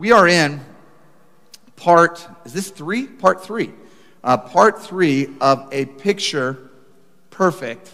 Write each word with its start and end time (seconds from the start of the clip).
we 0.00 0.12
are 0.12 0.26
in 0.26 0.58
part, 1.76 2.26
is 2.46 2.54
this 2.54 2.70
three? 2.70 3.06
Part 3.06 3.44
three. 3.44 3.70
Uh, 4.24 4.38
part 4.38 4.82
three 4.82 5.28
of 5.42 5.68
a 5.72 5.84
picture 5.84 6.70
perfect 7.28 7.92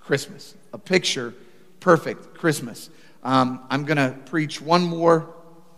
Christmas. 0.00 0.56
A 0.72 0.78
picture 0.78 1.32
perfect 1.78 2.34
Christmas. 2.34 2.90
Um, 3.22 3.64
I'm 3.70 3.84
going 3.84 3.98
to 3.98 4.18
preach 4.26 4.60
one 4.60 4.82
more 4.82 5.32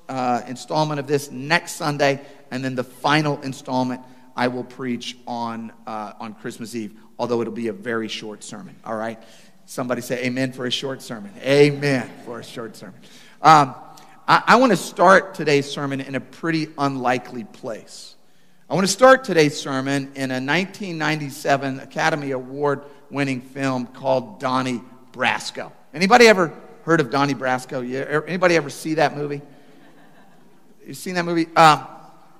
uh, 0.08 0.40
installment 0.48 0.98
of 0.98 1.06
this 1.06 1.30
next 1.30 1.72
Sunday, 1.72 2.22
and 2.50 2.64
then 2.64 2.74
the 2.74 2.84
final 2.84 3.38
installment 3.42 4.00
I 4.34 4.48
will 4.48 4.64
preach 4.64 5.18
on, 5.26 5.72
uh, 5.86 6.14
on 6.18 6.32
Christmas 6.32 6.74
Eve, 6.74 6.98
although 7.18 7.42
it'll 7.42 7.52
be 7.52 7.68
a 7.68 7.74
very 7.74 8.08
short 8.08 8.42
sermon, 8.42 8.76
all 8.82 8.96
right? 8.96 9.22
Somebody 9.66 10.00
say 10.00 10.24
amen 10.24 10.52
for 10.52 10.64
a 10.64 10.70
short 10.70 11.02
sermon. 11.02 11.32
Amen 11.42 12.10
for 12.24 12.40
a 12.40 12.44
short 12.44 12.76
sermon. 12.76 12.98
Um, 13.42 13.74
I, 14.28 14.42
I 14.46 14.56
want 14.56 14.72
to 14.72 14.76
start 14.76 15.34
today's 15.34 15.70
sermon 15.70 16.00
in 16.00 16.14
a 16.16 16.20
pretty 16.20 16.68
unlikely 16.78 17.44
place. 17.44 18.16
I 18.68 18.74
want 18.74 18.86
to 18.86 18.92
start 18.92 19.22
today's 19.22 19.58
sermon 19.58 20.10
in 20.16 20.32
a 20.32 20.42
1997 20.42 21.78
Academy 21.78 22.32
Award 22.32 22.82
winning 23.10 23.40
film 23.40 23.86
called 23.86 24.40
Donnie 24.40 24.82
Brasco. 25.12 25.70
Anybody 25.94 26.26
ever 26.26 26.52
heard 26.82 27.00
of 27.00 27.10
Donnie 27.10 27.34
Brasco? 27.34 28.26
Anybody 28.26 28.56
ever 28.56 28.68
see 28.68 28.94
that 28.94 29.16
movie? 29.16 29.42
You've 30.84 30.96
seen 30.96 31.14
that 31.14 31.24
movie? 31.24 31.46
Uh, 31.54 31.86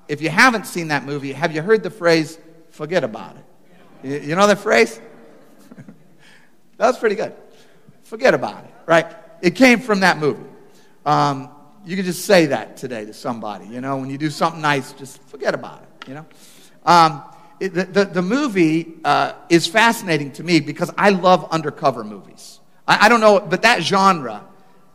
if 0.09 0.21
you 0.21 0.29
haven't 0.29 0.67
seen 0.67 0.89
that 0.89 1.05
movie, 1.05 1.33
have 1.33 1.55
you 1.55 1.63
heard 1.63 1.85
the 1.85 1.91
phrase, 1.91 2.39
forget 2.71 3.05
about 3.05 3.37
it? 3.37 4.25
You, 4.25 4.35
know 4.35 4.47
that 4.49 4.59
phrase? 4.59 5.01
that 6.77 6.87
was 6.87 6.99
pretty 6.99 7.15
good. 7.17 7.33
Forget 8.03 8.35
about 8.35 8.65
it, 8.65 8.71
right? 8.87 9.07
It 9.41 9.55
came 9.55 9.79
from 9.81 10.01
that 10.01 10.19
movie. 10.19 10.45
Um, 11.05 11.51
you 11.87 11.95
can 11.95 12.05
just 12.05 12.25
say 12.25 12.47
that 12.47 12.77
today 12.77 13.05
to 13.05 13.15
somebody, 13.15 13.67
you 13.67 13.81
know, 13.81 13.97
when 13.97 14.11
you 14.11 14.19
do 14.19 14.29
something 14.29 14.61
nice, 14.61 14.93
just 14.93 15.23
forget 15.29 15.55
about 15.55 15.83
it, 15.83 16.09
you 16.09 16.15
know? 16.15 16.27
Um, 16.85 17.23
it, 17.61 17.73
the, 17.73 17.85
the, 17.85 18.05
the, 18.05 18.23
movie 18.23 18.95
uh, 19.05 19.33
is 19.49 19.67
fascinating 19.67 20.33
to 20.33 20.45
me 20.45 20.61
because 20.61 20.93
I 20.99 21.11
love 21.11 21.49
undercover 21.51 22.05
movies. 22.05 22.61
I, 22.87 23.07
I 23.07 23.09
don't 23.09 23.21
know, 23.21 23.41
but 23.41 23.63
that 23.63 23.83
genre, 23.83 24.45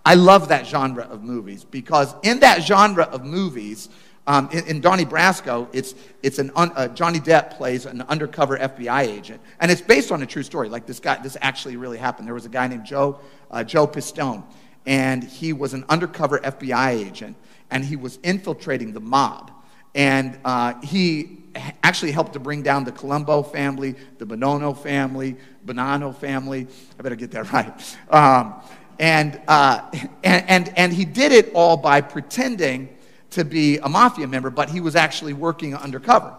I 0.05 0.15
love 0.15 0.49
that 0.49 0.67
genre 0.67 1.05
of 1.05 1.23
movies 1.23 1.63
because 1.63 2.13
in 2.23 2.41
that 2.41 2.61
genre 2.61 3.05
of 3.05 3.23
movies, 3.23 3.89
um, 4.27 4.49
in, 4.51 4.65
in, 4.67 4.81
Donnie 4.81 5.05
Brasco, 5.05 5.67
it's, 5.73 5.95
it's 6.21 6.39
an 6.39 6.51
un, 6.55 6.71
uh, 6.75 6.89
Johnny 6.89 7.19
Depp 7.19 7.51
plays 7.51 7.85
an 7.85 8.01
undercover 8.03 8.57
FBI 8.57 9.07
agent, 9.07 9.41
and 9.59 9.71
it's 9.71 9.81
based 9.81 10.11
on 10.11 10.21
a 10.21 10.25
true 10.27 10.43
story. 10.43 10.69
Like 10.69 10.85
this 10.85 10.99
guy, 10.99 11.19
this 11.23 11.37
actually 11.41 11.77
really 11.77 11.97
happened. 11.97 12.27
There 12.27 12.35
was 12.35 12.45
a 12.45 12.49
guy 12.49 12.67
named 12.67 12.85
Joe 12.85 13.19
uh, 13.49 13.63
Joe 13.63 13.87
Pistone, 13.87 14.43
and 14.85 15.23
he 15.23 15.53
was 15.53 15.73
an 15.73 15.85
undercover 15.89 16.39
FBI 16.39 17.05
agent, 17.05 17.37
and 17.69 17.85
he 17.85 17.95
was 17.95 18.19
infiltrating 18.23 18.93
the 18.93 18.99
mob, 18.99 19.51
and 19.93 20.39
uh, 20.45 20.73
he 20.81 21.41
actually 21.83 22.11
helped 22.11 22.33
to 22.33 22.39
bring 22.39 22.61
down 22.61 22.83
the 22.83 22.91
Colombo 22.91 23.43
family, 23.43 23.95
the 24.17 24.25
Bonono 24.25 24.77
family, 24.77 25.35
Bonanno 25.65 26.15
family. 26.15 26.67
I 26.97 27.01
better 27.01 27.15
get 27.15 27.31
that 27.31 27.51
right. 27.53 27.97
Um, 28.09 28.61
and, 28.99 29.41
uh, 29.47 29.89
and, 30.23 30.49
and, 30.49 30.73
and 30.77 30.93
he 30.93 31.05
did 31.05 31.31
it 31.31 31.51
all 31.53 31.77
by 31.77 32.01
pretending 32.01 32.89
to 33.31 33.45
be 33.45 33.77
a 33.79 33.89
mafia 33.89 34.27
member, 34.27 34.49
but 34.49 34.69
he 34.69 34.81
was 34.81 34.95
actually 34.95 35.33
working 35.33 35.75
undercover. 35.75 36.35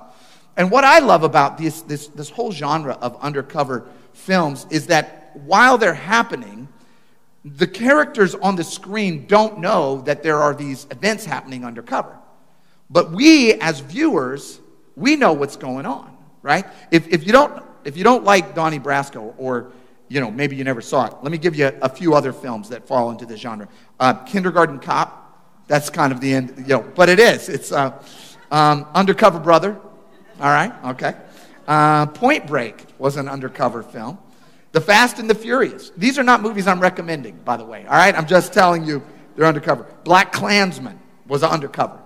And 0.57 0.70
what 0.70 0.85
I 0.85 0.98
love 0.98 1.23
about 1.23 1.57
this, 1.57 1.81
this, 1.83 2.09
this 2.09 2.29
whole 2.29 2.53
genre 2.53 2.98
of 3.01 3.19
undercover 3.23 3.87
films 4.13 4.67
is 4.70 4.89
that 4.89 5.31
while 5.35 5.79
they're 5.79 5.95
happening, 5.95 6.69
the 7.45 7.67
characters 7.67 8.35
on 8.37 8.57
the 8.57 8.65
screen 8.65 9.27
don't 9.27 9.59
know 9.59 10.01
that 10.03 10.23
there 10.23 10.39
are 10.39 10.55
these 10.55 10.87
events 10.91 11.25
happening 11.25 11.65
undercover. 11.65 12.17
But 12.89 13.11
we, 13.11 13.55
as 13.55 13.81
viewers, 13.81 14.61
we 14.97 15.17
know 15.17 15.33
what's 15.33 15.57
going 15.57 15.87
on, 15.87 16.17
right? 16.43 16.67
If, 16.91 17.09
if, 17.09 17.27
you, 17.27 17.33
don't, 17.33 17.63
if 17.85 17.97
you 17.97 18.05
don't 18.05 18.25
like 18.25 18.55
Donnie 18.55 18.79
Brasco, 18.79 19.35
or 19.39 19.73
you 20.08 20.20
know, 20.20 20.30
maybe 20.30 20.57
you 20.57 20.63
never 20.63 20.83
saw 20.83 21.07
it, 21.07 21.14
let 21.23 21.33
me 21.33 21.39
give 21.39 21.57
you 21.57 21.73
a, 21.80 21.89
few 21.89 22.14
other 22.14 22.33
films 22.33 22.69
that 22.69 22.86
fall 22.86 23.11
into 23.11 23.25
this 23.25 23.41
genre. 23.41 23.67
Uh, 23.98 24.13
Kindergarten 24.24 24.79
Cop, 24.79 25.64
that's 25.67 25.89
kind 25.89 26.13
of 26.13 26.20
the 26.20 26.35
end, 26.35 26.55
you 26.59 26.67
know, 26.67 26.83
but 26.95 27.09
it 27.09 27.19
is. 27.19 27.48
It's 27.48 27.73
uh, 27.73 27.98
um, 28.51 28.86
Undercover 28.95 29.41
Brother. 29.41 29.80
All 30.39 30.51
right, 30.51 30.73
okay. 30.85 31.17
Uh, 31.67 32.07
Point 32.07 32.47
Break 32.47 32.85
was 32.98 33.17
an 33.17 33.29
undercover 33.29 33.83
film. 33.83 34.19
The 34.73 34.81
Fast 34.81 35.19
and 35.19 35.29
the 35.29 35.35
Furious. 35.35 35.93
These 35.97 36.19
are 36.19 36.23
not 36.23 36.43
movies 36.43 36.67
I'm 36.67 36.81
recommending, 36.81 37.37
by 37.45 37.57
the 37.57 37.65
way. 37.65 37.85
All 37.85 37.93
right, 37.93 38.15
I'm 38.15 38.27
just 38.27 38.53
telling 38.53 38.85
you 38.85 39.03
they're 39.37 39.47
undercover. 39.47 39.87
Black 40.05 40.33
Klansman 40.33 40.99
was 41.27 41.43
undercover. 41.43 41.99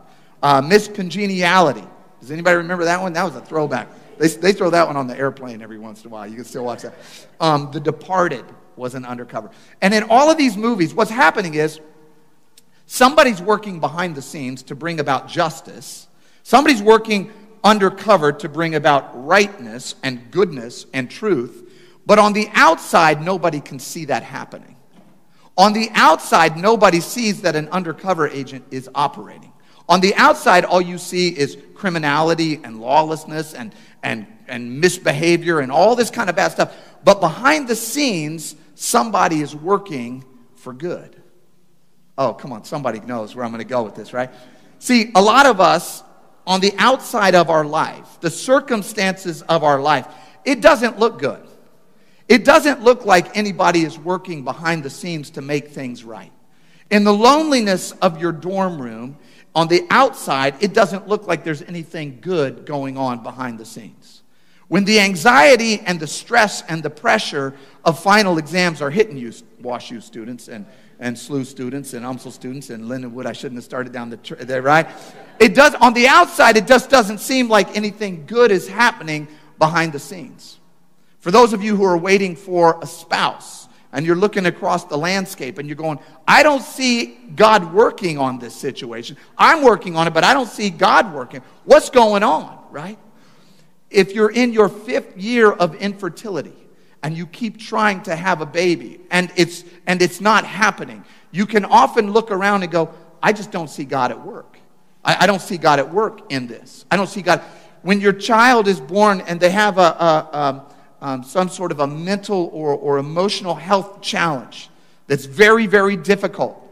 Uh, 0.42 0.60
Miss 0.60 0.88
Congeniality. 0.88 1.84
Does 2.20 2.30
anybody 2.30 2.56
remember 2.56 2.84
that 2.84 3.00
one? 3.00 3.12
That 3.12 3.24
was 3.24 3.36
a 3.36 3.40
throwback. 3.40 3.88
They, 4.18 4.28
they 4.28 4.52
throw 4.52 4.70
that 4.70 4.86
one 4.86 4.96
on 4.96 5.06
the 5.06 5.16
airplane 5.16 5.62
every 5.62 5.78
once 5.78 6.02
in 6.02 6.08
a 6.08 6.10
while. 6.10 6.26
You 6.26 6.36
can 6.36 6.44
still 6.44 6.64
watch 6.64 6.82
that. 6.82 6.94
Um, 7.40 7.70
the 7.72 7.80
Departed 7.80 8.44
was 8.74 8.94
an 8.94 9.04
undercover. 9.04 9.50
And 9.80 9.94
in 9.94 10.04
all 10.04 10.30
of 10.30 10.36
these 10.36 10.56
movies, 10.56 10.92
what's 10.94 11.10
happening 11.10 11.54
is 11.54 11.80
Somebody's 12.86 13.42
working 13.42 13.80
behind 13.80 14.14
the 14.14 14.22
scenes 14.22 14.62
to 14.64 14.76
bring 14.76 15.00
about 15.00 15.28
justice. 15.28 16.06
Somebody's 16.44 16.80
working 16.80 17.32
undercover 17.64 18.32
to 18.32 18.48
bring 18.48 18.76
about 18.76 19.26
rightness 19.26 19.96
and 20.04 20.30
goodness 20.30 20.86
and 20.92 21.10
truth. 21.10 21.65
But 22.06 22.20
on 22.20 22.32
the 22.32 22.48
outside, 22.54 23.20
nobody 23.20 23.60
can 23.60 23.78
see 23.78 24.04
that 24.06 24.22
happening. 24.22 24.76
On 25.58 25.72
the 25.72 25.90
outside, 25.94 26.56
nobody 26.56 27.00
sees 27.00 27.42
that 27.42 27.56
an 27.56 27.68
undercover 27.70 28.28
agent 28.28 28.64
is 28.70 28.88
operating. 28.94 29.52
On 29.88 30.00
the 30.00 30.14
outside, 30.14 30.64
all 30.64 30.80
you 30.80 30.98
see 30.98 31.28
is 31.28 31.56
criminality 31.74 32.60
and 32.62 32.80
lawlessness 32.80 33.54
and, 33.54 33.74
and, 34.02 34.26
and 34.48 34.80
misbehavior 34.80 35.60
and 35.60 35.72
all 35.72 35.96
this 35.96 36.10
kind 36.10 36.28
of 36.28 36.36
bad 36.36 36.52
stuff. 36.52 36.74
But 37.04 37.20
behind 37.20 37.68
the 37.68 37.76
scenes, 37.76 38.56
somebody 38.74 39.40
is 39.40 39.54
working 39.54 40.24
for 40.56 40.72
good. 40.72 41.20
Oh, 42.18 42.32
come 42.32 42.52
on, 42.52 42.64
somebody 42.64 43.00
knows 43.00 43.34
where 43.34 43.44
I'm 43.44 43.50
going 43.50 43.62
to 43.62 43.68
go 43.68 43.82
with 43.82 43.94
this, 43.94 44.12
right? 44.12 44.30
See, 44.78 45.10
a 45.14 45.22
lot 45.22 45.46
of 45.46 45.60
us 45.60 46.02
on 46.46 46.60
the 46.60 46.72
outside 46.78 47.34
of 47.34 47.50
our 47.50 47.64
life, 47.64 48.20
the 48.20 48.30
circumstances 48.30 49.42
of 49.42 49.64
our 49.64 49.80
life, 49.80 50.06
it 50.44 50.60
doesn't 50.60 50.98
look 50.98 51.18
good. 51.18 51.46
It 52.28 52.44
doesn't 52.44 52.82
look 52.82 53.04
like 53.04 53.36
anybody 53.36 53.82
is 53.82 53.98
working 53.98 54.44
behind 54.44 54.82
the 54.82 54.90
scenes 54.90 55.30
to 55.30 55.42
make 55.42 55.68
things 55.68 56.04
right. 56.04 56.32
In 56.90 57.04
the 57.04 57.12
loneliness 57.12 57.92
of 57.92 58.20
your 58.20 58.32
dorm 58.32 58.80
room, 58.80 59.16
on 59.54 59.68
the 59.68 59.86
outside, 59.90 60.54
it 60.60 60.74
doesn't 60.74 61.08
look 61.08 61.26
like 61.26 61.44
there's 61.44 61.62
anything 61.62 62.18
good 62.20 62.66
going 62.66 62.96
on 62.96 63.22
behind 63.22 63.58
the 63.58 63.64
scenes. 63.64 64.22
When 64.68 64.84
the 64.84 65.00
anxiety 65.00 65.80
and 65.80 65.98
the 66.00 66.06
stress 66.06 66.62
and 66.62 66.82
the 66.82 66.90
pressure 66.90 67.54
of 67.84 67.98
final 68.02 68.38
exams 68.38 68.82
are 68.82 68.90
hitting 68.90 69.16
you, 69.16 69.30
WashU 69.62 70.02
students, 70.02 70.48
and 70.48 70.66
and 70.98 71.16
SLU 71.16 71.44
students 71.44 71.92
and 71.92 72.04
UMSL 72.04 72.32
students 72.32 72.70
and 72.70 72.84
Lindenwood. 72.84 73.26
I 73.26 73.32
shouldn't 73.32 73.58
have 73.58 73.64
started 73.64 73.92
down 73.92 74.10
the 74.10 74.16
tr- 74.16 74.34
there, 74.36 74.62
right? 74.62 74.88
It 75.38 75.54
does 75.54 75.74
on 75.74 75.92
the 75.92 76.08
outside. 76.08 76.56
It 76.56 76.66
just 76.66 76.88
doesn't 76.88 77.18
seem 77.18 77.48
like 77.48 77.76
anything 77.76 78.24
good 78.26 78.50
is 78.50 78.66
happening 78.68 79.28
behind 79.58 79.92
the 79.92 79.98
scenes. 79.98 80.58
For 81.26 81.32
those 81.32 81.52
of 81.52 81.60
you 81.60 81.74
who 81.74 81.82
are 81.82 81.98
waiting 81.98 82.36
for 82.36 82.78
a 82.80 82.86
spouse 82.86 83.66
and 83.90 84.06
you're 84.06 84.14
looking 84.14 84.46
across 84.46 84.84
the 84.84 84.96
landscape 84.96 85.58
and 85.58 85.68
you're 85.68 85.74
going, 85.74 85.98
I 86.28 86.44
don't 86.44 86.62
see 86.62 87.18
God 87.34 87.74
working 87.74 88.16
on 88.16 88.38
this 88.38 88.54
situation. 88.54 89.16
I'm 89.36 89.64
working 89.64 89.96
on 89.96 90.06
it, 90.06 90.14
but 90.14 90.22
I 90.22 90.32
don't 90.32 90.48
see 90.48 90.70
God 90.70 91.12
working. 91.12 91.42
What's 91.64 91.90
going 91.90 92.22
on, 92.22 92.56
right? 92.70 92.96
If 93.90 94.12
you're 94.12 94.30
in 94.30 94.52
your 94.52 94.68
fifth 94.68 95.16
year 95.16 95.50
of 95.50 95.74
infertility, 95.74 96.54
and 97.02 97.16
you 97.16 97.26
keep 97.26 97.58
trying 97.58 98.04
to 98.04 98.14
have 98.14 98.40
a 98.40 98.46
baby 98.46 99.00
and 99.10 99.32
it's 99.36 99.64
and 99.86 100.00
it's 100.02 100.20
not 100.20 100.44
happening 100.44 101.04
you 101.30 101.44
can 101.44 101.64
often 101.64 102.10
look 102.10 102.30
around 102.32 102.62
and 102.62 102.72
go 102.72 102.92
i 103.22 103.32
just 103.32 103.52
don't 103.52 103.68
see 103.68 103.84
god 103.84 104.10
at 104.10 104.24
work 104.24 104.58
i, 105.04 105.18
I 105.20 105.26
don't 105.26 105.42
see 105.42 105.56
god 105.56 105.78
at 105.78 105.92
work 105.92 106.32
in 106.32 106.48
this 106.48 106.84
i 106.90 106.96
don't 106.96 107.06
see 107.06 107.22
god 107.22 107.42
when 107.82 108.00
your 108.00 108.14
child 108.14 108.66
is 108.66 108.80
born 108.80 109.20
and 109.20 109.38
they 109.38 109.50
have 109.50 109.78
a, 109.78 109.82
a, 109.82 110.28
a 110.32 110.66
um, 111.06 111.22
some 111.22 111.48
sort 111.48 111.72
of 111.72 111.80
a 111.80 111.86
mental 111.86 112.50
or, 112.52 112.74
or 112.74 112.98
emotional 112.98 113.54
health 113.54 114.00
challenge 114.00 114.68
that's 115.06 115.24
very 115.24 115.66
very 115.66 115.96
difficult 115.96 116.62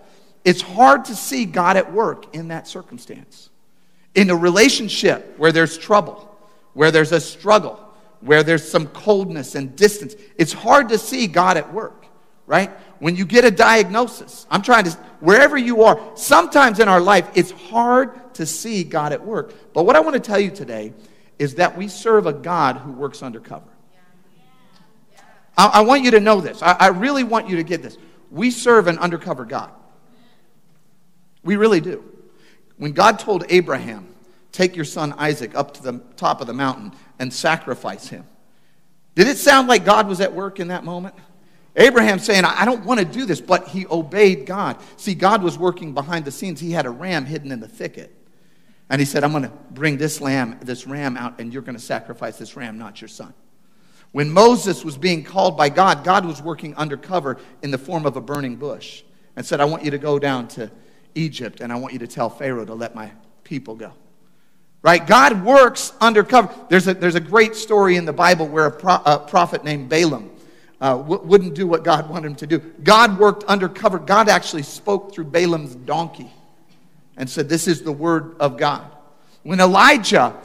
it's 0.45 0.61
hard 0.61 1.05
to 1.05 1.15
see 1.15 1.45
god 1.45 1.77
at 1.77 1.93
work 1.93 2.35
in 2.35 2.49
that 2.49 2.67
circumstance 2.67 3.51
in 4.15 4.31
a 4.31 4.37
relationship 4.37 5.39
where 5.39 5.53
there's 5.53 5.79
trouble 5.79 6.31
where 6.75 6.91
there's 6.91 7.13
a 7.13 7.21
struggle 7.21 7.85
where 8.25 8.43
there's 8.43 8.69
some 8.69 8.87
coldness 8.89 9.55
and 9.55 9.77
distance, 9.77 10.17
it's 10.39 10.53
hard 10.53 10.89
to 10.89 10.99
see 10.99 11.27
God 11.27 11.57
at 11.59 11.73
work, 11.73 12.07
right? 12.47 12.71
When 12.99 13.17
you 13.17 13.27
get 13.27 13.45
a 13.45 13.51
diagnosis, 13.51 14.47
I'm 14.51 14.63
trying 14.63 14.85
to, 14.85 14.91
wherever 15.21 15.59
you 15.59 15.83
are, 15.83 16.01
sometimes 16.15 16.81
in 16.81 16.89
our 16.89 17.01
life, 17.01 17.29
it's 17.35 17.51
hard 17.51 18.35
to 18.35 18.47
see 18.47 18.83
God 18.83 19.13
at 19.13 19.23
work. 19.23 19.53
But 19.75 19.85
what 19.85 19.95
I 19.95 20.01
want 20.01 20.15
to 20.15 20.21
tell 20.21 20.41
you 20.41 20.51
today 20.51 20.95
is 21.39 21.57
that 21.57 21.77
we 21.77 21.87
serve 21.87 22.27
a 22.27 22.33
God 22.33 22.79
who 22.79 22.93
works 22.93 23.23
undercover. 23.23 23.69
I, 25.57 25.67
I 25.67 25.81
want 25.83 26.05
you 26.05 26.11
to 26.13 26.21
know 26.21 26.41
this. 26.41 26.63
I, 26.63 26.73
I 26.73 26.87
really 26.89 27.25
want 27.25 27.49
you 27.49 27.57
to 27.57 27.63
get 27.63 27.83
this. 27.83 27.99
We 28.31 28.51
serve 28.51 28.87
an 28.87 28.99
undercover 28.99 29.45
God. 29.45 29.71
We 31.43 31.57
really 31.57 31.81
do. 31.81 32.05
When 32.77 32.93
God 32.93 33.19
told 33.19 33.45
Abraham, 33.49 34.15
Take 34.55 34.77
your 34.77 34.85
son 34.85 35.13
Isaac 35.19 35.57
up 35.57 35.75
to 35.75 35.83
the 35.83 36.01
top 36.17 36.41
of 36.41 36.47
the 36.47 36.53
mountain 36.53 36.93
and 37.19 37.35
sacrifice 37.35 38.07
him, 38.07 38.25
did 39.17 39.27
it 39.27 39.37
sound 39.37 39.67
like 39.67 39.85
God 39.85 40.07
was 40.07 40.21
at 40.21 40.33
work 40.33 40.61
in 40.61 40.69
that 40.69 40.85
moment? 40.85 41.17
Abraham 41.75 42.21
saying, 42.21 42.45
I 42.45 42.65
don't 42.65 42.85
want 42.85 43.01
to 43.01 43.05
do 43.05 43.27
this, 43.27 43.41
but 43.41 43.67
he 43.67 43.85
obeyed 43.89 44.47
God. 44.47 44.77
See, 44.97 45.17
God 45.17 45.43
was 45.43 45.59
working 45.59 45.93
behind 45.93 46.25
the 46.25 46.31
scenes. 46.31 46.61
He 46.61 46.71
had 46.71 46.87
a 46.87 46.91
ram 46.91 47.25
hidden 47.25 47.51
in 47.51 47.59
the 47.59 47.67
thicket. 47.67 48.15
And 48.89 49.01
he 49.01 49.05
said, 49.05 49.25
I'm 49.25 49.33
going 49.33 49.43
to 49.43 49.53
bring 49.73 49.97
this 49.97 50.21
lamb, 50.21 50.61
this 50.63 50.87
ram 50.87 51.17
out, 51.17 51.41
and 51.41 51.53
you're 51.53 51.63
going 51.63 51.77
to 51.77 51.83
sacrifice 51.83 52.39
this 52.39 52.55
ram, 52.55 52.79
not 52.79 53.01
your 53.01 53.09
son. 53.09 53.35
When 54.15 54.31
Moses 54.31 54.85
was 54.85 54.97
being 54.97 55.25
called 55.25 55.57
by 55.57 55.71
God, 55.71 56.05
God 56.05 56.25
was 56.25 56.41
working 56.41 56.73
undercover 56.77 57.37
in 57.65 57.73
the 57.73 57.79
form 57.79 58.07
of 58.07 58.15
a 58.17 58.21
burning 58.21 58.55
bush 58.55 59.03
and 59.35 59.45
said, 59.45 59.61
I 59.61 59.65
want 59.65 59.85
you 59.85 59.91
to 59.91 59.99
go 59.99 60.21
down 60.21 60.47
to 60.51 60.71
Egypt 61.17 61.61
and 61.61 61.73
I 61.73 61.75
want 61.75 61.95
you 61.95 61.99
to 61.99 62.07
tell 62.07 62.31
Pharaoh 62.31 62.65
to 62.65 62.75
let 62.75 62.95
my 62.95 63.11
people 63.43 63.75
go. 63.75 63.93
Right? 64.83 65.05
God 65.05 65.45
works 65.45 65.93
undercover. 66.01 66.55
There's 66.69 66.87
a, 66.87 66.95
there's 66.95 67.17
a 67.17 67.21
great 67.21 67.57
story 67.57 67.97
in 67.97 68.05
the 68.05 68.13
Bible 68.13 68.47
where 68.47 68.67
a, 68.67 68.71
pro, 68.71 68.99
a 69.05 69.19
prophet 69.19 69.65
named 69.65 69.89
Balaam 69.89 70.31
uh, 70.81 70.97
w- 70.99 71.23
wouldn't 71.23 71.55
do 71.55 71.67
what 71.67 71.83
God 71.83 72.09
wanted 72.09 72.29
him 72.29 72.37
to 72.37 72.47
do. 72.47 72.61
God 72.61 73.19
worked 73.19 73.43
undercover. 73.45 73.99
God 73.99 74.29
actually 74.29 74.63
spoke 74.63 75.13
through 75.13 75.25
Balaam's 75.25 75.75
donkey 75.75 76.31
and 77.17 77.29
said, 77.29 77.49
This 77.49 77.67
is 77.67 77.83
the 77.83 77.91
word 77.91 78.37
of 78.39 78.59
God. 78.59 78.89
When 79.43 79.59
Elijah, 79.59 80.37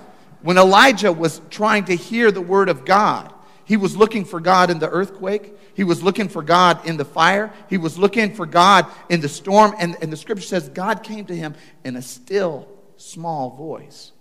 when 0.41 0.57
Elijah 0.57 1.13
was 1.13 1.39
trying 1.51 1.85
to 1.85 1.95
hear 1.95 2.31
the 2.31 2.41
word 2.41 2.67
of 2.67 2.83
God, 2.83 3.31
he 3.69 3.77
was 3.77 3.95
looking 3.95 4.25
for 4.25 4.39
God 4.39 4.71
in 4.71 4.79
the 4.79 4.89
earthquake. 4.89 5.55
He 5.75 5.83
was 5.83 6.01
looking 6.01 6.27
for 6.27 6.41
God 6.41 6.87
in 6.87 6.97
the 6.97 7.05
fire. 7.05 7.53
He 7.69 7.77
was 7.77 7.99
looking 7.99 8.33
for 8.33 8.47
God 8.47 8.87
in 9.09 9.21
the 9.21 9.29
storm. 9.29 9.75
And, 9.77 9.95
and 10.01 10.11
the 10.11 10.17
scripture 10.17 10.47
says 10.47 10.69
God 10.69 11.03
came 11.03 11.27
to 11.27 11.35
him 11.35 11.53
in 11.83 11.95
a 11.95 12.01
still, 12.01 12.67
small 12.97 13.51
voice. 13.51 14.11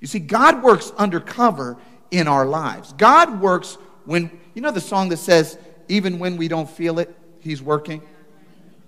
You 0.00 0.08
see, 0.08 0.18
God 0.18 0.64
works 0.64 0.90
undercover 0.98 1.76
in 2.10 2.26
our 2.26 2.44
lives. 2.44 2.92
God 2.94 3.40
works 3.40 3.78
when, 4.06 4.28
you 4.54 4.60
know, 4.60 4.72
the 4.72 4.80
song 4.80 5.08
that 5.10 5.18
says, 5.18 5.56
even 5.86 6.18
when 6.18 6.36
we 6.36 6.48
don't 6.48 6.68
feel 6.68 6.98
it, 6.98 7.16
He's 7.38 7.62
working? 7.62 8.02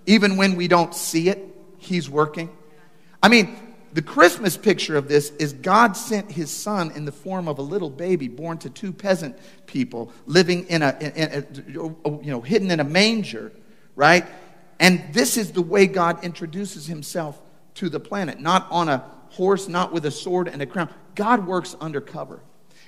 Even 0.05 0.35
when 0.35 0.57
we 0.57 0.67
don't 0.67 0.93
see 0.93 1.29
it, 1.29 1.39
He's 1.77 2.09
working? 2.09 2.49
I 3.21 3.29
mean, 3.29 3.57
the 3.93 4.01
Christmas 4.01 4.57
picture 4.57 4.97
of 4.97 5.07
this 5.07 5.29
is 5.31 5.53
God 5.53 5.95
sent 5.95 6.31
his 6.31 6.49
son 6.49 6.91
in 6.91 7.05
the 7.05 7.11
form 7.11 7.47
of 7.47 7.59
a 7.59 7.61
little 7.61 7.91
baby 7.91 8.27
born 8.27 8.57
to 8.59 8.69
two 8.69 8.91
peasant 8.91 9.37
people 9.67 10.11
living 10.25 10.65
in 10.67 10.81
a, 10.81 10.97
in 10.99 11.31
a, 11.31 11.45
you 11.67 12.31
know, 12.31 12.41
hidden 12.41 12.71
in 12.71 12.79
a 12.79 12.83
manger, 12.83 13.51
right? 13.95 14.25
And 14.79 15.13
this 15.13 15.37
is 15.37 15.51
the 15.51 15.61
way 15.61 15.85
God 15.85 16.23
introduces 16.23 16.87
himself 16.87 17.39
to 17.75 17.87
the 17.87 17.99
planet, 17.99 18.39
not 18.39 18.67
on 18.71 18.89
a 18.89 19.05
horse, 19.29 19.67
not 19.67 19.93
with 19.93 20.05
a 20.05 20.11
sword 20.11 20.47
and 20.47 20.61
a 20.61 20.65
crown. 20.65 20.89
God 21.13 21.45
works 21.45 21.75
undercover. 21.79 22.41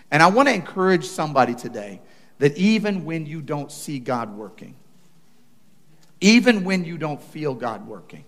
And 0.10 0.24
I 0.24 0.28
want 0.28 0.48
to 0.48 0.54
encourage 0.56 1.06
somebody 1.06 1.54
today 1.54 2.02
that 2.40 2.58
even 2.58 3.06
when 3.06 3.26
you 3.26 3.42
don't 3.42 3.72
see 3.72 4.00
God 4.00 4.36
working, 4.36 4.76
even 6.20 6.64
when 6.64 6.84
you 6.84 6.98
don't 6.98 7.22
feel 7.22 7.54
God 7.54 7.88
working, 7.88 8.26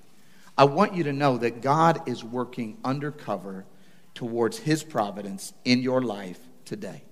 I 0.58 0.64
want 0.64 0.96
you 0.96 1.04
to 1.04 1.14
know 1.14 1.38
that 1.38 1.62
God 1.62 2.08
is 2.10 2.24
working 2.24 2.78
undercover 2.84 3.66
towards 4.16 4.58
His 4.58 4.84
providence 4.84 5.54
in 5.64 5.82
your 5.82 6.02
life 6.02 6.40
today, 6.66 7.04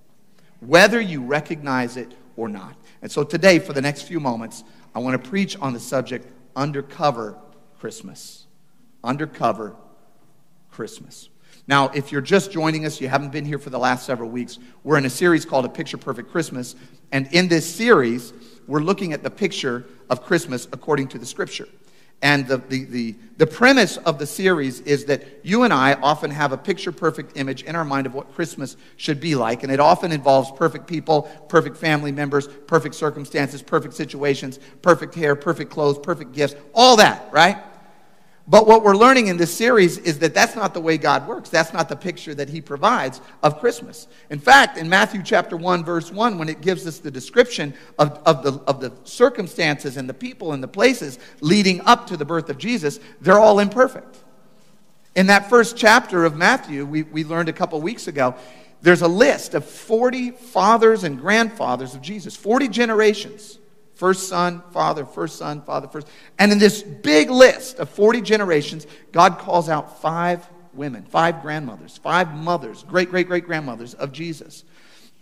whether 0.60 1.00
you 1.00 1.22
recognize 1.22 1.96
it 1.96 2.12
or 2.36 2.48
not. 2.48 2.74
And 3.02 3.10
so 3.10 3.22
today, 3.22 3.58
for 3.58 3.72
the 3.72 3.80
next 3.80 4.02
few 4.02 4.18
moments, 4.18 4.64
I 4.94 4.98
want 4.98 5.22
to 5.22 5.30
preach 5.30 5.56
on 5.58 5.72
the 5.72 5.80
subject 5.80 6.26
undercover 6.56 7.38
Christmas. 7.78 8.46
Undercover 9.04 9.76
Christmas. 10.70 11.28
Now, 11.68 11.88
if 11.88 12.12
you're 12.12 12.20
just 12.20 12.50
joining 12.50 12.84
us, 12.84 13.00
you 13.00 13.08
haven't 13.08 13.30
been 13.30 13.44
here 13.44 13.58
for 13.58 13.70
the 13.70 13.78
last 13.78 14.06
several 14.06 14.30
weeks, 14.30 14.58
we're 14.84 14.98
in 14.98 15.04
a 15.04 15.10
series 15.10 15.44
called 15.44 15.64
A 15.64 15.68
Picture 15.68 15.98
Perfect 15.98 16.30
Christmas. 16.30 16.76
And 17.12 17.28
in 17.32 17.48
this 17.48 17.72
series, 17.72 18.32
we're 18.66 18.80
looking 18.80 19.12
at 19.12 19.22
the 19.22 19.30
picture 19.30 19.84
of 20.10 20.22
Christmas 20.22 20.66
according 20.72 21.08
to 21.08 21.18
the 21.18 21.26
scripture. 21.26 21.68
And 22.22 22.48
the, 22.48 22.56
the, 22.56 22.84
the, 22.84 23.14
the, 23.36 23.46
premise 23.46 23.98
of 23.98 24.18
the 24.18 24.26
series 24.26 24.80
is 24.80 25.04
that 25.04 25.22
you 25.42 25.64
and 25.64 25.72
I 25.72 25.92
often 25.94 26.30
have 26.30 26.52
a 26.52 26.56
picture 26.56 26.90
perfect 26.90 27.36
image 27.36 27.62
in 27.62 27.76
our 27.76 27.84
mind 27.84 28.06
of 28.06 28.14
what 28.14 28.32
Christmas 28.34 28.76
should 28.96 29.20
be 29.20 29.34
like. 29.34 29.62
And 29.62 29.70
it 29.70 29.80
often 29.80 30.12
involves 30.12 30.50
perfect 30.52 30.86
people, 30.86 31.22
perfect 31.48 31.76
family 31.76 32.12
members, 32.12 32.48
perfect 32.48 32.94
circumstances, 32.94 33.60
perfect 33.60 33.92
situations, 33.92 34.58
perfect 34.80 35.14
hair, 35.14 35.36
perfect 35.36 35.70
clothes, 35.70 35.98
perfect 35.98 36.32
gifts, 36.32 36.54
all 36.74 36.96
that, 36.96 37.30
right? 37.32 37.58
But 38.48 38.68
what 38.68 38.84
we're 38.84 38.96
learning 38.96 39.26
in 39.26 39.36
this 39.36 39.52
series 39.52 39.98
is 39.98 40.20
that 40.20 40.32
that's 40.32 40.54
not 40.54 40.72
the 40.72 40.80
way 40.80 40.98
God 40.98 41.26
works. 41.26 41.48
That's 41.48 41.72
not 41.72 41.88
the 41.88 41.96
picture 41.96 42.32
that 42.34 42.48
He 42.48 42.60
provides 42.60 43.20
of 43.42 43.58
Christmas. 43.58 44.06
In 44.30 44.38
fact, 44.38 44.78
in 44.78 44.88
Matthew 44.88 45.22
chapter 45.24 45.56
1, 45.56 45.84
verse 45.84 46.12
1, 46.12 46.38
when 46.38 46.48
it 46.48 46.60
gives 46.60 46.86
us 46.86 47.00
the 47.00 47.10
description 47.10 47.74
of, 47.98 48.20
of, 48.24 48.44
the, 48.44 48.52
of 48.68 48.80
the 48.80 48.92
circumstances 49.02 49.96
and 49.96 50.08
the 50.08 50.14
people 50.14 50.52
and 50.52 50.62
the 50.62 50.68
places 50.68 51.18
leading 51.40 51.80
up 51.82 52.06
to 52.06 52.16
the 52.16 52.24
birth 52.24 52.48
of 52.48 52.56
Jesus, 52.56 53.00
they're 53.20 53.38
all 53.38 53.58
imperfect. 53.58 54.16
In 55.16 55.26
that 55.26 55.50
first 55.50 55.76
chapter 55.76 56.24
of 56.24 56.36
Matthew, 56.36 56.84
we, 56.84 57.02
we 57.02 57.24
learned 57.24 57.48
a 57.48 57.52
couple 57.52 57.80
weeks 57.80 58.06
ago, 58.06 58.36
there's 58.80 59.02
a 59.02 59.08
list 59.08 59.54
of 59.54 59.64
40 59.64 60.30
fathers 60.30 61.02
and 61.02 61.18
grandfathers 61.18 61.96
of 61.96 62.02
Jesus, 62.02 62.36
40 62.36 62.68
generations. 62.68 63.58
First 63.96 64.28
son, 64.28 64.62
father, 64.72 65.06
first 65.06 65.36
son, 65.36 65.62
father, 65.62 65.88
first. 65.88 66.06
And 66.38 66.52
in 66.52 66.58
this 66.58 66.82
big 66.82 67.30
list 67.30 67.78
of 67.78 67.88
40 67.88 68.20
generations, 68.20 68.86
God 69.10 69.38
calls 69.38 69.70
out 69.70 70.02
five 70.02 70.46
women, 70.74 71.04
five 71.04 71.40
grandmothers, 71.40 71.96
five 71.96 72.34
mothers, 72.34 72.82
great, 72.82 73.08
great, 73.08 73.26
great 73.26 73.46
grandmothers 73.46 73.94
of 73.94 74.12
Jesus. 74.12 74.64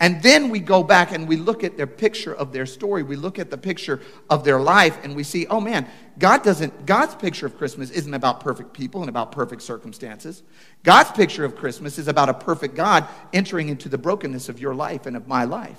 And 0.00 0.20
then 0.24 0.48
we 0.48 0.58
go 0.58 0.82
back 0.82 1.12
and 1.12 1.28
we 1.28 1.36
look 1.36 1.62
at 1.62 1.76
their 1.76 1.86
picture 1.86 2.34
of 2.34 2.52
their 2.52 2.66
story. 2.66 3.04
We 3.04 3.14
look 3.14 3.38
at 3.38 3.48
the 3.48 3.56
picture 3.56 4.00
of 4.28 4.42
their 4.42 4.58
life 4.58 4.98
and 5.04 5.14
we 5.14 5.22
see, 5.22 5.46
oh 5.46 5.60
man, 5.60 5.86
God 6.18 6.42
doesn't, 6.42 6.84
God's 6.84 7.14
picture 7.14 7.46
of 7.46 7.56
Christmas 7.56 7.90
isn't 7.90 8.12
about 8.12 8.40
perfect 8.40 8.72
people 8.72 9.02
and 9.02 9.08
about 9.08 9.30
perfect 9.30 9.62
circumstances. 9.62 10.42
God's 10.82 11.12
picture 11.12 11.44
of 11.44 11.54
Christmas 11.54 11.96
is 11.96 12.08
about 12.08 12.28
a 12.28 12.34
perfect 12.34 12.74
God 12.74 13.06
entering 13.32 13.68
into 13.68 13.88
the 13.88 13.98
brokenness 13.98 14.48
of 14.48 14.58
your 14.58 14.74
life 14.74 15.06
and 15.06 15.16
of 15.16 15.28
my 15.28 15.44
life. 15.44 15.78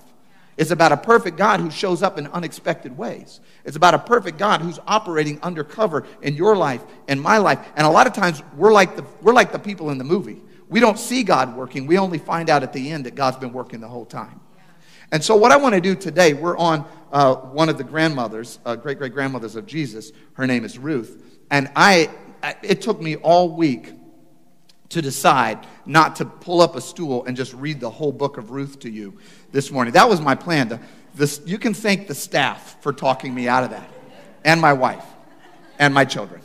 It's 0.57 0.71
about 0.71 0.93
a 0.93 0.97
perfect 0.97 1.37
God 1.37 1.59
who 1.59 1.69
shows 1.69 2.01
up 2.01 2.17
in 2.17 2.27
unexpected 2.27 2.97
ways. 2.97 3.41
It's 3.65 3.75
about 3.75 3.93
a 3.93 3.99
perfect 3.99 4.37
God 4.37 4.61
who's 4.61 4.79
operating 4.87 5.41
undercover 5.41 6.05
in 6.21 6.35
your 6.35 6.55
life 6.55 6.81
and 7.07 7.21
my 7.21 7.37
life. 7.39 7.59
And 7.75 7.85
a 7.85 7.89
lot 7.89 8.07
of 8.07 8.13
times 8.13 8.41
we're 8.55 8.71
like 8.71 8.95
the, 8.95 9.03
we're 9.21 9.33
like 9.33 9.51
the 9.51 9.59
people 9.59 9.89
in 9.89 9.97
the 9.97 10.05
movie. 10.05 10.41
We 10.69 10.79
don't 10.79 10.97
see 10.97 11.23
God 11.23 11.55
working. 11.57 11.87
We 11.87 11.97
only 11.97 12.17
find 12.17 12.49
out 12.49 12.63
at 12.63 12.71
the 12.71 12.89
end 12.91 13.05
that 13.05 13.15
God's 13.15 13.37
been 13.37 13.51
working 13.51 13.81
the 13.81 13.87
whole 13.87 14.05
time. 14.05 14.39
And 15.11 15.23
so, 15.23 15.35
what 15.35 15.51
I 15.51 15.57
want 15.57 15.75
to 15.75 15.81
do 15.81 15.93
today, 15.93 16.33
we're 16.33 16.57
on 16.57 16.85
uh, 17.11 17.35
one 17.35 17.69
of 17.69 17.77
the 17.77 17.83
grandmothers, 17.83 18.59
uh, 18.65 18.75
great 18.75 18.97
great 18.97 19.13
grandmothers 19.13 19.55
of 19.55 19.67
Jesus. 19.67 20.11
Her 20.33 20.47
name 20.47 20.65
is 20.65 20.79
Ruth. 20.79 21.23
And 21.51 21.69
I, 21.75 22.09
it 22.63 22.81
took 22.81 22.99
me 22.99 23.17
all 23.17 23.55
week 23.55 23.93
to 24.95 25.01
decide 25.01 25.59
not 25.85 26.15
to 26.15 26.25
pull 26.25 26.61
up 26.61 26.77
a 26.77 26.81
stool 26.81 27.25
and 27.25 27.35
just 27.35 27.53
read 27.53 27.81
the 27.81 27.89
whole 27.89 28.13
book 28.13 28.37
of 28.37 28.51
Ruth 28.51 28.79
to 28.79 28.89
you 28.89 29.17
this 29.51 29.69
morning. 29.69 29.93
That 29.93 30.07
was 30.07 30.21
my 30.21 30.35
plan. 30.35 30.69
The, 30.69 30.79
this, 31.13 31.41
you 31.45 31.57
can 31.57 31.73
thank 31.73 32.07
the 32.07 32.15
staff 32.15 32.81
for 32.81 32.93
talking 32.93 33.35
me 33.35 33.49
out 33.49 33.65
of 33.65 33.71
that, 33.71 33.89
and 34.45 34.61
my 34.61 34.71
wife, 34.71 35.03
and 35.79 35.93
my 35.93 36.05
children. 36.05 36.39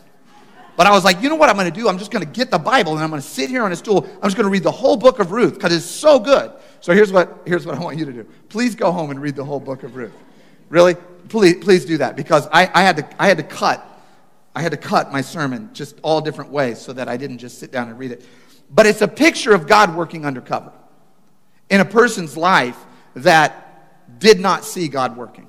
But 0.77 0.89
I 0.89 0.91
was 0.91 1.05
like, 1.05 1.23
you 1.23 1.29
know 1.29 1.37
what 1.37 1.49
I'm 1.49 1.55
going 1.55 1.73
to 1.73 1.81
do? 1.81 1.89
I'm 1.89 1.99
just 1.99 2.11
going 2.11 2.25
to 2.25 2.31
get 2.31 2.51
the 2.51 2.59
Bible 2.59 2.95
and 2.95 3.03
I'm 3.05 3.11
going 3.11 3.23
to 3.23 3.29
sit 3.29 3.51
here 3.51 3.63
on 3.63 3.71
a 3.71 3.77
stool. 3.77 4.05
I'm 4.05 4.23
just 4.23 4.37
going 4.37 4.47
to 4.47 4.51
read 4.51 4.63
the 4.63 4.71
whole 4.73 4.97
book 4.97 5.21
of 5.21 5.31
Ruth 5.31 5.55
because 5.55 5.73
it's 5.73 5.85
so 5.85 6.19
good. 6.19 6.51
So 6.81 6.95
here's 6.95 7.13
what, 7.13 7.43
here's 7.45 7.67
what 7.67 7.77
I 7.77 7.81
want 7.81 7.99
you 7.99 8.07
to 8.07 8.13
do. 8.13 8.27
Please 8.49 8.75
go 8.75 8.91
home 8.91 9.11
and 9.11 9.21
read 9.21 9.37
the 9.37 9.45
whole 9.45 9.61
book 9.61 9.83
of 9.83 9.95
Ruth. 9.95 10.17
Really? 10.71 10.95
Please, 11.29 11.63
please 11.63 11.85
do 11.85 11.99
that 11.99 12.17
because 12.17 12.49
I, 12.51 12.71
I, 12.73 12.83
had 12.83 12.97
to, 12.97 13.23
I 13.23 13.29
had 13.29 13.37
to 13.37 13.43
cut. 13.43 13.87
I 14.55 14.63
had 14.63 14.73
to 14.73 14.79
cut 14.79 15.13
my 15.13 15.21
sermon 15.21 15.71
just 15.73 15.99
all 16.03 16.21
different 16.21 16.51
ways 16.51 16.81
so 16.81 16.93
that 16.93 17.09
I 17.09 17.17
didn't 17.17 17.39
just 17.39 17.59
sit 17.59 17.71
down 17.71 17.89
and 17.89 17.99
read 17.99 18.11
it. 18.11 18.25
But 18.71 18.87
it's 18.87 19.03
a 19.03 19.09
picture 19.09 19.53
of 19.55 19.67
God 19.67 19.95
working 19.95 20.25
undercover 20.25 20.73
in 21.69 21.81
a 21.81 21.85
person's 21.85 22.37
life 22.37 22.77
that 23.15 24.19
did 24.19 24.41
not 24.41 24.65
see 24.65 24.89
God 24.89 25.17
working. 25.17 25.49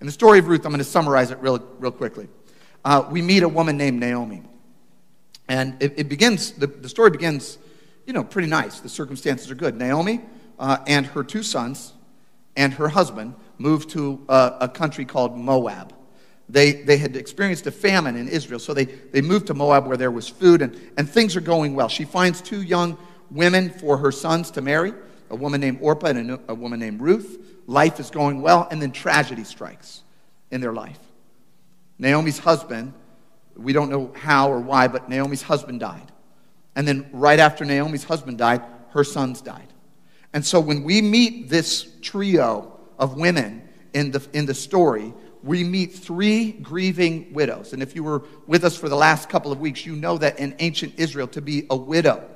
In 0.00 0.06
the 0.06 0.12
story 0.12 0.38
of 0.38 0.46
Ruth, 0.46 0.64
I'm 0.64 0.70
going 0.70 0.78
to 0.78 0.84
summarize 0.84 1.30
it 1.30 1.38
real, 1.40 1.58
real 1.78 1.90
quickly. 1.90 2.28
Uh, 2.84 3.06
we 3.10 3.20
meet 3.22 3.42
a 3.42 3.48
woman 3.48 3.76
named 3.76 3.98
Naomi. 3.98 4.42
And 5.48 5.82
it, 5.82 5.94
it 5.96 6.08
begins, 6.08 6.52
the, 6.52 6.66
the, 6.66 6.88
story 6.88 7.10
begins, 7.10 7.58
you 8.06 8.12
know, 8.12 8.22
pretty 8.22 8.48
nice. 8.48 8.80
The 8.80 8.88
circumstances 8.88 9.50
are 9.50 9.54
good. 9.54 9.76
Naomi 9.76 10.20
uh, 10.58 10.78
and 10.86 11.06
her 11.06 11.24
two 11.24 11.42
sons 11.42 11.94
and 12.56 12.72
her 12.74 12.88
husband 12.88 13.34
moved 13.56 13.90
to 13.90 14.24
uh, 14.28 14.58
a 14.60 14.68
country 14.68 15.04
called 15.04 15.36
Moab. 15.36 15.94
They, 16.48 16.72
they 16.72 16.96
had 16.96 17.16
experienced 17.16 17.66
a 17.66 17.70
famine 17.70 18.16
in 18.16 18.28
Israel, 18.28 18.58
so 18.58 18.72
they, 18.72 18.86
they 18.86 19.20
moved 19.20 19.48
to 19.48 19.54
Moab 19.54 19.86
where 19.86 19.98
there 19.98 20.10
was 20.10 20.28
food, 20.28 20.62
and, 20.62 20.80
and 20.96 21.08
things 21.08 21.36
are 21.36 21.42
going 21.42 21.74
well. 21.74 21.88
She 21.88 22.04
finds 22.04 22.40
two 22.40 22.62
young 22.62 22.96
women 23.30 23.70
for 23.70 23.98
her 23.98 24.10
sons 24.10 24.50
to 24.52 24.62
marry 24.62 24.94
a 25.30 25.36
woman 25.36 25.60
named 25.60 25.78
Orpah 25.80 26.08
and 26.08 26.30
a, 26.30 26.40
a 26.48 26.54
woman 26.54 26.80
named 26.80 27.00
Ruth. 27.00 27.38
Life 27.66 28.00
is 28.00 28.10
going 28.10 28.40
well, 28.40 28.66
and 28.70 28.80
then 28.80 28.92
tragedy 28.92 29.44
strikes 29.44 30.02
in 30.50 30.60
their 30.60 30.72
life. 30.72 30.98
Naomi's 31.98 32.38
husband, 32.38 32.94
we 33.56 33.72
don't 33.72 33.90
know 33.90 34.12
how 34.16 34.50
or 34.50 34.60
why, 34.60 34.88
but 34.88 35.08
Naomi's 35.08 35.42
husband 35.42 35.80
died. 35.80 36.12
And 36.76 36.86
then 36.86 37.08
right 37.12 37.38
after 37.38 37.64
Naomi's 37.64 38.04
husband 38.04 38.38
died, 38.38 38.62
her 38.90 39.04
sons 39.04 39.42
died. 39.42 39.66
And 40.32 40.44
so 40.44 40.60
when 40.60 40.84
we 40.84 41.02
meet 41.02 41.48
this 41.48 41.90
trio 42.00 42.78
of 42.98 43.16
women 43.16 43.68
in 43.92 44.12
the, 44.12 44.26
in 44.32 44.46
the 44.46 44.54
story, 44.54 45.12
we 45.42 45.64
meet 45.64 45.94
three 45.94 46.52
grieving 46.52 47.32
widows. 47.32 47.72
And 47.72 47.82
if 47.82 47.94
you 47.94 48.02
were 48.02 48.22
with 48.46 48.64
us 48.64 48.76
for 48.76 48.88
the 48.88 48.96
last 48.96 49.28
couple 49.28 49.52
of 49.52 49.60
weeks, 49.60 49.86
you 49.86 49.94
know 49.94 50.18
that 50.18 50.38
in 50.38 50.56
ancient 50.58 50.94
Israel, 50.98 51.28
to 51.28 51.40
be 51.40 51.66
a 51.70 51.76
widow 51.76 52.28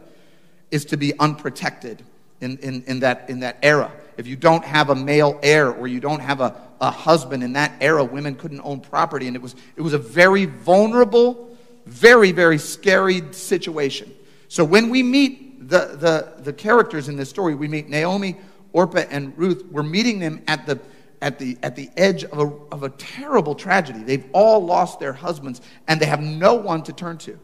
is 0.71 0.85
to 0.87 0.97
be 0.97 1.19
unprotected 1.19 2.03
in, 2.41 2.59
in, 2.59 2.83
in, 2.85 3.01
that, 3.01 3.29
in 3.29 3.41
that 3.41 3.59
era. 3.63 3.91
If 4.17 4.27
you 4.27 4.37
don't 4.37 4.65
have 4.65 4.91
a 4.91 4.95
male 4.95 5.39
heir 5.43 5.71
or 5.71 5.87
you 5.87 6.01
don't 6.01 6.21
have 6.21 6.41
a, 6.41 6.61
a 6.81 6.91
husband 6.91 7.43
in 7.43 7.55
that 7.55 7.73
era, 7.81 8.05
women 8.05 8.35
couldn't 8.35 8.61
own 8.63 8.81
property. 8.81 9.27
And 9.27 9.37
it 9.37 9.43
was, 9.43 9.55
it 9.77 9.83
was 9.83 9.95
a 9.95 9.99
very 9.99 10.45
vulnerable, 10.47 11.57
very, 11.87 12.33
very 12.33 12.59
scary 12.59 13.33
situation. 13.33 14.15
So 14.49 14.65
when 14.65 14.91
we 14.91 15.03
meet 15.03 15.69
the, 15.69 15.97
the, 15.97 16.43
the 16.43 16.53
characters 16.53 17.09
in 17.09 17.17
this 17.17 17.31
story, 17.31 17.55
we 17.55 17.69
meet 17.69 17.89
Naomi, 17.89 18.37
Orpah, 18.73 19.05
and 19.11 19.37
Ruth. 19.39 19.65
We're 19.71 19.83
meeting 19.83 20.19
them 20.19 20.43
at 20.47 20.67
the, 20.67 20.79
at 21.23 21.39
the, 21.39 21.57
at 21.63 21.77
the 21.77 21.89
edge 21.97 22.25
of 22.25 22.39
a, 22.39 22.75
of 22.75 22.83
a 22.83 22.91
terrible 22.91 23.55
tragedy. 23.55 24.03
They've 24.03 24.29
all 24.33 24.63
lost 24.63 25.01
their 25.01 25.13
husbands, 25.13 25.63
and 25.89 25.99
they 26.01 26.07
have 26.07 26.21
no 26.21 26.55
one 26.55 26.83
to 26.83 26.93
turn 26.93 27.17
to. 27.19 27.39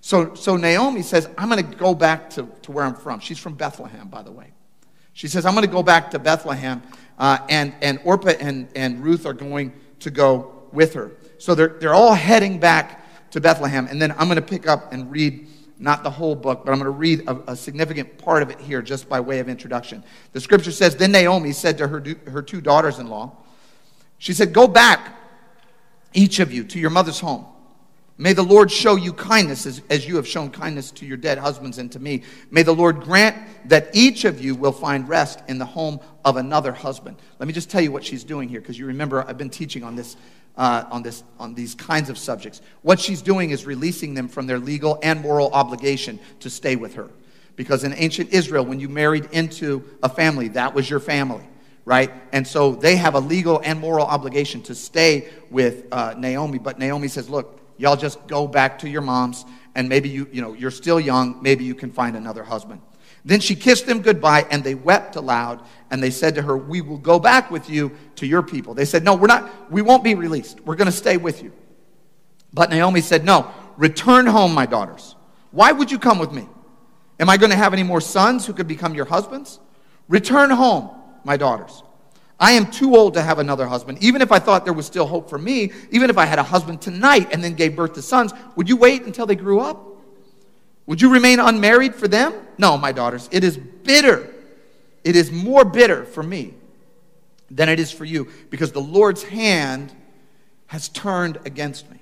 So, 0.00 0.34
so 0.34 0.56
Naomi 0.56 1.02
says, 1.02 1.28
I'm 1.38 1.48
going 1.48 1.70
to 1.70 1.76
go 1.76 1.94
back 1.94 2.30
to, 2.30 2.48
to 2.62 2.72
where 2.72 2.84
I'm 2.84 2.94
from. 2.94 3.20
She's 3.20 3.38
from 3.38 3.54
Bethlehem, 3.54 4.08
by 4.08 4.22
the 4.22 4.32
way. 4.32 4.52
She 5.12 5.28
says, 5.28 5.46
I'm 5.46 5.54
going 5.54 5.66
to 5.66 5.72
go 5.72 5.82
back 5.82 6.10
to 6.10 6.18
Bethlehem, 6.18 6.82
uh, 7.18 7.38
and, 7.48 7.74
and 7.80 8.00
Orpah 8.04 8.30
and, 8.40 8.68
and 8.74 9.04
Ruth 9.04 9.26
are 9.26 9.32
going 9.32 9.72
to 10.00 10.10
go 10.10 10.62
with 10.72 10.94
her. 10.94 11.12
So 11.38 11.54
they're, 11.54 11.68
they're 11.68 11.94
all 11.94 12.14
heading 12.14 12.58
back 12.58 13.30
to 13.30 13.40
Bethlehem. 13.40 13.86
And 13.86 14.00
then 14.00 14.12
I'm 14.12 14.26
going 14.26 14.36
to 14.36 14.42
pick 14.42 14.66
up 14.66 14.92
and 14.92 15.10
read 15.10 15.46
not 15.78 16.04
the 16.04 16.10
whole 16.10 16.34
book, 16.34 16.64
but 16.64 16.72
I'm 16.72 16.78
going 16.78 16.84
to 16.84 16.90
read 16.90 17.28
a, 17.28 17.52
a, 17.52 17.56
significant 17.56 18.16
part 18.18 18.42
of 18.42 18.50
it 18.50 18.60
here 18.60 18.80
just 18.80 19.08
by 19.08 19.20
way 19.20 19.40
of 19.40 19.48
introduction. 19.48 20.04
The 20.32 20.40
scripture 20.40 20.70
says 20.70 20.96
Then 20.96 21.12
Naomi 21.12 21.52
said 21.52 21.78
to 21.78 21.88
her, 21.88 22.02
her 22.30 22.42
two 22.42 22.60
daughters 22.60 22.98
in 22.98 23.08
law, 23.08 23.32
She 24.18 24.32
said, 24.32 24.52
Go 24.52 24.68
back, 24.68 25.18
each 26.12 26.38
of 26.38 26.52
you, 26.52 26.64
to 26.64 26.78
your 26.78 26.90
mother's 26.90 27.20
home. 27.20 27.46
May 28.16 28.32
the 28.32 28.44
Lord 28.44 28.70
show 28.70 28.94
you 28.94 29.12
kindness 29.12 29.66
as, 29.66 29.82
as 29.90 30.06
you 30.06 30.14
have 30.16 30.28
shown 30.28 30.50
kindness 30.50 30.92
to 30.92 31.06
your 31.06 31.16
dead 31.16 31.36
husbands 31.36 31.78
and 31.78 31.90
to 31.92 31.98
me. 31.98 32.22
May 32.48 32.62
the 32.62 32.74
Lord 32.74 33.00
grant 33.00 33.36
that 33.68 33.90
each 33.92 34.24
of 34.24 34.40
you 34.40 34.54
will 34.54 34.70
find 34.70 35.08
rest 35.08 35.40
in 35.48 35.58
the 35.58 35.64
home 35.64 35.98
of 36.24 36.36
another 36.36 36.72
husband. 36.72 37.16
Let 37.40 37.48
me 37.48 37.52
just 37.52 37.70
tell 37.70 37.80
you 37.80 37.90
what 37.90 38.04
she's 38.04 38.22
doing 38.22 38.48
here, 38.48 38.60
because 38.60 38.78
you 38.78 38.86
remember 38.86 39.24
I've 39.26 39.36
been 39.36 39.50
teaching 39.50 39.82
on 39.82 39.96
this, 39.96 40.16
uh, 40.56 40.84
on 40.90 41.02
this, 41.02 41.24
on 41.38 41.54
these 41.54 41.74
kinds 41.74 42.10
of 42.10 42.18
subjects. 42.18 42.60
What 42.82 43.00
she's 43.00 43.22
doing 43.22 43.50
is 43.50 43.66
releasing 43.66 44.14
them 44.14 44.28
from 44.28 44.46
their 44.46 44.58
legal 44.58 44.98
and 45.02 45.20
moral 45.20 45.50
obligation 45.52 46.20
to 46.40 46.50
stay 46.50 46.76
with 46.76 46.94
her. 46.94 47.08
Because 47.56 47.84
in 47.84 47.94
ancient 47.94 48.32
Israel, 48.32 48.64
when 48.64 48.80
you 48.80 48.88
married 48.88 49.28
into 49.32 49.84
a 50.02 50.08
family, 50.08 50.48
that 50.48 50.74
was 50.74 50.88
your 50.88 51.00
family 51.00 51.46
right? 51.86 52.10
And 52.32 52.46
so 52.46 52.72
they 52.72 52.96
have 52.96 53.14
a 53.14 53.20
legal 53.20 53.60
and 53.62 53.78
moral 53.78 54.06
obligation 54.06 54.62
to 54.62 54.74
stay 54.74 55.28
with 55.50 55.84
uh, 55.92 56.14
Naomi. 56.16 56.58
But 56.58 56.78
Naomi 56.78 57.08
says, 57.08 57.28
Look, 57.28 57.60
y'all 57.76 57.96
just 57.96 58.26
go 58.26 58.46
back 58.46 58.78
to 58.80 58.88
your 58.88 59.02
moms 59.02 59.44
and 59.74 59.88
maybe 59.88 60.08
you, 60.08 60.28
you 60.32 60.40
know, 60.40 60.52
you're 60.52 60.70
still 60.70 61.00
young, 61.00 61.42
maybe 61.42 61.64
you 61.64 61.74
can 61.74 61.90
find 61.90 62.16
another 62.16 62.44
husband. 62.44 62.80
Then 63.24 63.40
she 63.40 63.54
kissed 63.54 63.86
them 63.86 64.02
goodbye 64.02 64.46
and 64.50 64.62
they 64.62 64.74
wept 64.74 65.16
aloud 65.16 65.64
and 65.90 66.02
they 66.02 66.10
said 66.10 66.34
to 66.34 66.42
her, 66.42 66.56
We 66.56 66.82
will 66.82 66.98
go 66.98 67.18
back 67.18 67.50
with 67.50 67.70
you 67.70 67.92
to 68.16 68.26
your 68.26 68.42
people. 68.42 68.74
They 68.74 68.84
said, 68.84 69.02
No, 69.02 69.14
we're 69.14 69.28
not, 69.28 69.70
we 69.70 69.80
won't 69.80 70.04
be 70.04 70.14
released. 70.14 70.60
We're 70.60 70.76
going 70.76 70.86
to 70.86 70.92
stay 70.92 71.16
with 71.16 71.42
you. 71.42 71.52
But 72.52 72.70
Naomi 72.70 73.00
said, 73.00 73.24
No, 73.24 73.50
return 73.76 74.26
home, 74.26 74.52
my 74.54 74.66
daughters. 74.66 75.16
Why 75.52 75.72
would 75.72 75.90
you 75.90 75.98
come 75.98 76.18
with 76.18 76.32
me? 76.32 76.46
Am 77.18 77.30
I 77.30 77.36
going 77.36 77.50
to 77.50 77.56
have 77.56 77.72
any 77.72 77.82
more 77.82 78.00
sons 78.00 78.44
who 78.44 78.52
could 78.52 78.68
become 78.68 78.94
your 78.94 79.04
husbands? 79.06 79.60
Return 80.08 80.50
home, 80.50 80.90
my 81.24 81.36
daughters. 81.36 81.82
I 82.38 82.52
am 82.52 82.70
too 82.70 82.96
old 82.96 83.14
to 83.14 83.22
have 83.22 83.38
another 83.38 83.66
husband. 83.66 83.98
Even 84.02 84.20
if 84.20 84.32
I 84.32 84.38
thought 84.38 84.64
there 84.64 84.74
was 84.74 84.84
still 84.84 85.06
hope 85.06 85.30
for 85.30 85.38
me, 85.38 85.72
even 85.90 86.10
if 86.10 86.18
I 86.18 86.26
had 86.26 86.38
a 86.38 86.42
husband 86.42 86.82
tonight 86.82 87.28
and 87.32 87.42
then 87.42 87.54
gave 87.54 87.76
birth 87.76 87.94
to 87.94 88.02
sons, 88.02 88.32
would 88.56 88.68
you 88.68 88.76
wait 88.76 89.04
until 89.04 89.24
they 89.24 89.36
grew 89.36 89.60
up? 89.60 89.93
Would 90.86 91.00
you 91.00 91.12
remain 91.12 91.40
unmarried 91.40 91.94
for 91.94 92.08
them? 92.08 92.34
No, 92.58 92.76
my 92.76 92.92
daughters. 92.92 93.28
It 93.32 93.44
is 93.44 93.56
bitter. 93.56 94.32
It 95.02 95.16
is 95.16 95.32
more 95.32 95.64
bitter 95.64 96.04
for 96.04 96.22
me 96.22 96.54
than 97.50 97.68
it 97.68 97.80
is 97.80 97.90
for 97.90 98.04
you 98.04 98.28
because 98.50 98.72
the 98.72 98.80
Lord's 98.80 99.22
hand 99.22 99.92
has 100.66 100.88
turned 100.88 101.38
against 101.44 101.90
me. 101.90 101.98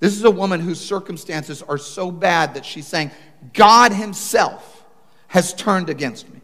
This 0.00 0.14
is 0.14 0.24
a 0.24 0.30
woman 0.30 0.60
whose 0.60 0.80
circumstances 0.80 1.62
are 1.62 1.78
so 1.78 2.10
bad 2.10 2.54
that 2.54 2.66
she's 2.66 2.86
saying, 2.86 3.12
God 3.52 3.92
Himself 3.92 4.84
has 5.28 5.54
turned 5.54 5.88
against 5.88 6.28
me. 6.32 6.40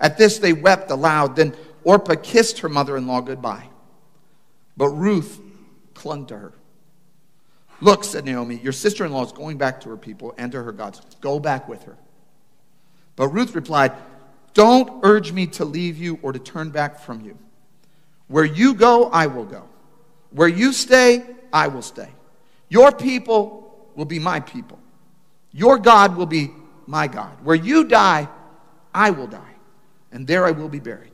At 0.00 0.16
this, 0.16 0.38
they 0.38 0.52
wept 0.52 0.90
aloud. 0.90 1.36
Then 1.36 1.54
Orpah 1.84 2.16
kissed 2.16 2.60
her 2.60 2.68
mother 2.68 2.96
in 2.96 3.06
law 3.06 3.20
goodbye, 3.20 3.68
but 4.76 4.88
Ruth 4.88 5.40
clung 5.92 6.26
to 6.26 6.38
her. 6.38 6.52
Look, 7.80 8.04
said 8.04 8.24
Naomi, 8.24 8.56
your 8.56 8.72
sister 8.72 9.04
in 9.04 9.12
law 9.12 9.24
is 9.24 9.32
going 9.32 9.58
back 9.58 9.80
to 9.82 9.88
her 9.90 9.96
people 9.96 10.34
and 10.38 10.52
to 10.52 10.62
her 10.62 10.72
gods. 10.72 11.00
Go 11.20 11.38
back 11.38 11.68
with 11.68 11.82
her. 11.84 11.96
But 13.16 13.28
Ruth 13.28 13.54
replied, 13.54 13.92
Don't 14.54 15.04
urge 15.04 15.32
me 15.32 15.46
to 15.48 15.64
leave 15.64 15.98
you 15.98 16.18
or 16.22 16.32
to 16.32 16.38
turn 16.38 16.70
back 16.70 17.00
from 17.00 17.20
you. 17.20 17.38
Where 18.28 18.44
you 18.44 18.74
go, 18.74 19.10
I 19.10 19.26
will 19.26 19.44
go. 19.44 19.68
Where 20.30 20.48
you 20.48 20.72
stay, 20.72 21.24
I 21.52 21.68
will 21.68 21.82
stay. 21.82 22.08
Your 22.68 22.90
people 22.90 23.88
will 23.94 24.04
be 24.04 24.18
my 24.18 24.40
people. 24.40 24.78
Your 25.52 25.78
God 25.78 26.16
will 26.16 26.26
be 26.26 26.50
my 26.86 27.06
God. 27.06 27.36
Where 27.44 27.54
you 27.54 27.84
die, 27.84 28.28
I 28.92 29.10
will 29.10 29.26
die, 29.26 29.54
and 30.10 30.26
there 30.26 30.46
I 30.46 30.50
will 30.50 30.68
be 30.68 30.80
buried. 30.80 31.12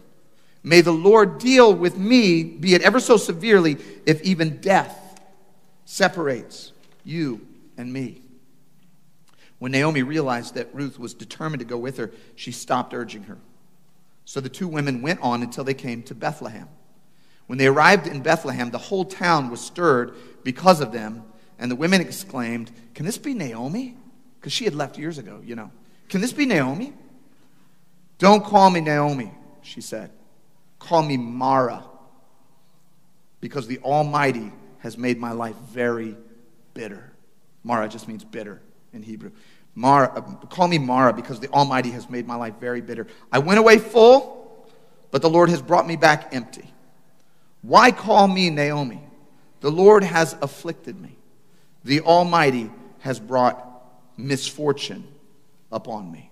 May 0.62 0.82
the 0.82 0.92
Lord 0.92 1.38
deal 1.38 1.74
with 1.74 1.96
me, 1.96 2.42
be 2.42 2.74
it 2.74 2.82
ever 2.82 3.00
so 3.00 3.16
severely, 3.16 3.76
if 4.06 4.22
even 4.22 4.58
death 4.58 4.99
separates 5.90 6.70
you 7.02 7.44
and 7.76 7.92
me. 7.92 8.22
When 9.58 9.72
Naomi 9.72 10.04
realized 10.04 10.54
that 10.54 10.72
Ruth 10.72 11.00
was 11.00 11.14
determined 11.14 11.58
to 11.58 11.66
go 11.66 11.78
with 11.78 11.96
her, 11.96 12.12
she 12.36 12.52
stopped 12.52 12.94
urging 12.94 13.24
her. 13.24 13.38
So 14.24 14.40
the 14.40 14.48
two 14.48 14.68
women 14.68 15.02
went 15.02 15.20
on 15.20 15.42
until 15.42 15.64
they 15.64 15.74
came 15.74 16.04
to 16.04 16.14
Bethlehem. 16.14 16.68
When 17.48 17.58
they 17.58 17.66
arrived 17.66 18.06
in 18.06 18.22
Bethlehem, 18.22 18.70
the 18.70 18.78
whole 18.78 19.04
town 19.04 19.50
was 19.50 19.60
stirred 19.60 20.14
because 20.44 20.80
of 20.80 20.92
them, 20.92 21.24
and 21.58 21.68
the 21.68 21.76
women 21.76 22.00
exclaimed, 22.00 22.70
Can 22.94 23.04
this 23.04 23.18
be 23.18 23.34
Naomi? 23.34 23.96
Because 24.38 24.52
she 24.52 24.66
had 24.66 24.76
left 24.76 24.96
years 24.96 25.18
ago, 25.18 25.40
you 25.44 25.56
know. 25.56 25.72
Can 26.08 26.20
this 26.20 26.32
be 26.32 26.46
Naomi? 26.46 26.92
Don't 28.18 28.44
call 28.44 28.70
me 28.70 28.80
Naomi, 28.80 29.32
she 29.62 29.80
said. 29.80 30.12
Call 30.78 31.02
me 31.02 31.16
Mara, 31.16 31.82
because 33.40 33.66
the 33.66 33.80
Almighty 33.80 34.52
has 34.80 34.98
made 34.98 35.18
my 35.18 35.32
life 35.32 35.56
very 35.56 36.16
bitter. 36.74 37.12
Mara 37.64 37.88
just 37.88 38.08
means 38.08 38.24
bitter 38.24 38.60
in 38.92 39.02
Hebrew. 39.02 39.30
Mara, 39.74 40.12
uh, 40.14 40.20
call 40.46 40.68
me 40.68 40.78
Mara, 40.78 41.12
because 41.12 41.40
the 41.40 41.48
Almighty 41.48 41.90
has 41.90 42.10
made 42.10 42.26
my 42.26 42.34
life 42.34 42.54
very 42.60 42.80
bitter. 42.80 43.06
I 43.30 43.38
went 43.38 43.58
away 43.58 43.78
full, 43.78 44.66
but 45.10 45.22
the 45.22 45.30
Lord 45.30 45.48
has 45.48 45.62
brought 45.62 45.86
me 45.86 45.96
back 45.96 46.34
empty. 46.34 46.70
Why 47.62 47.90
call 47.90 48.26
me 48.26 48.50
Naomi? 48.50 49.02
The 49.60 49.70
Lord 49.70 50.02
has 50.02 50.34
afflicted 50.42 51.00
me. 51.00 51.16
The 51.84 52.00
Almighty 52.00 52.70
has 53.00 53.20
brought 53.20 53.66
misfortune 54.16 55.06
upon 55.70 56.10
me. 56.10 56.30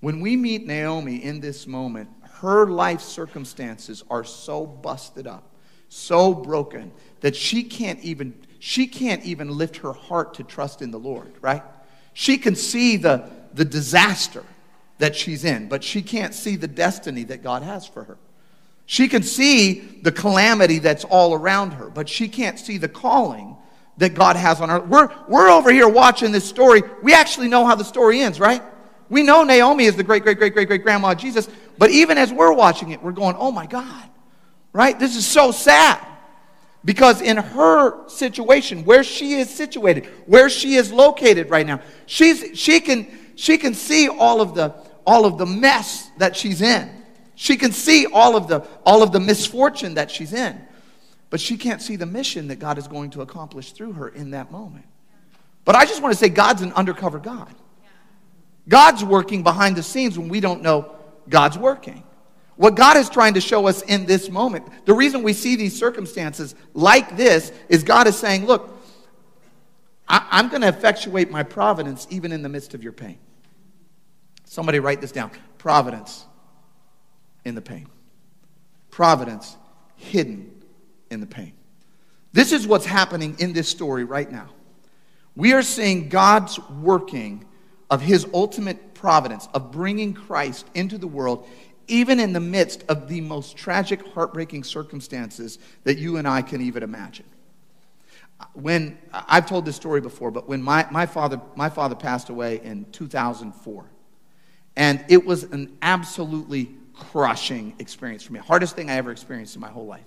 When 0.00 0.20
we 0.20 0.36
meet 0.36 0.66
Naomi 0.66 1.22
in 1.24 1.40
this 1.40 1.66
moment, 1.66 2.08
her 2.40 2.66
life 2.66 3.00
circumstances 3.00 4.04
are 4.08 4.22
so 4.22 4.64
busted 4.64 5.26
up, 5.26 5.50
so 5.88 6.32
broken 6.32 6.92
that 7.20 7.36
she 7.36 7.62
can't 7.62 8.00
even 8.00 8.34
she 8.60 8.86
can't 8.86 9.24
even 9.24 9.56
lift 9.56 9.78
her 9.78 9.92
heart 9.92 10.34
to 10.34 10.42
trust 10.42 10.82
in 10.82 10.90
the 10.90 10.98
Lord, 10.98 11.32
right? 11.40 11.62
She 12.12 12.38
can 12.38 12.54
see 12.54 12.96
the 12.96 13.30
the 13.54 13.64
disaster 13.64 14.44
that 14.98 15.14
she's 15.14 15.44
in, 15.44 15.68
but 15.68 15.82
she 15.82 16.02
can't 16.02 16.34
see 16.34 16.56
the 16.56 16.68
destiny 16.68 17.24
that 17.24 17.42
God 17.42 17.62
has 17.62 17.86
for 17.86 18.04
her. 18.04 18.18
She 18.86 19.06
can 19.06 19.22
see 19.22 19.80
the 20.02 20.10
calamity 20.10 20.78
that's 20.78 21.04
all 21.04 21.34
around 21.34 21.72
her, 21.72 21.90
but 21.90 22.08
she 22.08 22.26
can't 22.26 22.58
see 22.58 22.78
the 22.78 22.88
calling 22.88 23.54
that 23.98 24.14
God 24.14 24.36
has 24.36 24.60
on 24.60 24.70
her. 24.70 24.80
We're, 24.80 25.10
we're 25.28 25.50
over 25.50 25.70
here 25.70 25.86
watching 25.88 26.32
this 26.32 26.48
story. 26.48 26.82
We 27.02 27.12
actually 27.12 27.48
know 27.48 27.66
how 27.66 27.74
the 27.74 27.84
story 27.84 28.20
ends, 28.22 28.40
right? 28.40 28.62
We 29.10 29.22
know 29.22 29.44
Naomi 29.44 29.84
is 29.84 29.94
the 29.94 30.02
great, 30.02 30.22
great, 30.22 30.38
great, 30.38 30.54
great, 30.54 30.68
great 30.68 30.82
grandma 30.82 31.12
of 31.12 31.18
Jesus, 31.18 31.50
but 31.76 31.90
even 31.90 32.16
as 32.16 32.32
we're 32.32 32.54
watching 32.54 32.90
it, 32.90 33.02
we're 33.02 33.12
going, 33.12 33.36
oh 33.38 33.52
my 33.52 33.66
God, 33.66 34.08
right? 34.72 34.98
This 34.98 35.16
is 35.16 35.26
so 35.26 35.50
sad. 35.50 36.02
Because 36.88 37.20
in 37.20 37.36
her 37.36 38.08
situation, 38.08 38.82
where 38.86 39.04
she 39.04 39.34
is 39.34 39.50
situated, 39.50 40.06
where 40.24 40.48
she 40.48 40.76
is 40.76 40.90
located 40.90 41.50
right 41.50 41.66
now, 41.66 41.82
she's, 42.06 42.58
she, 42.58 42.80
can, 42.80 43.06
she 43.36 43.58
can 43.58 43.74
see 43.74 44.08
all 44.08 44.40
of, 44.40 44.54
the, 44.54 44.74
all 45.06 45.26
of 45.26 45.36
the 45.36 45.44
mess 45.44 46.08
that 46.16 46.34
she's 46.34 46.62
in. 46.62 46.90
She 47.34 47.58
can 47.58 47.72
see 47.72 48.06
all 48.06 48.36
of, 48.36 48.48
the, 48.48 48.66
all 48.86 49.02
of 49.02 49.12
the 49.12 49.20
misfortune 49.20 49.96
that 49.96 50.10
she's 50.10 50.32
in. 50.32 50.58
But 51.28 51.40
she 51.40 51.58
can't 51.58 51.82
see 51.82 51.96
the 51.96 52.06
mission 52.06 52.48
that 52.48 52.56
God 52.56 52.78
is 52.78 52.88
going 52.88 53.10
to 53.10 53.20
accomplish 53.20 53.72
through 53.72 53.92
her 53.92 54.08
in 54.08 54.30
that 54.30 54.50
moment. 54.50 54.86
But 55.66 55.76
I 55.76 55.84
just 55.84 56.00
want 56.00 56.14
to 56.14 56.18
say 56.18 56.30
God's 56.30 56.62
an 56.62 56.72
undercover 56.72 57.18
God. 57.18 57.54
God's 58.66 59.04
working 59.04 59.42
behind 59.42 59.76
the 59.76 59.82
scenes 59.82 60.18
when 60.18 60.30
we 60.30 60.40
don't 60.40 60.62
know 60.62 60.96
God's 61.28 61.58
working. 61.58 62.02
What 62.58 62.74
God 62.74 62.96
is 62.96 63.08
trying 63.08 63.34
to 63.34 63.40
show 63.40 63.68
us 63.68 63.82
in 63.82 64.04
this 64.04 64.28
moment, 64.28 64.66
the 64.84 64.92
reason 64.92 65.22
we 65.22 65.32
see 65.32 65.54
these 65.54 65.78
circumstances 65.78 66.56
like 66.74 67.16
this 67.16 67.52
is 67.68 67.84
God 67.84 68.08
is 68.08 68.18
saying, 68.18 68.46
Look, 68.46 68.76
I, 70.08 70.40
am 70.40 70.48
going 70.48 70.62
to 70.62 70.68
effectuate 70.68 71.30
my 71.30 71.44
providence 71.44 72.08
even 72.10 72.32
in 72.32 72.42
the 72.42 72.48
midst 72.48 72.74
of 72.74 72.82
your 72.82 72.92
pain. 72.92 73.18
Somebody 74.44 74.80
write 74.80 75.00
this 75.00 75.12
down 75.12 75.30
providence 75.58 76.26
in 77.44 77.54
the 77.54 77.62
pain. 77.62 77.86
Providence 78.90 79.56
hidden 79.94 80.50
in 81.12 81.20
the 81.20 81.26
pain. 81.26 81.52
This 82.32 82.50
is 82.50 82.66
what's 82.66 82.86
happening 82.86 83.36
in 83.38 83.52
this 83.52 83.68
story 83.68 84.02
right 84.02 84.30
now. 84.30 84.48
We 85.36 85.52
are 85.52 85.62
seeing 85.62 86.08
God's 86.08 86.58
working 86.58 87.44
of 87.88 88.02
his 88.02 88.26
ultimate 88.34 88.94
providence, 88.94 89.48
of 89.54 89.70
bringing 89.70 90.12
Christ 90.12 90.66
into 90.74 90.98
the 90.98 91.06
world, 91.06 91.48
even 91.88 92.20
in 92.20 92.32
the 92.32 92.40
midst 92.40 92.84
of 92.88 93.08
the 93.08 93.20
most 93.20 93.56
tragic, 93.56 94.06
heartbreaking 94.08 94.64
circumstances 94.64 95.58
that 95.84 95.98
you 95.98 96.16
and 96.16 96.28
I 96.28 96.42
can 96.42 96.60
even 96.60 96.82
imagine 96.82 97.26
when 98.54 98.98
I've 99.12 99.46
told 99.46 99.64
this 99.64 99.76
story 99.76 100.00
before, 100.00 100.30
but 100.30 100.48
when 100.48 100.62
my, 100.62 100.86
my, 100.90 101.06
father, 101.06 101.40
my 101.56 101.68
father 101.68 101.94
passed 101.94 102.28
away 102.28 102.60
in 102.62 102.86
2004, 102.92 103.84
and 104.76 105.04
it 105.08 105.24
was 105.24 105.44
an 105.44 105.76
absolutely 105.82 106.70
crushing 106.94 107.74
experience 107.78 108.22
for 108.22 108.32
me. 108.32 108.40
Hardest 108.40 108.76
thing 108.76 108.90
I 108.90 108.94
ever 108.94 109.10
experienced 109.10 109.54
in 109.54 109.60
my 109.60 109.68
whole 109.68 109.86
life. 109.86 110.04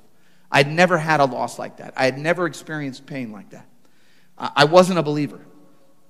I'd 0.52 0.70
never 0.70 0.98
had 0.98 1.20
a 1.20 1.26
loss 1.26 1.60
like 1.60 1.78
that. 1.78 1.94
I 1.96 2.06
had 2.06 2.18
never 2.18 2.46
experienced 2.46 3.06
pain 3.06 3.32
like 3.32 3.50
that. 3.52 3.66
I 4.38 4.66
wasn't 4.66 5.00
a 5.00 5.04
believer. 5.04 5.40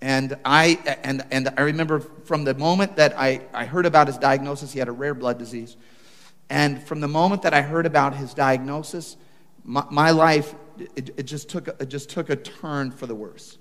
And 0.01 0.37
I, 0.43 0.79
and, 1.03 1.23
and 1.29 1.53
I 1.57 1.61
remember 1.61 1.99
from 1.99 2.43
the 2.43 2.55
moment 2.55 2.95
that 2.95 3.17
I, 3.17 3.41
I 3.53 3.65
heard 3.65 3.85
about 3.85 4.07
his 4.07 4.17
diagnosis, 4.17 4.73
he 4.73 4.79
had 4.79 4.87
a 4.87 4.91
rare 4.91 5.13
blood 5.13 5.37
disease. 5.37 5.77
And 6.49 6.81
from 6.83 7.01
the 7.01 7.07
moment 7.07 7.43
that 7.43 7.53
I 7.53 7.61
heard 7.61 7.85
about 7.85 8.15
his 8.15 8.33
diagnosis, 8.33 9.15
my, 9.63 9.85
my 9.91 10.11
life 10.11 10.55
it, 10.95 11.13
it, 11.17 11.23
just 11.23 11.49
took, 11.49 11.67
it 11.67 11.87
just 11.87 12.09
took 12.09 12.29
a 12.29 12.35
turn 12.35 12.91
for 12.91 13.05
the 13.05 13.15
worse. 13.15 13.57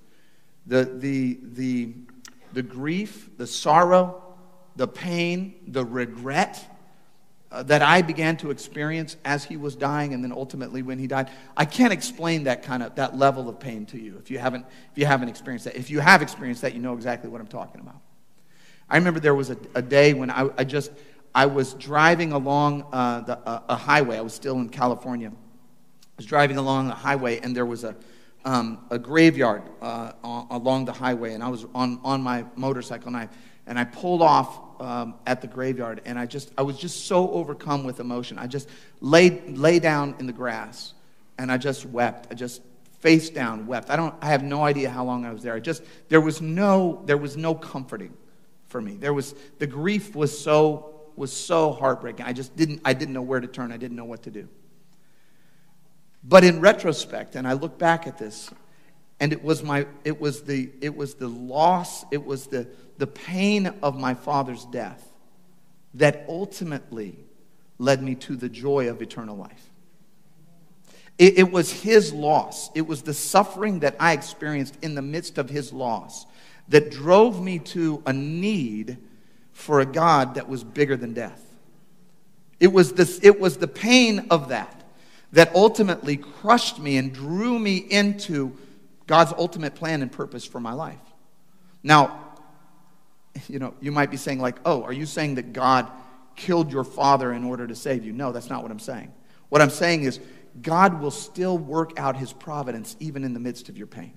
The, 0.66 0.84
the, 0.84 1.38
the, 1.42 1.92
the 2.52 2.62
grief, 2.62 3.30
the 3.36 3.46
sorrow, 3.46 4.22
the 4.76 4.88
pain, 4.88 5.54
the 5.66 5.84
regret 5.84 6.79
uh, 7.52 7.62
that 7.64 7.82
I 7.82 8.02
began 8.02 8.36
to 8.38 8.50
experience 8.50 9.16
as 9.24 9.44
he 9.44 9.56
was 9.56 9.74
dying 9.74 10.14
and 10.14 10.22
then 10.22 10.32
ultimately 10.32 10.82
when 10.82 10.98
he 10.98 11.06
died. 11.06 11.30
I 11.56 11.64
can't 11.64 11.92
explain 11.92 12.44
that 12.44 12.62
kind 12.62 12.82
of 12.82 12.94
that 12.94 13.16
level 13.16 13.48
of 13.48 13.58
pain 13.58 13.86
to 13.86 13.98
you 13.98 14.16
if 14.18 14.30
you 14.30 14.38
haven't 14.38 14.66
if 14.92 14.98
you 14.98 15.06
haven't 15.06 15.28
experienced 15.28 15.64
that. 15.64 15.76
If 15.76 15.90
you 15.90 16.00
have 16.00 16.22
experienced 16.22 16.62
that, 16.62 16.74
you 16.74 16.80
know 16.80 16.94
exactly 16.94 17.28
what 17.28 17.40
I'm 17.40 17.46
talking 17.46 17.80
about. 17.80 18.00
I 18.88 18.96
remember 18.96 19.20
there 19.20 19.34
was 19.34 19.50
a, 19.50 19.56
a 19.74 19.82
day 19.82 20.14
when 20.14 20.30
I, 20.30 20.48
I, 20.58 20.64
just 20.64 20.90
I 21.32 21.46
was 21.46 21.74
driving 21.74 22.32
along 22.32 22.86
uh, 22.92 23.20
the, 23.20 23.38
uh, 23.38 23.62
a 23.68 23.76
highway. 23.76 24.18
I 24.18 24.20
was 24.20 24.34
still 24.34 24.58
in 24.58 24.68
California 24.68 25.30
I 25.30 26.16
was 26.16 26.26
driving 26.26 26.56
along 26.58 26.88
the 26.88 26.94
highway 26.94 27.38
and 27.40 27.56
there 27.56 27.64
was 27.64 27.84
a, 27.84 27.94
um, 28.44 28.84
a 28.90 28.98
graveyard 28.98 29.62
uh, 29.80 30.12
along 30.50 30.84
the 30.86 30.92
highway, 30.92 31.34
and 31.34 31.42
I 31.42 31.48
was 31.48 31.66
on, 31.74 32.00
on 32.04 32.22
my 32.22 32.44
motorcycle, 32.56 33.08
and 33.08 33.16
I, 33.16 33.28
and 33.66 33.78
I 33.78 33.84
pulled 33.84 34.22
off 34.22 34.60
um, 34.80 35.14
at 35.26 35.42
the 35.42 35.46
graveyard, 35.46 36.00
and 36.06 36.18
I 36.18 36.26
just 36.26 36.50
I 36.58 36.62
was 36.62 36.78
just 36.78 37.06
so 37.06 37.30
overcome 37.30 37.84
with 37.84 38.00
emotion. 38.00 38.38
I 38.38 38.46
just 38.46 38.68
laid 39.00 39.56
lay 39.56 39.78
down 39.78 40.16
in 40.18 40.26
the 40.26 40.32
grass, 40.32 40.94
and 41.38 41.52
I 41.52 41.58
just 41.58 41.84
wept. 41.86 42.28
I 42.30 42.34
just 42.34 42.62
face 43.00 43.30
down 43.30 43.66
wept. 43.66 43.90
I 43.90 43.96
don't 43.96 44.14
I 44.22 44.26
have 44.26 44.42
no 44.42 44.64
idea 44.64 44.90
how 44.90 45.04
long 45.04 45.24
I 45.24 45.32
was 45.32 45.42
there. 45.42 45.54
I 45.54 45.60
just 45.60 45.82
there 46.08 46.20
was 46.20 46.40
no 46.40 47.02
there 47.04 47.18
was 47.18 47.36
no 47.36 47.54
comforting 47.54 48.14
for 48.68 48.80
me. 48.80 48.96
There 48.96 49.12
was 49.12 49.34
the 49.58 49.66
grief 49.66 50.16
was 50.16 50.38
so 50.38 51.10
was 51.14 51.32
so 51.32 51.72
heartbreaking. 51.72 52.24
I 52.24 52.32
just 52.32 52.56
didn't 52.56 52.80
I 52.84 52.94
didn't 52.94 53.14
know 53.14 53.22
where 53.22 53.40
to 53.40 53.46
turn. 53.46 53.72
I 53.72 53.76
didn't 53.76 53.96
know 53.96 54.06
what 54.06 54.22
to 54.22 54.30
do. 54.30 54.48
But 56.24 56.44
in 56.44 56.60
retrospect, 56.60 57.36
and 57.36 57.46
I 57.46 57.52
look 57.52 57.78
back 57.78 58.06
at 58.06 58.18
this, 58.18 58.50
and 59.20 59.32
it 59.32 59.42
was 59.42 59.62
my 59.62 59.86
it 60.04 60.18
was 60.18 60.42
the 60.42 60.70
it 60.80 60.96
was 60.96 61.14
the 61.14 61.28
loss, 61.28 62.04
it 62.10 62.24
was 62.24 62.46
the 62.46 62.66
the 63.00 63.06
pain 63.06 63.66
of 63.82 63.98
my 63.98 64.12
father's 64.12 64.66
death 64.66 65.02
that 65.94 66.26
ultimately 66.28 67.16
led 67.78 68.02
me 68.02 68.14
to 68.14 68.36
the 68.36 68.48
joy 68.48 68.90
of 68.90 69.00
eternal 69.00 69.36
life. 69.36 69.70
It, 71.16 71.38
it 71.38 71.50
was 71.50 71.72
his 71.72 72.12
loss. 72.12 72.70
It 72.74 72.86
was 72.86 73.00
the 73.00 73.14
suffering 73.14 73.80
that 73.80 73.96
I 73.98 74.12
experienced 74.12 74.76
in 74.82 74.94
the 74.94 75.02
midst 75.02 75.38
of 75.38 75.48
his 75.48 75.72
loss 75.72 76.26
that 76.68 76.90
drove 76.90 77.42
me 77.42 77.58
to 77.58 78.02
a 78.04 78.12
need 78.12 78.98
for 79.52 79.80
a 79.80 79.86
God 79.86 80.34
that 80.34 80.46
was 80.46 80.62
bigger 80.62 80.96
than 80.96 81.14
death. 81.14 81.42
It 82.60 82.70
was, 82.70 82.92
this, 82.92 83.18
it 83.22 83.40
was 83.40 83.56
the 83.56 83.66
pain 83.66 84.26
of 84.30 84.50
that 84.50 84.84
that 85.32 85.54
ultimately 85.54 86.18
crushed 86.18 86.78
me 86.78 86.98
and 86.98 87.14
drew 87.14 87.58
me 87.58 87.78
into 87.78 88.54
God's 89.06 89.32
ultimate 89.38 89.74
plan 89.74 90.02
and 90.02 90.12
purpose 90.12 90.44
for 90.44 90.60
my 90.60 90.74
life. 90.74 90.98
Now, 91.82 92.29
you 93.50 93.58
know, 93.58 93.74
you 93.80 93.92
might 93.92 94.10
be 94.10 94.16
saying, 94.16 94.40
like, 94.40 94.56
oh, 94.64 94.82
are 94.82 94.92
you 94.92 95.06
saying 95.06 95.34
that 95.36 95.52
God 95.52 95.90
killed 96.36 96.72
your 96.72 96.84
father 96.84 97.32
in 97.32 97.44
order 97.44 97.66
to 97.66 97.74
save 97.74 98.04
you? 98.04 98.12
No, 98.12 98.32
that's 98.32 98.48
not 98.48 98.62
what 98.62 98.70
I'm 98.70 98.78
saying. 98.78 99.12
What 99.48 99.60
I'm 99.60 99.70
saying 99.70 100.04
is, 100.04 100.20
God 100.62 101.00
will 101.00 101.10
still 101.10 101.58
work 101.58 101.98
out 101.98 102.16
his 102.16 102.32
providence 102.32 102.96
even 103.00 103.24
in 103.24 103.34
the 103.34 103.40
midst 103.40 103.68
of 103.68 103.76
your 103.76 103.86
pain. 103.86 104.14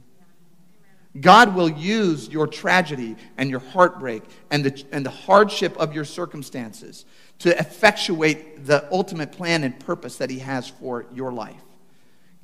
God 1.19 1.53
will 1.53 1.69
use 1.69 2.27
your 2.27 2.47
tragedy 2.47 3.15
and 3.37 3.49
your 3.49 3.59
heartbreak 3.59 4.23
and 4.49 4.65
the, 4.65 4.83
and 4.91 5.05
the 5.05 5.11
hardship 5.11 5.77
of 5.77 5.93
your 5.93 6.05
circumstances 6.05 7.05
to 7.39 7.57
effectuate 7.57 8.65
the 8.65 8.87
ultimate 8.91 9.31
plan 9.31 9.63
and 9.63 9.79
purpose 9.79 10.17
that 10.17 10.31
He 10.31 10.39
has 10.39 10.67
for 10.67 11.05
your 11.13 11.31
life. 11.31 11.61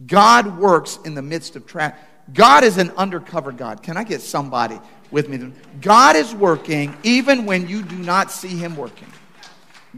God 0.05 0.59
works 0.59 0.99
in 1.03 1.15
the 1.15 1.21
midst 1.21 1.55
of 1.55 1.65
tragedy. 1.65 1.99
God 2.31 2.63
is 2.63 2.77
an 2.77 2.91
undercover 2.91 3.51
God. 3.51 3.81
Can 3.81 3.97
I 3.97 4.03
get 4.03 4.21
somebody 4.21 4.79
with 5.11 5.29
me? 5.29 5.51
God 5.81 6.15
is 6.15 6.33
working 6.33 6.95
even 7.03 7.45
when 7.45 7.67
you 7.67 7.83
do 7.83 7.97
not 7.97 8.31
see 8.31 8.49
Him 8.49 8.75
working. 8.75 9.07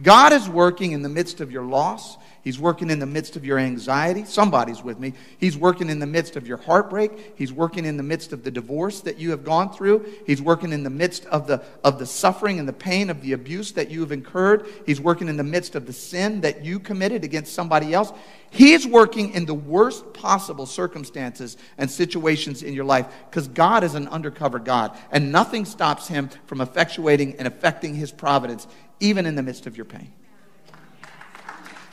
God 0.02 0.34
is 0.34 0.47
working 0.47 0.93
in 0.93 1.02
the 1.02 1.10
midst 1.10 1.41
of 1.41 1.52
your 1.52 1.63
loss. 1.63 2.17
He's 2.43 2.58
working 2.58 2.89
in 2.89 2.97
the 2.97 3.06
midst 3.06 3.36
of 3.36 3.45
your 3.45 3.60
anxiety. 3.60 4.25
Somebody's 4.25 4.84
with 4.84 4.99
me. 4.99 5.13
He's 5.38 5.56
working 5.56 5.89
in 5.89 5.99
the 5.99 6.08
midst 6.08 6.36
of 6.36 6.47
your 6.47 6.58
heartbreak. 6.58 7.34
He's 7.38 7.54
working 7.54 7.86
in 7.86 7.97
the 7.97 8.04
midst 8.04 8.34
of 8.34 8.43
the 8.43 8.49
divorce 8.49 9.01
that 9.01 9.19
you 9.19 9.30
have 9.30 9.43
gone 9.43 9.71
through. 9.71 10.12
He's 10.25 10.41
working 10.41 10.73
in 10.73 10.84
the 10.84 10.89
midst 10.89 11.25
of 11.27 11.45
the, 11.45 11.63
of 11.84 11.99
the 11.99 12.06
suffering 12.08 12.58
and 12.58 12.67
the 12.67 12.73
pain 12.73 13.12
of 13.12 13.21
the 13.21 13.34
abuse 13.34 13.73
that 13.73 13.91
you 13.91 13.99
have 13.99 14.12
incurred. 14.12 14.65
He's 14.88 14.99
working 14.99 15.27
in 15.27 15.38
the 15.38 15.43
midst 15.43 15.75
of 15.75 15.86
the 15.86 15.93
sin 15.93 16.41
that 16.41 16.65
you 16.65 16.80
committed 16.80 17.23
against 17.23 17.54
somebody 17.54 17.93
else. 17.93 18.12
He's 18.49 18.88
working 18.88 19.34
in 19.34 19.45
the 19.45 19.54
worst 19.54 20.13
possible 20.13 20.65
circumstances 20.65 21.58
and 21.77 21.89
situations 21.89 22.63
in 22.63 22.73
your 22.73 22.86
life 22.86 23.08
because 23.30 23.47
God 23.47 23.84
is 23.84 23.93
an 23.93 24.08
undercover 24.08 24.60
God, 24.60 24.97
and 25.12 25.32
nothing 25.32 25.63
stops 25.63 26.08
him 26.08 26.30
from 26.47 26.58
effectuating 26.58 27.36
and 27.38 27.47
affecting 27.47 27.95
his 27.95 28.12
providence, 28.12 28.67
even 28.99 29.25
in 29.25 29.36
the 29.36 29.43
midst 29.43 29.67
of 29.67 29.77
your 29.77 29.86
pain. 29.86 30.12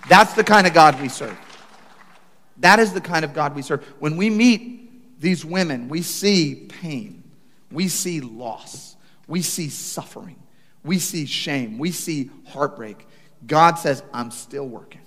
That's 0.09 0.35
the 0.35 0.45
kind 0.45 0.67
of 0.67 0.75
God 0.75 1.01
we 1.01 1.09
serve. 1.09 1.39
That 2.59 2.79
is 2.79 2.93
the 2.93 3.01
kind 3.01 3.25
of 3.25 3.35
God 3.35 3.55
we 3.55 3.63
serve. 3.63 3.85
When 3.99 4.17
we 4.17 4.31
meet 4.31 5.21
these 5.21 5.45
women, 5.45 5.89
we 5.89 6.03
see 6.03 6.55
pain, 6.55 7.23
we 7.71 7.89
see 7.89 8.21
loss, 8.21 8.97
we 9.27 9.43
see 9.43 9.69
suffering, 9.69 10.41
we 10.85 10.99
see 10.99 11.27
shame, 11.27 11.79
we 11.79 11.91
see 11.91 12.31
heartbreak. 12.47 13.07
God 13.47 13.75
says, 13.77 14.03
I'm 14.13 14.31
still 14.31 14.67
working. 14.67 15.03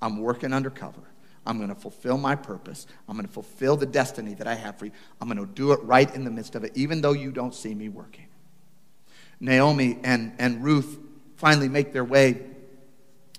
I'm 0.00 0.20
working 0.20 0.52
undercover. 0.52 1.02
I'm 1.46 1.56
going 1.56 1.70
to 1.70 1.74
fulfill 1.74 2.18
my 2.18 2.34
purpose. 2.34 2.86
I'm 3.08 3.16
going 3.16 3.26
to 3.26 3.32
fulfill 3.32 3.76
the 3.76 3.86
destiny 3.86 4.34
that 4.34 4.46
I 4.46 4.54
have 4.54 4.78
for 4.78 4.86
you. 4.86 4.92
I'm 5.20 5.28
going 5.28 5.38
to 5.38 5.52
do 5.52 5.72
it 5.72 5.82
right 5.82 6.12
in 6.14 6.24
the 6.24 6.30
midst 6.30 6.54
of 6.54 6.64
it, 6.64 6.72
even 6.74 7.00
though 7.00 7.12
you 7.12 7.30
don't 7.30 7.54
see 7.54 7.74
me 7.74 7.88
working. 7.88 8.26
Naomi 9.40 9.98
and, 10.02 10.32
and 10.38 10.62
Ruth 10.62 10.98
finally 11.36 11.68
make 11.68 11.92
their 11.92 12.04
way 12.04 12.42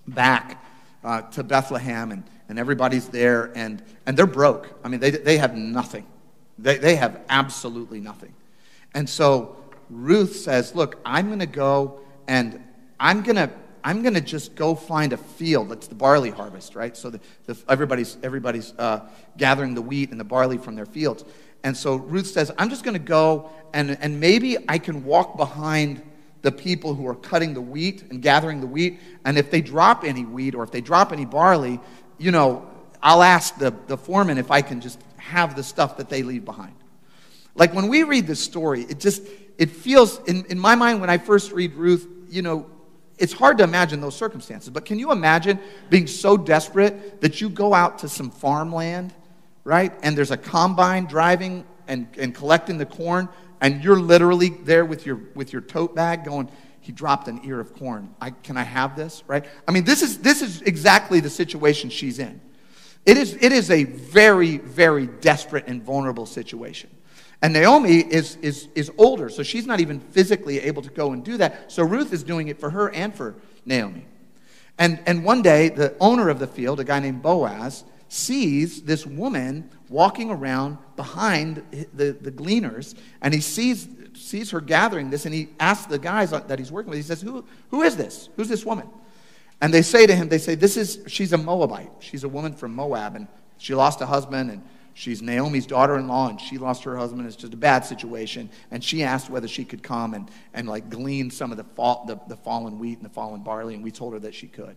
back 0.07 0.63
uh, 1.03 1.21
to 1.21 1.43
Bethlehem, 1.43 2.11
and, 2.11 2.23
and 2.49 2.59
everybody's 2.59 3.09
there, 3.09 3.51
and, 3.55 3.81
and 4.05 4.17
they're 4.17 4.27
broke. 4.27 4.79
I 4.83 4.87
mean, 4.89 4.99
they, 4.99 5.11
they 5.11 5.37
have 5.37 5.55
nothing. 5.55 6.05
They, 6.57 6.77
they 6.77 6.95
have 6.95 7.21
absolutely 7.29 7.99
nothing. 7.99 8.33
And 8.93 9.09
so 9.09 9.55
Ruth 9.89 10.35
says, 10.35 10.75
Look, 10.75 10.99
I'm 11.05 11.27
going 11.27 11.39
to 11.39 11.45
go 11.45 12.01
and 12.27 12.63
I'm 12.99 13.23
going 13.23 13.37
to. 13.37 13.49
I'm 13.81 14.01
going 14.01 14.13
to 14.15 14.21
just 14.21 14.55
go 14.55 14.75
find 14.75 15.13
a 15.13 15.17
field. 15.17 15.69
That's 15.69 15.87
the 15.87 15.95
barley 15.95 16.31
harvest, 16.31 16.75
right? 16.75 16.97
So 16.97 17.09
the, 17.09 17.21
the, 17.45 17.57
everybody's, 17.69 18.17
everybody's 18.21 18.73
uh, 18.77 19.07
gathering 19.37 19.73
the 19.73 19.81
wheat 19.81 20.11
and 20.11 20.19
the 20.19 20.25
barley 20.25 20.57
from 20.57 20.75
their 20.75 20.85
fields. 20.85 21.23
And 21.63 21.75
so 21.77 21.95
Ruth 21.95 22.27
says, 22.27 22.51
I'm 22.57 22.69
just 22.69 22.83
going 22.83 22.95
to 22.95 22.99
go 22.99 23.49
and, 23.73 23.97
and 24.01 24.19
maybe 24.19 24.57
I 24.67 24.79
can 24.79 25.05
walk 25.05 25.37
behind 25.37 26.01
the 26.41 26.51
people 26.51 26.93
who 26.93 27.07
are 27.07 27.15
cutting 27.15 27.53
the 27.53 27.61
wheat 27.61 28.03
and 28.09 28.21
gathering 28.21 28.61
the 28.61 28.67
wheat. 28.67 28.99
And 29.25 29.37
if 29.37 29.51
they 29.51 29.61
drop 29.61 30.03
any 30.03 30.25
wheat 30.25 30.55
or 30.55 30.63
if 30.63 30.71
they 30.71 30.81
drop 30.81 31.11
any 31.11 31.25
barley, 31.25 31.79
you 32.17 32.31
know, 32.31 32.69
I'll 33.01 33.23
ask 33.23 33.57
the, 33.57 33.73
the 33.87 33.97
foreman 33.97 34.37
if 34.37 34.51
I 34.51 34.61
can 34.61 34.81
just 34.81 34.99
have 35.17 35.55
the 35.55 35.63
stuff 35.63 35.97
that 35.97 36.09
they 36.09 36.23
leave 36.23 36.45
behind. 36.45 36.75
Like 37.55 37.73
when 37.73 37.87
we 37.87 38.03
read 38.03 38.27
this 38.27 38.39
story, 38.39 38.83
it 38.83 38.99
just, 38.99 39.23
it 39.57 39.69
feels, 39.69 40.19
in, 40.23 40.45
in 40.45 40.59
my 40.59 40.75
mind, 40.75 41.01
when 41.01 41.09
I 41.09 41.17
first 41.17 41.51
read 41.51 41.73
Ruth, 41.73 42.07
you 42.29 42.41
know, 42.41 42.69
it's 43.17 43.33
hard 43.33 43.57
to 43.57 43.65
imagine 43.65 43.99
those 43.99 44.15
circumstances. 44.15 44.69
But 44.69 44.85
can 44.85 44.97
you 44.97 45.11
imagine 45.11 45.59
being 45.89 46.07
so 46.07 46.37
desperate 46.37 47.19
that 47.21 47.41
you 47.41 47.49
go 47.49 47.73
out 47.73 47.99
to 47.99 48.07
some 48.07 48.31
farmland, 48.31 49.13
right? 49.65 49.91
And 50.03 50.17
there's 50.17 50.31
a 50.31 50.37
combine 50.37 51.05
driving 51.05 51.65
and, 51.87 52.07
and 52.17 52.33
collecting 52.33 52.77
the 52.77 52.85
corn, 52.85 53.27
and 53.61 53.83
you're 53.83 53.99
literally 53.99 54.49
there 54.49 54.85
with 54.85 55.05
your, 55.05 55.19
with 55.35 55.51
your 55.51 55.61
tote 55.61 55.95
bag 55.95 56.23
going, 56.23 56.49
he 56.81 56.91
dropped 56.91 57.27
an 57.27 57.41
ear 57.43 57.59
of 57.59 57.75
corn. 57.75 58.13
I, 58.21 58.31
can 58.31 58.57
I 58.57 58.63
have 58.63 58.95
this? 58.95 59.23
Right? 59.27 59.45
I 59.67 59.71
mean, 59.71 59.83
this 59.83 60.01
is, 60.01 60.19
this 60.19 60.41
is 60.41 60.61
exactly 60.61 61.19
the 61.19 61.29
situation 61.29 61.89
she's 61.89 62.19
in. 62.19 62.41
It 63.05 63.17
is, 63.17 63.37
it 63.41 63.51
is 63.51 63.71
a 63.71 63.83
very, 63.83 64.57
very 64.57 65.07
desperate 65.07 65.67
and 65.67 65.83
vulnerable 65.83 66.25
situation. 66.25 66.89
And 67.41 67.53
Naomi 67.53 67.99
is, 67.99 68.35
is, 68.37 68.67
is 68.75 68.91
older, 68.97 69.29
so 69.29 69.43
she's 69.43 69.65
not 69.65 69.79
even 69.79 69.99
physically 69.99 70.59
able 70.59 70.81
to 70.81 70.89
go 70.89 71.13
and 71.13 71.23
do 71.23 71.37
that. 71.37 71.71
So 71.71 71.83
Ruth 71.83 72.11
is 72.11 72.23
doing 72.23 72.49
it 72.49 72.59
for 72.59 72.69
her 72.69 72.89
and 72.89 73.15
for 73.15 73.35
Naomi. 73.65 74.05
And, 74.77 75.01
and 75.05 75.23
one 75.23 75.41
day, 75.41 75.69
the 75.69 75.95
owner 75.99 76.29
of 76.29 76.39
the 76.39 76.47
field, 76.47 76.79
a 76.79 76.83
guy 76.83 76.99
named 76.99 77.21
Boaz, 77.21 77.83
sees 78.09 78.83
this 78.83 79.05
woman 79.05 79.69
walking 79.89 80.29
around 80.29 80.77
behind 80.95 81.63
the, 81.93 82.11
the 82.11 82.31
gleaners, 82.31 82.95
and 83.21 83.33
he 83.33 83.41
sees, 83.41 83.87
sees 84.13 84.51
her 84.51 84.61
gathering 84.61 85.09
this, 85.09 85.25
and 85.25 85.33
he 85.33 85.49
asks 85.59 85.87
the 85.87 85.99
guys 85.99 86.31
that 86.31 86.59
he's 86.59 86.71
working 86.71 86.91
with, 86.91 86.99
he 86.99 87.03
says, 87.03 87.21
Who, 87.21 87.43
who 87.71 87.81
is 87.81 87.97
this? 87.97 88.29
Who's 88.35 88.47
this 88.47 88.65
woman? 88.65 88.87
And 89.61 89.73
they 89.73 89.81
say 89.81 90.07
to 90.07 90.15
him, 90.15 90.29
they 90.29 90.37
say, 90.37 90.55
This 90.55 90.77
is, 90.77 90.99
she's 91.07 91.33
a 91.33 91.37
Moabite. 91.37 91.91
She's 91.99 92.23
a 92.23 92.29
woman 92.29 92.53
from 92.53 92.75
Moab, 92.75 93.15
and 93.15 93.27
she 93.57 93.75
lost 93.75 93.99
a 94.01 94.05
husband, 94.05 94.51
and 94.51 94.63
she's 94.93 95.21
Naomi's 95.21 95.65
daughter 95.65 95.97
in 95.97 96.07
law, 96.07 96.29
and 96.29 96.39
she 96.39 96.57
lost 96.57 96.83
her 96.83 96.95
husband. 96.95 97.25
It's 97.25 97.35
just 97.35 97.53
a 97.53 97.57
bad 97.57 97.83
situation. 97.83 98.49
And 98.71 98.83
she 98.83 99.03
asked 99.03 99.29
whether 99.29 99.47
she 99.47 99.65
could 99.65 99.83
come 99.83 100.13
and, 100.13 100.29
and 100.53 100.67
like 100.67 100.89
glean 100.89 101.31
some 101.31 101.51
of 101.51 101.57
the, 101.57 101.63
fall, 101.63 102.05
the, 102.05 102.19
the 102.27 102.37
fallen 102.37 102.79
wheat 102.79 102.97
and 102.97 103.05
the 103.05 103.13
fallen 103.13 103.41
barley, 103.41 103.75
and 103.75 103.83
we 103.83 103.91
told 103.91 104.13
her 104.13 104.19
that 104.19 104.35
she 104.35 104.47
could. 104.47 104.75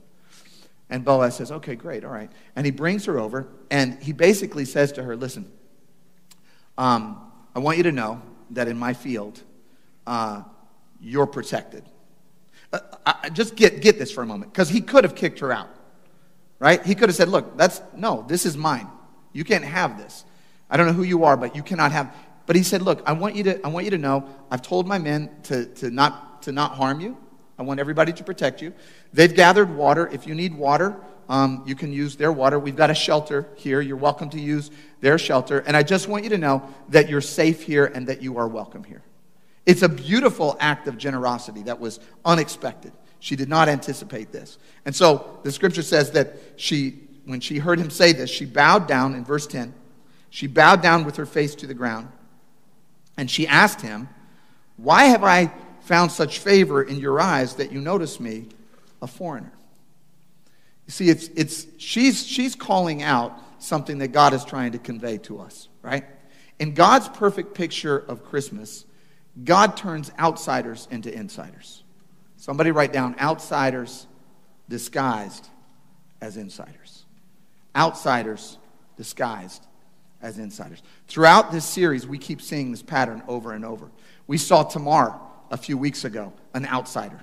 And 0.92 1.06
Boaz 1.06 1.36
says, 1.36 1.50
Okay, 1.50 1.74
great, 1.74 2.04
all 2.04 2.12
right. 2.12 2.30
And 2.54 2.66
he 2.66 2.70
brings 2.70 3.06
her 3.06 3.18
over, 3.18 3.48
and 3.70 4.00
he 4.02 4.12
basically 4.12 4.66
says 4.66 4.92
to 4.92 5.02
her, 5.02 5.16
Listen, 5.16 5.50
um, 6.76 7.32
I 7.56 7.60
want 7.60 7.78
you 7.78 7.84
to 7.84 7.92
know 7.92 8.20
that 8.50 8.68
in 8.68 8.78
my 8.78 8.92
field, 8.92 9.42
uh, 10.06 10.42
you're 11.00 11.26
protected. 11.26 11.82
Uh, 12.74 12.80
I, 13.06 13.30
just 13.30 13.56
get, 13.56 13.80
get 13.80 13.98
this 13.98 14.12
for 14.12 14.22
a 14.22 14.26
moment, 14.26 14.52
because 14.52 14.68
he 14.68 14.82
could 14.82 15.04
have 15.04 15.14
kicked 15.14 15.38
her 15.38 15.50
out, 15.50 15.70
right? 16.58 16.84
He 16.84 16.94
could 16.94 17.08
have 17.08 17.16
said, 17.16 17.30
Look, 17.30 17.56
that's, 17.56 17.80
no, 17.96 18.26
this 18.28 18.44
is 18.44 18.58
mine. 18.58 18.86
You 19.32 19.44
can't 19.44 19.64
have 19.64 19.96
this. 19.96 20.26
I 20.68 20.76
don't 20.76 20.86
know 20.86 20.92
who 20.92 21.04
you 21.04 21.24
are, 21.24 21.38
but 21.38 21.56
you 21.56 21.62
cannot 21.62 21.92
have. 21.92 22.14
But 22.44 22.54
he 22.54 22.62
said, 22.62 22.82
Look, 22.82 23.02
I 23.06 23.12
want 23.12 23.34
you 23.34 23.44
to, 23.44 23.64
I 23.64 23.68
want 23.68 23.86
you 23.86 23.90
to 23.92 23.98
know, 23.98 24.28
I've 24.50 24.60
told 24.60 24.86
my 24.86 24.98
men 24.98 25.30
to, 25.44 25.64
to, 25.76 25.90
not, 25.90 26.42
to 26.42 26.52
not 26.52 26.72
harm 26.72 27.00
you. 27.00 27.16
I 27.62 27.64
want 27.64 27.78
everybody 27.78 28.12
to 28.12 28.24
protect 28.24 28.60
you. 28.60 28.74
They've 29.12 29.32
gathered 29.32 29.72
water. 29.72 30.08
If 30.12 30.26
you 30.26 30.34
need 30.34 30.52
water, 30.52 30.96
um, 31.28 31.62
you 31.64 31.76
can 31.76 31.92
use 31.92 32.16
their 32.16 32.32
water. 32.32 32.58
We've 32.58 32.74
got 32.74 32.90
a 32.90 32.94
shelter 32.94 33.46
here. 33.54 33.80
You're 33.80 33.96
welcome 33.96 34.28
to 34.30 34.40
use 34.40 34.72
their 35.00 35.16
shelter. 35.16 35.60
And 35.60 35.76
I 35.76 35.84
just 35.84 36.08
want 36.08 36.24
you 36.24 36.30
to 36.30 36.38
know 36.38 36.68
that 36.88 37.08
you're 37.08 37.20
safe 37.20 37.62
here 37.62 37.84
and 37.84 38.08
that 38.08 38.20
you 38.20 38.36
are 38.36 38.48
welcome 38.48 38.82
here. 38.82 39.02
It's 39.64 39.82
a 39.82 39.88
beautiful 39.88 40.56
act 40.58 40.88
of 40.88 40.98
generosity 40.98 41.62
that 41.62 41.78
was 41.78 42.00
unexpected. 42.24 42.90
She 43.20 43.36
did 43.36 43.48
not 43.48 43.68
anticipate 43.68 44.32
this. 44.32 44.58
And 44.84 44.92
so 44.92 45.38
the 45.44 45.52
scripture 45.52 45.82
says 45.82 46.10
that 46.10 46.34
she, 46.56 46.98
when 47.26 47.38
she 47.38 47.58
heard 47.58 47.78
him 47.78 47.90
say 47.90 48.12
this, 48.12 48.28
she 48.28 48.44
bowed 48.44 48.88
down 48.88 49.14
in 49.14 49.24
verse 49.24 49.46
10. 49.46 49.72
She 50.30 50.48
bowed 50.48 50.82
down 50.82 51.04
with 51.04 51.14
her 51.14 51.26
face 51.26 51.54
to 51.54 51.68
the 51.68 51.74
ground. 51.74 52.08
And 53.16 53.30
she 53.30 53.46
asked 53.46 53.82
him, 53.82 54.08
Why 54.78 55.04
have 55.04 55.22
I 55.22 55.52
found 55.84 56.12
such 56.12 56.38
favor 56.38 56.82
in 56.82 56.98
your 56.98 57.20
eyes 57.20 57.56
that 57.56 57.72
you 57.72 57.80
notice 57.80 58.20
me 58.20 58.46
a 59.00 59.06
foreigner. 59.06 59.52
You 60.86 60.92
see, 60.92 61.08
it's, 61.08 61.28
it's, 61.28 61.66
she's, 61.78 62.26
she's 62.26 62.54
calling 62.54 63.02
out 63.02 63.38
something 63.58 63.98
that 63.98 64.08
God 64.08 64.34
is 64.34 64.44
trying 64.44 64.72
to 64.72 64.78
convey 64.78 65.18
to 65.18 65.40
us, 65.40 65.68
right? 65.82 66.04
In 66.58 66.74
God's 66.74 67.08
perfect 67.08 67.54
picture 67.54 67.98
of 67.98 68.24
Christmas, 68.24 68.84
God 69.44 69.76
turns 69.76 70.10
outsiders 70.18 70.88
into 70.90 71.12
insiders. 71.12 71.82
Somebody 72.36 72.70
write 72.70 72.92
down 72.92 73.16
outsiders 73.20 74.06
disguised 74.68 75.48
as 76.20 76.36
insiders. 76.36 77.04
Outsiders 77.74 78.58
disguised 78.96 79.66
as 80.20 80.38
insiders. 80.38 80.82
Throughout 81.08 81.50
this 81.52 81.64
series, 81.64 82.06
we 82.06 82.18
keep 82.18 82.40
seeing 82.42 82.70
this 82.70 82.82
pattern 82.82 83.22
over 83.26 83.52
and 83.52 83.64
over. 83.64 83.90
We 84.26 84.38
saw 84.38 84.62
Tamar 84.62 85.18
a 85.52 85.56
few 85.56 85.78
weeks 85.78 86.04
ago, 86.04 86.32
an 86.54 86.66
outsider, 86.66 87.20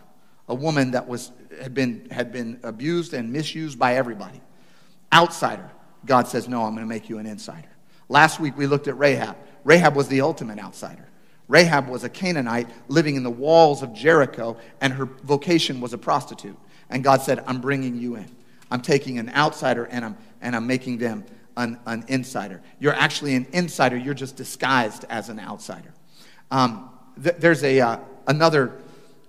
a 0.48 0.56
woman 0.56 0.92
that 0.92 1.08
was, 1.08 1.32
had, 1.62 1.74
been, 1.74 2.08
had 2.12 2.32
been 2.32 2.60
abused 2.64 3.14
and 3.14 3.34
misused 3.34 3.78
by 3.78 3.96
everybody. 3.96 4.40
Outsider. 5.12 5.70
God 6.06 6.28
says, 6.28 6.48
No, 6.48 6.64
I'm 6.64 6.76
going 6.76 6.86
to 6.86 6.90
make 6.90 7.10
you 7.10 7.18
an 7.18 7.26
insider. 7.26 7.68
Last 8.08 8.40
week 8.40 8.56
we 8.56 8.68
looked 8.68 8.88
at 8.88 8.98
Rahab. 8.98 9.36
Rahab 9.64 9.96
was 9.96 10.08
the 10.08 10.22
ultimate 10.22 10.60
outsider. 10.60 11.10
Rahab 11.48 11.90
was 11.90 12.04
a 12.04 12.10
Canaanite 12.10 12.70
living 12.88 13.16
in 13.16 13.24
the 13.24 13.32
walls 13.32 13.82
of 13.82 13.94
Jericho, 13.94 14.56
and 14.80 14.94
her 14.94 15.06
vocation 15.06 15.82
was 15.82 15.94
a 15.94 15.98
prostitute. 15.98 16.58
And 16.92 17.04
God 17.04 17.22
said, 17.22 17.44
I'm 17.48 17.60
bringing 17.60 17.96
you 17.96 18.16
in. 18.16 18.30
I'm 18.72 18.82
taking 18.82 19.18
an 19.18 19.30
outsider 19.30 19.86
and 19.86 20.06
I'm, 20.06 20.18
and 20.42 20.56
I'm 20.56 20.68
making 20.68 21.00
them 21.00 21.26
an, 21.58 21.80
an 21.88 22.06
insider. 22.08 22.62
You're 22.80 22.94
actually 22.94 23.36
an 23.36 23.48
insider, 23.52 23.98
you're 23.98 24.14
just 24.14 24.36
disguised 24.36 25.06
as 25.10 25.30
an 25.30 25.40
outsider. 25.40 25.92
Um, 26.52 26.92
th- 27.22 27.36
there's 27.40 27.64
a, 27.64 27.80
uh, 27.80 27.98
another 28.30 28.78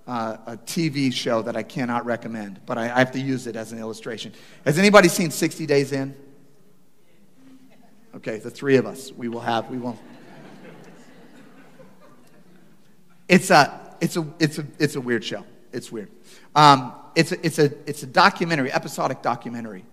uh, 0.07 0.37
a 0.45 0.57
TV 0.57 1.11
show 1.11 1.41
that 1.41 1.57
I 1.57 1.63
cannot 1.63 2.05
recommend, 2.05 2.61
but 2.65 2.77
I, 2.77 2.83
I 2.85 2.99
have 2.99 3.11
to 3.11 3.19
use 3.19 3.47
it 3.47 3.55
as 3.55 3.71
an 3.71 3.79
illustration. 3.79 4.31
Has 4.63 4.79
anybody 4.79 5.09
seen 5.09 5.31
60 5.31 5.65
Days 5.65 5.91
In? 5.91 6.15
Okay, 8.15 8.37
the 8.37 8.51
three 8.51 8.77
of 8.77 8.85
us. 8.85 9.11
We 9.11 9.27
will 9.27 9.41
have, 9.41 9.69
we 9.69 9.77
won't. 9.77 9.99
It's 13.27 13.49
a, 13.49 13.95
it's 14.01 14.17
a, 14.17 14.27
it's 14.39 14.59
a, 14.59 14.65
it's 14.77 14.95
a 14.95 15.01
weird 15.01 15.23
show. 15.23 15.45
It's 15.71 15.91
weird. 15.91 16.11
Um, 16.55 16.93
it's, 17.15 17.31
a, 17.31 17.45
it's, 17.45 17.59
a, 17.59 17.71
it's 17.89 18.03
a 18.03 18.07
documentary, 18.07 18.71
episodic 18.71 19.21
documentary, 19.21 19.85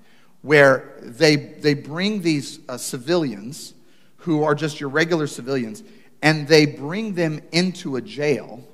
where 0.42 0.94
they, 1.03 1.37
they 1.37 1.75
bring 1.75 2.21
these 2.21 2.59
uh, 2.68 2.77
civilians 2.77 3.75
who 4.18 4.42
are 4.42 4.55
just 4.55 4.81
your 4.81 4.90
regular 4.90 5.27
civilians 5.29 5.83
and 6.21 6.49
they 6.49 6.66
bring 6.66 7.14
them 7.14 7.40
into 7.53 7.94
a 7.97 8.03
jail 8.03 8.64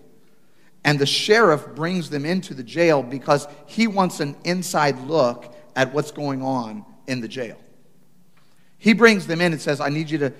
and 0.84 0.98
the 0.98 1.06
sheriff 1.06 1.66
brings 1.74 2.10
them 2.10 2.24
into 2.24 2.52
the 2.54 2.62
jail 2.62 3.02
because 3.02 3.48
he 3.66 3.86
wants 3.86 4.20
an 4.20 4.36
inside 4.44 4.98
look 5.06 5.54
at 5.74 5.92
what's 5.92 6.12
going 6.12 6.42
on 6.42 6.84
in 7.06 7.20
the 7.20 7.28
jail. 7.28 7.56
He 8.78 8.92
brings 8.92 9.26
them 9.26 9.40
in 9.40 9.52
and 9.52 9.60
says, 9.60 9.80
I 9.80 9.88
need 9.88 10.10
you 10.10 10.18
to, 10.18 10.32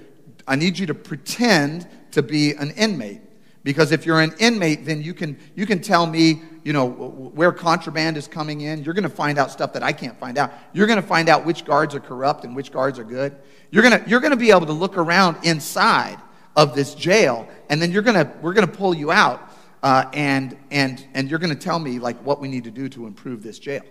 I 0.47 0.57
need 0.57 0.79
you 0.79 0.87
to 0.87 0.95
pretend 0.95 1.89
to 2.13 2.23
be 2.23 2.53
an 2.53 2.73
inmate. 2.73 3.23
Because 3.63 3.93
if 3.93 4.05
you're 4.05 4.21
an 4.21 4.35
inmate, 4.39 4.85
then 4.85 5.03
you 5.03 5.15
can, 5.15 5.39
you 5.55 5.65
can 5.65 5.81
tell 5.81 6.05
me, 6.05 6.43
you 6.63 6.75
know, 6.75 6.87
where 6.87 7.51
contraband 7.51 8.19
is 8.19 8.29
coming 8.29 8.61
in. 8.61 8.85
You're 8.85 8.93
going 8.93 9.05
to 9.05 9.09
find 9.09 9.39
out 9.39 9.51
stuff 9.51 9.73
that 9.73 9.83
I 9.83 9.93
can't 9.93 10.19
find 10.21 10.37
out. 10.37 10.53
You're 10.75 10.87
going 10.87 11.01
to 11.01 11.07
find 11.07 11.31
out 11.31 11.47
which 11.47 11.65
guards 11.65 11.95
are 11.95 12.01
corrupt 12.01 12.45
and 12.45 12.55
which 12.55 12.71
guards 12.71 12.99
are 12.99 13.05
good. 13.05 13.35
You're 13.71 13.83
going 13.83 13.99
to, 13.99 14.09
you're 14.09 14.21
going 14.21 14.33
to 14.33 14.37
be 14.37 14.51
able 14.51 14.67
to 14.67 14.75
look 14.75 14.99
around 14.99 15.39
inside 15.45 16.19
of 16.55 16.75
this 16.75 16.95
jail, 16.95 17.49
and 17.69 17.83
then 17.83 17.91
you're 17.91 18.03
going 18.03 18.15
to, 18.15 18.31
we're 18.41 18.53
going 18.53 18.67
to 18.67 18.73
pull 18.73 18.95
you 18.95 19.11
out 19.11 19.51
uh, 19.85 20.11
and, 20.13 20.57
and, 20.73 21.07
and 21.15 21.31
you're 21.31 21.39
going 21.39 21.55
to 21.55 21.61
tell 21.61 21.79
me 21.79 22.01
like 22.01 22.17
what 22.25 22.41
we 22.41 22.49
need 22.49 22.65
to 22.65 22.73
do 22.73 22.89
to 22.89 23.07
improve 23.07 23.45
this 23.45 23.61
jail 23.61 23.83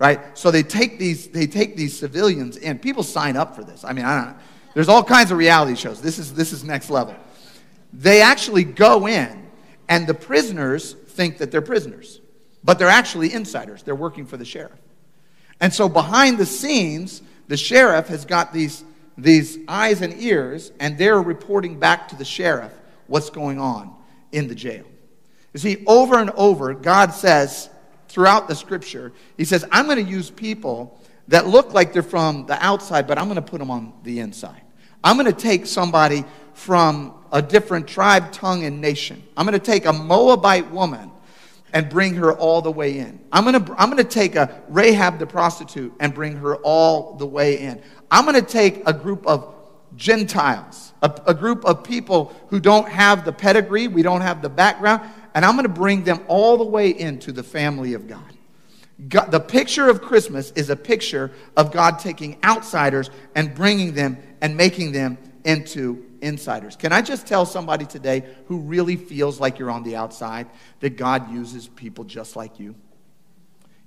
right? 0.00 0.36
So 0.36 0.50
they 0.50 0.64
take 0.64 0.98
these 0.98 1.28
they 1.28 1.46
take 1.46 1.76
these 1.76 1.96
civilians 1.96 2.56
in. 2.56 2.80
People 2.80 3.04
sign 3.04 3.36
up 3.36 3.54
for 3.54 3.62
this. 3.62 3.84
I 3.84 3.92
mean 3.92 4.04
i 4.04 4.16
don't 4.16 4.32
know. 4.32 4.42
There's 4.74 4.88
all 4.88 5.04
kinds 5.04 5.30
of 5.30 5.38
reality 5.38 5.76
shows. 5.76 6.00
This 6.00 6.18
is 6.18 6.34
this 6.34 6.52
is 6.52 6.64
next 6.64 6.90
level. 6.90 7.14
They 7.92 8.22
actually 8.22 8.64
go 8.64 9.06
in 9.06 9.46
and 9.88 10.06
the 10.06 10.14
prisoners 10.14 10.94
think 10.94 11.38
that 11.38 11.52
they're 11.52 11.62
prisoners 11.62 12.20
but 12.64 12.78
they're 12.78 12.88
actually 12.88 13.32
insiders. 13.32 13.82
They're 13.82 13.94
working 13.94 14.26
for 14.26 14.36
the 14.36 14.44
sheriff. 14.44 14.78
And 15.60 15.72
so 15.72 15.88
behind 15.88 16.38
the 16.38 16.46
scenes 16.46 17.22
the 17.48 17.56
sheriff 17.56 18.08
has 18.08 18.24
got 18.24 18.52
these 18.52 18.82
these 19.18 19.58
eyes 19.68 20.00
and 20.00 20.18
ears 20.20 20.72
and 20.80 20.96
they're 20.96 21.20
reporting 21.20 21.78
back 21.78 22.08
to 22.08 22.16
the 22.16 22.24
sheriff 22.24 22.72
what's 23.06 23.28
going 23.28 23.58
on 23.58 23.94
in 24.32 24.48
the 24.48 24.54
jail 24.54 24.84
you 25.52 25.60
see, 25.60 25.82
over 25.86 26.18
and 26.18 26.30
over, 26.30 26.74
God 26.74 27.12
says 27.12 27.70
throughout 28.08 28.48
the 28.48 28.54
scripture, 28.54 29.12
He 29.36 29.44
says, 29.44 29.64
I'm 29.70 29.86
going 29.86 30.04
to 30.04 30.10
use 30.10 30.30
people 30.30 31.00
that 31.28 31.46
look 31.46 31.72
like 31.72 31.92
they're 31.92 32.02
from 32.02 32.46
the 32.46 32.62
outside, 32.64 33.06
but 33.06 33.18
I'm 33.18 33.24
going 33.24 33.36
to 33.36 33.42
put 33.42 33.58
them 33.58 33.70
on 33.70 33.92
the 34.02 34.20
inside. 34.20 34.62
I'm 35.02 35.16
going 35.16 35.32
to 35.32 35.40
take 35.40 35.66
somebody 35.66 36.24
from 36.54 37.14
a 37.32 37.40
different 37.40 37.86
tribe, 37.86 38.32
tongue, 38.32 38.64
and 38.64 38.80
nation. 38.80 39.22
I'm 39.36 39.46
going 39.46 39.58
to 39.58 39.64
take 39.64 39.86
a 39.86 39.92
Moabite 39.92 40.70
woman 40.70 41.10
and 41.72 41.88
bring 41.88 42.14
her 42.14 42.32
all 42.32 42.62
the 42.62 42.70
way 42.70 42.98
in. 42.98 43.20
I'm 43.32 43.44
going 43.44 43.64
to, 43.64 43.74
I'm 43.78 43.90
going 43.90 44.02
to 44.02 44.10
take 44.10 44.34
a 44.34 44.62
Rahab 44.68 45.18
the 45.18 45.26
prostitute 45.26 45.92
and 46.00 46.12
bring 46.12 46.36
her 46.36 46.56
all 46.56 47.14
the 47.14 47.26
way 47.26 47.60
in. 47.60 47.80
I'm 48.10 48.24
going 48.24 48.34
to 48.34 48.46
take 48.46 48.82
a 48.86 48.92
group 48.92 49.26
of 49.26 49.54
Gentiles, 49.96 50.92
a, 51.02 51.12
a 51.26 51.34
group 51.34 51.64
of 51.64 51.84
people 51.84 52.34
who 52.48 52.60
don't 52.60 52.88
have 52.88 53.24
the 53.24 53.32
pedigree, 53.32 53.88
we 53.88 54.02
don't 54.02 54.20
have 54.20 54.42
the 54.42 54.48
background, 54.48 55.02
and 55.34 55.44
I'm 55.44 55.54
going 55.54 55.66
to 55.66 55.68
bring 55.68 56.04
them 56.04 56.20
all 56.28 56.56
the 56.56 56.64
way 56.64 56.90
into 56.90 57.32
the 57.32 57.42
family 57.42 57.94
of 57.94 58.06
God. 58.06 58.32
God. 59.08 59.30
The 59.30 59.40
picture 59.40 59.88
of 59.88 60.02
Christmas 60.02 60.50
is 60.52 60.70
a 60.70 60.76
picture 60.76 61.30
of 61.56 61.72
God 61.72 61.98
taking 61.98 62.38
outsiders 62.44 63.10
and 63.34 63.54
bringing 63.54 63.94
them 63.94 64.18
and 64.40 64.56
making 64.56 64.92
them 64.92 65.18
into 65.44 66.06
insiders. 66.20 66.76
Can 66.76 66.92
I 66.92 67.00
just 67.00 67.26
tell 67.26 67.46
somebody 67.46 67.86
today 67.86 68.24
who 68.46 68.58
really 68.58 68.96
feels 68.96 69.40
like 69.40 69.58
you're 69.58 69.70
on 69.70 69.82
the 69.82 69.96
outside 69.96 70.48
that 70.80 70.96
God 70.96 71.32
uses 71.32 71.68
people 71.68 72.04
just 72.04 72.36
like 72.36 72.60
you? 72.60 72.74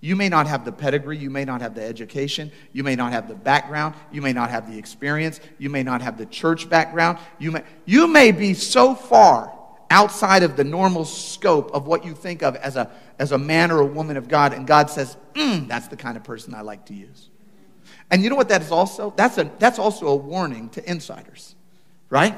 You 0.02 0.18
may 0.18 0.28
not 0.28 0.48
have 0.48 0.66
the 0.66 0.72
pedigree, 0.72 1.18
you 1.18 1.30
may 1.30 1.46
not 1.46 1.62
have 1.62 1.76
the 1.76 1.84
education, 1.84 2.52
you 2.74 2.84
may 2.84 2.96
not 2.96 3.14
have 3.14 3.30
the 3.30 3.36
background, 3.36 3.96
you 4.12 4.22
may 4.22 4.34
not 4.34 4.50
have 4.50 4.70
the 4.70 4.78
experience, 4.78 5.40
you 5.58 5.70
may 5.70 5.82
not 5.82 6.02
have 6.02 6.18
the 6.18 6.26
church 6.26 6.70
background. 6.70 7.20
You 7.40 7.52
may, 7.52 7.64
you 7.86 8.08
may 8.08 8.34
be 8.34 8.54
so 8.54 8.96
far 8.96 9.58
outside 9.94 10.42
of 10.42 10.58
the 10.58 10.64
normal 10.64 11.06
scope 11.06 11.72
of 11.72 11.86
what 11.86 12.04
you 12.04 12.16
think 12.16 12.42
of 12.42 12.56
as 12.56 12.76
a, 12.76 12.90
as 13.20 13.32
a 13.32 13.38
man 13.38 13.72
or 13.72 13.80
a 13.80 13.86
woman 13.86 14.18
of 14.18 14.28
God, 14.28 14.52
and 14.52 14.66
God 14.66 14.90
says, 14.90 15.16
mm, 15.36 15.68
that's 15.68 15.88
the 15.88 15.96
kind 15.96 16.18
of 16.18 16.24
person 16.24 16.56
I 16.56 16.62
like 16.62 16.86
to 16.86 16.96
use. 16.96 17.30
And 18.10 18.24
you 18.24 18.32
know 18.32 18.36
what 18.36 18.50
that 18.50 18.64
is 18.64 18.72
also? 18.72 19.14
That's, 19.16 19.38
a, 19.38 19.52
that's 19.60 19.78
also 19.78 20.08
a 20.08 20.16
warning 20.16 20.70
to 20.70 20.90
insiders, 20.90 21.56
right? 22.10 22.36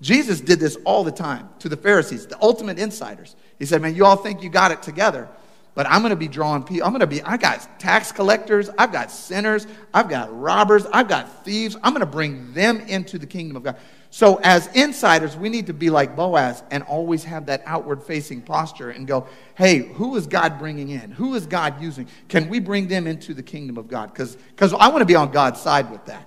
Jesus 0.00 0.40
did 0.40 0.60
this 0.60 0.78
all 0.84 1.02
the 1.02 1.10
time 1.10 1.48
to 1.58 1.68
the 1.68 1.76
Pharisees, 1.76 2.28
the 2.28 2.40
ultimate 2.40 2.78
insiders. 2.78 3.34
He 3.58 3.66
said, 3.66 3.82
Man, 3.82 3.96
you 3.96 4.04
all 4.04 4.16
think 4.16 4.42
you 4.42 4.48
got 4.48 4.70
it 4.70 4.82
together 4.82 5.28
but 5.76 5.86
I'm 5.90 6.00
going 6.00 6.10
to 6.10 6.16
be 6.16 6.26
drawing 6.26 6.62
people. 6.62 6.86
I'm 6.86 6.92
going 6.92 7.00
to 7.00 7.06
be, 7.06 7.22
I 7.22 7.36
got 7.36 7.78
tax 7.78 8.10
collectors, 8.10 8.70
I've 8.78 8.92
got 8.92 9.10
sinners, 9.10 9.66
I've 9.92 10.08
got 10.08 10.36
robbers, 10.36 10.86
I've 10.86 11.06
got 11.06 11.44
thieves. 11.44 11.76
I'm 11.82 11.92
going 11.92 12.00
to 12.00 12.06
bring 12.06 12.54
them 12.54 12.80
into 12.80 13.18
the 13.18 13.26
kingdom 13.26 13.58
of 13.58 13.62
God. 13.62 13.76
So, 14.10 14.36
as 14.42 14.68
insiders, 14.68 15.36
we 15.36 15.48
need 15.48 15.66
to 15.66 15.74
be 15.74 15.90
like 15.90 16.16
Boaz 16.16 16.62
and 16.70 16.82
always 16.84 17.24
have 17.24 17.46
that 17.46 17.62
outward 17.66 18.02
facing 18.02 18.40
posture 18.40 18.90
and 18.90 19.06
go, 19.06 19.26
hey, 19.56 19.78
who 19.78 20.16
is 20.16 20.26
God 20.26 20.58
bringing 20.58 20.90
in? 20.90 21.10
Who 21.10 21.34
is 21.34 21.46
God 21.46 21.82
using? 21.82 22.08
Can 22.28 22.48
we 22.48 22.58
bring 22.60 22.88
them 22.88 23.06
into 23.06 23.34
the 23.34 23.42
kingdom 23.42 23.76
of 23.76 23.88
God? 23.88 24.12
Because 24.12 24.36
I 24.74 24.88
want 24.88 25.00
to 25.00 25.06
be 25.06 25.16
on 25.16 25.32
God's 25.32 25.60
side 25.60 25.90
with 25.90 26.04
that. 26.06 26.26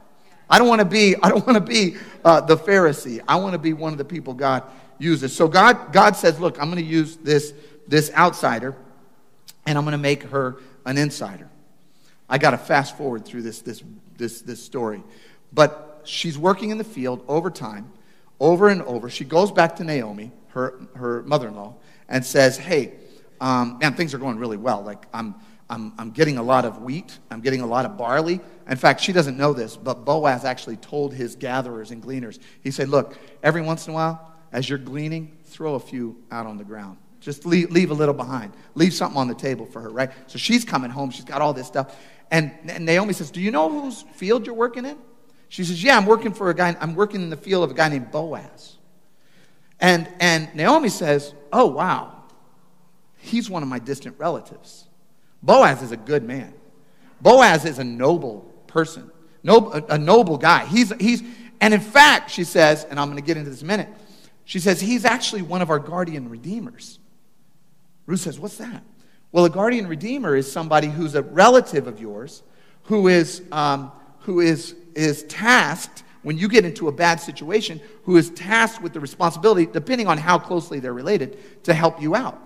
I 0.50 0.58
don't 0.58 0.68
want 0.68 0.80
to 0.80 0.86
be, 0.86 1.16
I 1.22 1.30
don't 1.30 1.46
want 1.46 1.56
to 1.56 1.62
be 1.62 1.98
uh, 2.26 2.42
the 2.42 2.58
Pharisee. 2.58 3.22
I 3.28 3.36
want 3.38 3.54
to 3.54 3.60
be 3.60 3.74
one 3.74 3.92
of 3.92 3.98
the 3.98 4.06
people 4.06 4.34
God 4.34 4.64
uses. 4.98 5.36
So 5.36 5.48
God, 5.48 5.94
God 5.94 6.16
says, 6.16 6.40
look, 6.40 6.60
I'm 6.62 6.70
going 6.70 6.84
to 6.84 6.90
use 6.90 7.18
this, 7.18 7.54
this 7.88 8.12
outsider 8.14 8.76
and 9.66 9.78
I'm 9.78 9.84
going 9.84 9.94
to 9.94 9.98
make 9.98 10.24
her 10.24 10.58
an 10.86 10.98
insider. 10.98 11.50
I 12.28 12.38
got 12.38 12.52
to 12.52 12.58
fast 12.58 12.98
forward 12.98 13.26
through 13.26 13.44
this, 13.44 13.62
this, 13.62 13.84
this, 14.18 14.42
this 14.42 14.64
story. 14.64 15.04
But 15.54 15.89
she's 16.10 16.38
working 16.38 16.72
in 16.72 16.78
the 16.78 16.84
field 16.84 17.24
over 17.28 17.50
time, 17.50 17.92
over 18.40 18.70
and 18.70 18.82
over. 18.84 19.10
She 19.10 19.24
goes 19.24 19.52
back 19.52 19.76
to 19.78 19.84
Naomi, 19.84 20.32
her, 20.50 20.80
her 20.96 21.24
mother 21.24 21.48
in 21.48 21.56
law, 21.56 21.76
and 22.08 22.26
says, 22.26 22.58
Hey, 22.58 22.94
um, 23.40 23.78
man, 23.80 23.94
things 23.94 24.14
are 24.14 24.18
going 24.18 24.38
really 24.38 24.58
well. 24.58 24.82
Like, 24.82 25.06
I'm, 25.14 25.36
I'm, 25.70 25.94
I'm 25.98 26.12
getting 26.12 26.38
a 26.38 26.44
lot 26.44 26.66
of 26.66 26.82
wheat, 26.82 27.18
I'm 27.30 27.42
getting 27.42 27.62
a 27.62 27.68
lot 27.68 27.86
of 27.86 27.98
barley. 27.98 28.42
In 28.68 28.78
fact, 28.78 29.02
she 29.02 29.14
doesn't 29.14 29.38
know 29.38 29.54
this, 29.54 29.78
but 29.78 30.06
Boaz 30.06 30.46
actually 30.46 30.78
told 30.78 31.14
his 31.14 31.36
gatherers 31.36 31.92
and 31.92 32.02
gleaners, 32.02 32.40
he 32.62 32.72
said, 32.72 32.90
Look, 32.90 33.18
every 33.44 33.62
once 33.62 33.88
in 33.88 33.92
a 33.92 33.96
while, 33.96 34.34
as 34.52 34.68
you're 34.68 34.80
gleaning, 34.80 35.38
throw 35.46 35.76
a 35.76 35.80
few 35.80 36.18
out 36.32 36.48
on 36.48 36.58
the 36.58 36.64
ground. 36.64 36.98
Just 37.20 37.46
leave, 37.46 37.70
leave 37.72 37.92
a 37.92 37.94
little 37.94 38.14
behind. 38.14 38.54
Leave 38.76 38.94
something 38.94 39.18
on 39.18 39.28
the 39.28 39.36
table 39.36 39.66
for 39.66 39.82
her, 39.82 39.90
right? 39.90 40.10
So 40.28 40.38
she's 40.40 40.64
coming 40.64 40.90
home. 40.90 41.12
She's 41.12 41.26
got 41.26 41.42
all 41.42 41.54
this 41.54 41.68
stuff. 41.68 41.96
And, 42.32 42.52
and 42.68 42.86
Naomi 42.86 43.14
says, 43.14 43.30
Do 43.30 43.42
you 43.42 43.52
know 43.52 43.70
whose 43.70 44.04
field 44.14 44.46
you're 44.46 44.56
working 44.56 44.86
in? 44.86 44.98
She 45.50 45.64
says, 45.64 45.84
Yeah, 45.84 45.98
I'm 45.98 46.06
working 46.06 46.34
for 46.34 46.50
a 46.50 46.54
guy, 46.54 46.76
I'm 46.80 46.96
working 46.96 47.22
in 47.22 47.30
the 47.30 47.38
field 47.38 47.64
of 47.64 47.72
a 47.72 47.74
guy 47.74 47.90
named 47.90 48.12
Boaz. 48.12 48.78
And, 49.80 50.08
and 50.20 50.54
Naomi 50.56 50.90
says, 50.90 51.34
Oh, 51.52 51.68
wow. 51.68 52.16
He's 53.18 53.50
one 53.50 53.64
of 53.64 53.70
my 53.70 53.80
distant 53.80 54.18
relatives. 54.18 54.88
Boaz 55.44 55.82
is 55.82 55.92
a 55.92 55.98
good 55.98 56.24
man. 56.24 56.54
Boaz 57.22 57.66
is 57.66 57.80
a 57.80 57.84
noble 57.84 58.42
person, 58.68 59.12
noble, 59.44 59.74
a, 59.74 59.84
a 59.90 59.98
noble 59.98 60.38
guy. 60.38 60.66
He's, 60.66 60.94
he's, 61.00 61.22
and 61.60 61.74
in 61.74 61.82
fact, 61.82 62.32
she 62.32 62.44
says, 62.44 62.86
and 62.90 63.00
I'm 63.00 63.08
going 63.08 63.22
to 63.22 63.26
get 63.26 63.36
into 63.36 63.50
this 63.50 63.62
in 63.62 63.68
a 63.68 63.72
minute, 63.72 63.90
she 64.46 64.60
says, 64.60 64.80
He's 64.80 65.06
actually 65.06 65.42
one 65.42 65.62
of 65.62 65.70
our 65.70 65.80
guardian 65.80 66.30
redeemers. 66.30 67.00
Ruth 68.06 68.22
says, 68.22 68.40
What's 68.40 68.58
that? 68.58 68.84
Well, 69.32 69.46
a 69.46 69.50
guardian 69.50 69.88
redeemer 69.88 70.36
is 70.36 70.52
somebody 70.52 70.88
who's 70.88 71.16
a 71.16 71.22
relative 71.22 71.88
of 71.88 72.00
yours 72.00 72.42
who 72.84 73.08
is, 73.08 73.44
um, 73.52 73.92
who 74.22 74.40
is, 74.40 74.76
is 74.96 75.24
tasked, 75.24 76.04
when 76.22 76.38
you 76.38 76.48
get 76.48 76.66
into 76.66 76.88
a 76.88 76.92
bad 76.92 77.20
situation, 77.22 77.80
who 78.04 78.18
is 78.18 78.30
tasked 78.32 78.82
with 78.82 78.94
the 78.94 79.00
responsibility, 79.00 79.66
depending 79.66 80.08
on 80.08 80.18
how 80.18 80.38
closely 80.38 80.80
they're 80.80 80.94
related, 80.94 81.64
to 81.64 81.74
help 81.74 82.02
you 82.02 82.16
out. 82.16 82.42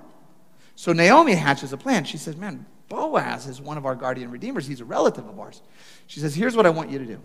So 0.76 0.94
Naomi 0.94 1.34
hatches 1.34 1.74
a 1.74 1.78
plan. 1.78 2.04
She 2.04 2.18
says, 2.18 2.36
Man, 2.36 2.66
Boaz 2.90 3.48
is 3.48 3.62
one 3.62 3.78
of 3.78 3.86
our 3.86 3.96
guardian 3.96 4.32
redeemers. 4.32 4.68
He's 4.68 4.82
a 4.82 4.86
relative 4.86 5.28
of 5.28 5.40
ours. 5.40 5.62
She 6.08 6.20
says, 6.20 6.36
Here's 6.36 6.56
what 6.56 6.66
I 6.66 6.70
want 6.70 6.90
you 6.92 7.00
to 7.00 7.06
do. 7.06 7.20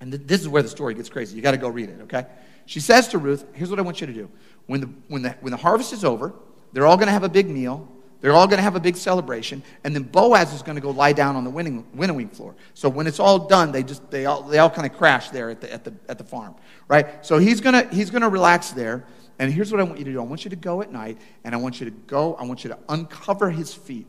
And 0.00 0.12
th- 0.12 0.26
this 0.26 0.40
is 0.40 0.48
where 0.48 0.62
the 0.62 0.68
story 0.68 0.94
gets 0.94 1.08
crazy. 1.08 1.36
You 1.36 1.42
got 1.42 1.52
to 1.52 1.56
go 1.56 1.68
read 1.68 1.88
it, 1.88 2.00
okay? 2.02 2.26
She 2.66 2.80
says 2.80 3.08
to 3.08 3.18
Ruth, 3.18 3.44
Here's 3.52 3.70
what 3.70 3.78
I 3.78 3.82
want 3.82 4.00
you 4.00 4.06
to 4.06 4.12
do. 4.12 4.30
When 4.66 4.80
the, 4.80 4.86
when 5.08 5.22
the, 5.22 5.30
when 5.40 5.50
the 5.50 5.56
harvest 5.56 5.92
is 5.92 6.04
over, 6.04 6.32
they're 6.72 6.86
all 6.86 6.96
going 6.96 7.08
to 7.08 7.12
have 7.12 7.24
a 7.24 7.28
big 7.28 7.48
meal. 7.48 7.88
They're 8.22 8.32
all 8.32 8.46
going 8.46 8.58
to 8.58 8.62
have 8.62 8.76
a 8.76 8.80
big 8.80 8.96
celebration, 8.96 9.62
and 9.82 9.94
then 9.94 10.04
Boaz 10.04 10.54
is 10.54 10.62
going 10.62 10.76
to 10.76 10.80
go 10.80 10.90
lie 10.90 11.12
down 11.12 11.34
on 11.34 11.42
the 11.42 11.50
winning, 11.50 11.84
winnowing 11.92 12.28
floor. 12.28 12.54
So 12.72 12.88
when 12.88 13.08
it's 13.08 13.18
all 13.18 13.40
done, 13.40 13.72
they 13.72 13.82
just 13.82 14.08
they 14.10 14.26
all 14.26 14.44
they 14.44 14.58
all 14.58 14.70
kind 14.70 14.90
of 14.90 14.96
crash 14.96 15.30
there 15.30 15.50
at 15.50 15.60
the 15.60 15.72
at 15.72 15.82
the 15.82 15.92
at 16.08 16.18
the 16.18 16.24
farm, 16.24 16.54
right? 16.86 17.26
So 17.26 17.38
he's 17.38 17.60
gonna 17.60 17.86
he's 17.92 18.10
gonna 18.10 18.28
relax 18.28 18.70
there. 18.70 19.04
And 19.40 19.52
here's 19.52 19.72
what 19.72 19.80
I 19.80 19.84
want 19.84 19.98
you 19.98 20.04
to 20.04 20.12
do: 20.12 20.20
I 20.20 20.24
want 20.24 20.44
you 20.44 20.50
to 20.50 20.56
go 20.56 20.82
at 20.82 20.92
night, 20.92 21.18
and 21.42 21.52
I 21.52 21.58
want 21.58 21.80
you 21.80 21.90
to 21.90 21.90
go. 21.90 22.36
I 22.36 22.44
want 22.44 22.62
you 22.62 22.70
to 22.70 22.78
uncover 22.88 23.50
his 23.50 23.74
feet. 23.74 24.06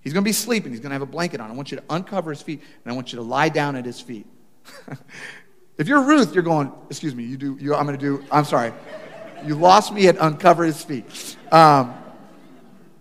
He's 0.00 0.12
going 0.12 0.22
to 0.22 0.28
be 0.28 0.32
sleeping. 0.32 0.70
He's 0.70 0.78
going 0.78 0.90
to 0.90 0.94
have 0.94 1.02
a 1.02 1.06
blanket 1.06 1.40
on. 1.40 1.50
I 1.50 1.54
want 1.54 1.72
you 1.72 1.78
to 1.78 1.84
uncover 1.90 2.30
his 2.30 2.40
feet, 2.40 2.60
and 2.84 2.92
I 2.92 2.94
want 2.94 3.12
you 3.12 3.16
to 3.16 3.24
lie 3.24 3.48
down 3.48 3.74
at 3.74 3.84
his 3.84 4.00
feet. 4.00 4.24
if 5.78 5.88
you're 5.88 6.00
Ruth, 6.00 6.32
you're 6.32 6.44
going. 6.44 6.72
Excuse 6.88 7.12
me. 7.12 7.24
You 7.24 7.36
do. 7.36 7.58
You, 7.60 7.74
I'm 7.74 7.86
going 7.86 7.98
to 7.98 8.02
do. 8.02 8.24
I'm 8.30 8.44
sorry. 8.44 8.72
You 9.44 9.56
lost 9.56 9.92
me 9.92 10.06
at 10.06 10.16
uncover 10.18 10.64
his 10.64 10.82
feet. 10.82 11.36
Um, 11.50 11.92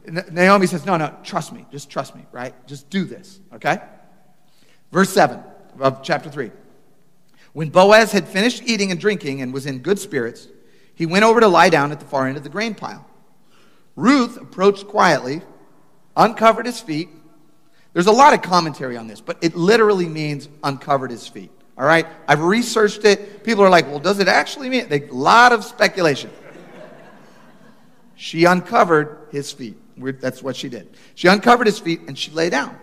Naomi 0.08 0.68
says, 0.68 0.86
No, 0.86 0.98
no, 0.98 1.16
trust 1.24 1.52
me. 1.52 1.66
Just 1.72 1.90
trust 1.90 2.16
me, 2.16 2.26
right? 2.32 2.54
Just 2.68 2.90
do 2.90 3.06
this, 3.06 3.40
okay? 3.54 3.80
Verse 4.92 5.10
7 5.10 5.42
of 5.80 6.04
chapter 6.04 6.30
3. 6.30 6.52
When 7.54 7.70
Boaz 7.70 8.12
had 8.12 8.28
finished 8.28 8.64
eating 8.66 8.92
and 8.92 9.00
drinking 9.00 9.42
and 9.42 9.54
was 9.54 9.66
in 9.66 9.80
good 9.80 10.00
spirits, 10.00 10.48
he 10.94 11.06
went 11.06 11.24
over 11.24 11.40
to 11.40 11.48
lie 11.48 11.70
down 11.70 11.92
at 11.92 12.00
the 12.00 12.06
far 12.06 12.28
end 12.28 12.38
of 12.38 12.44
the 12.44 12.50
grain 12.50 12.76
pile. 12.76 13.06
Ruth 13.96 14.38
approached 14.38 14.88
quietly, 14.88 15.42
uncovered 16.18 16.66
his 16.66 16.80
feet. 16.82 17.10
There's 17.94 18.08
a 18.08 18.12
lot 18.12 18.34
of 18.34 18.42
commentary 18.42 18.98
on 18.98 19.08
this, 19.08 19.22
but 19.22 19.38
it 19.42 19.56
literally 19.56 20.08
means 20.08 20.50
uncovered 20.64 21.12
his 21.12 21.28
feet. 21.28 21.52
All 21.78 21.86
right? 21.86 22.06
I've 22.28 22.42
researched 22.42 23.06
it. 23.06 23.44
People 23.44 23.64
are 23.64 23.70
like, 23.70 23.88
well, 23.88 24.00
does 24.00 24.20
it 24.20 24.28
actually 24.28 24.70
mean? 24.70 24.88
A 24.92 25.08
lot 25.12 25.52
of 25.52 25.64
speculation. 25.64 26.32
she 28.16 28.46
uncovered 28.46 29.28
his 29.32 29.52
feet. 29.52 29.78
That's 29.98 30.44
what 30.44 30.56
she 30.56 30.70
did. 30.70 30.96
She 31.16 31.28
uncovered 31.28 31.68
his 31.68 31.80
feet 31.80 32.02
and 32.08 32.18
she 32.18 32.32
lay 32.32 32.50
down. 32.50 32.78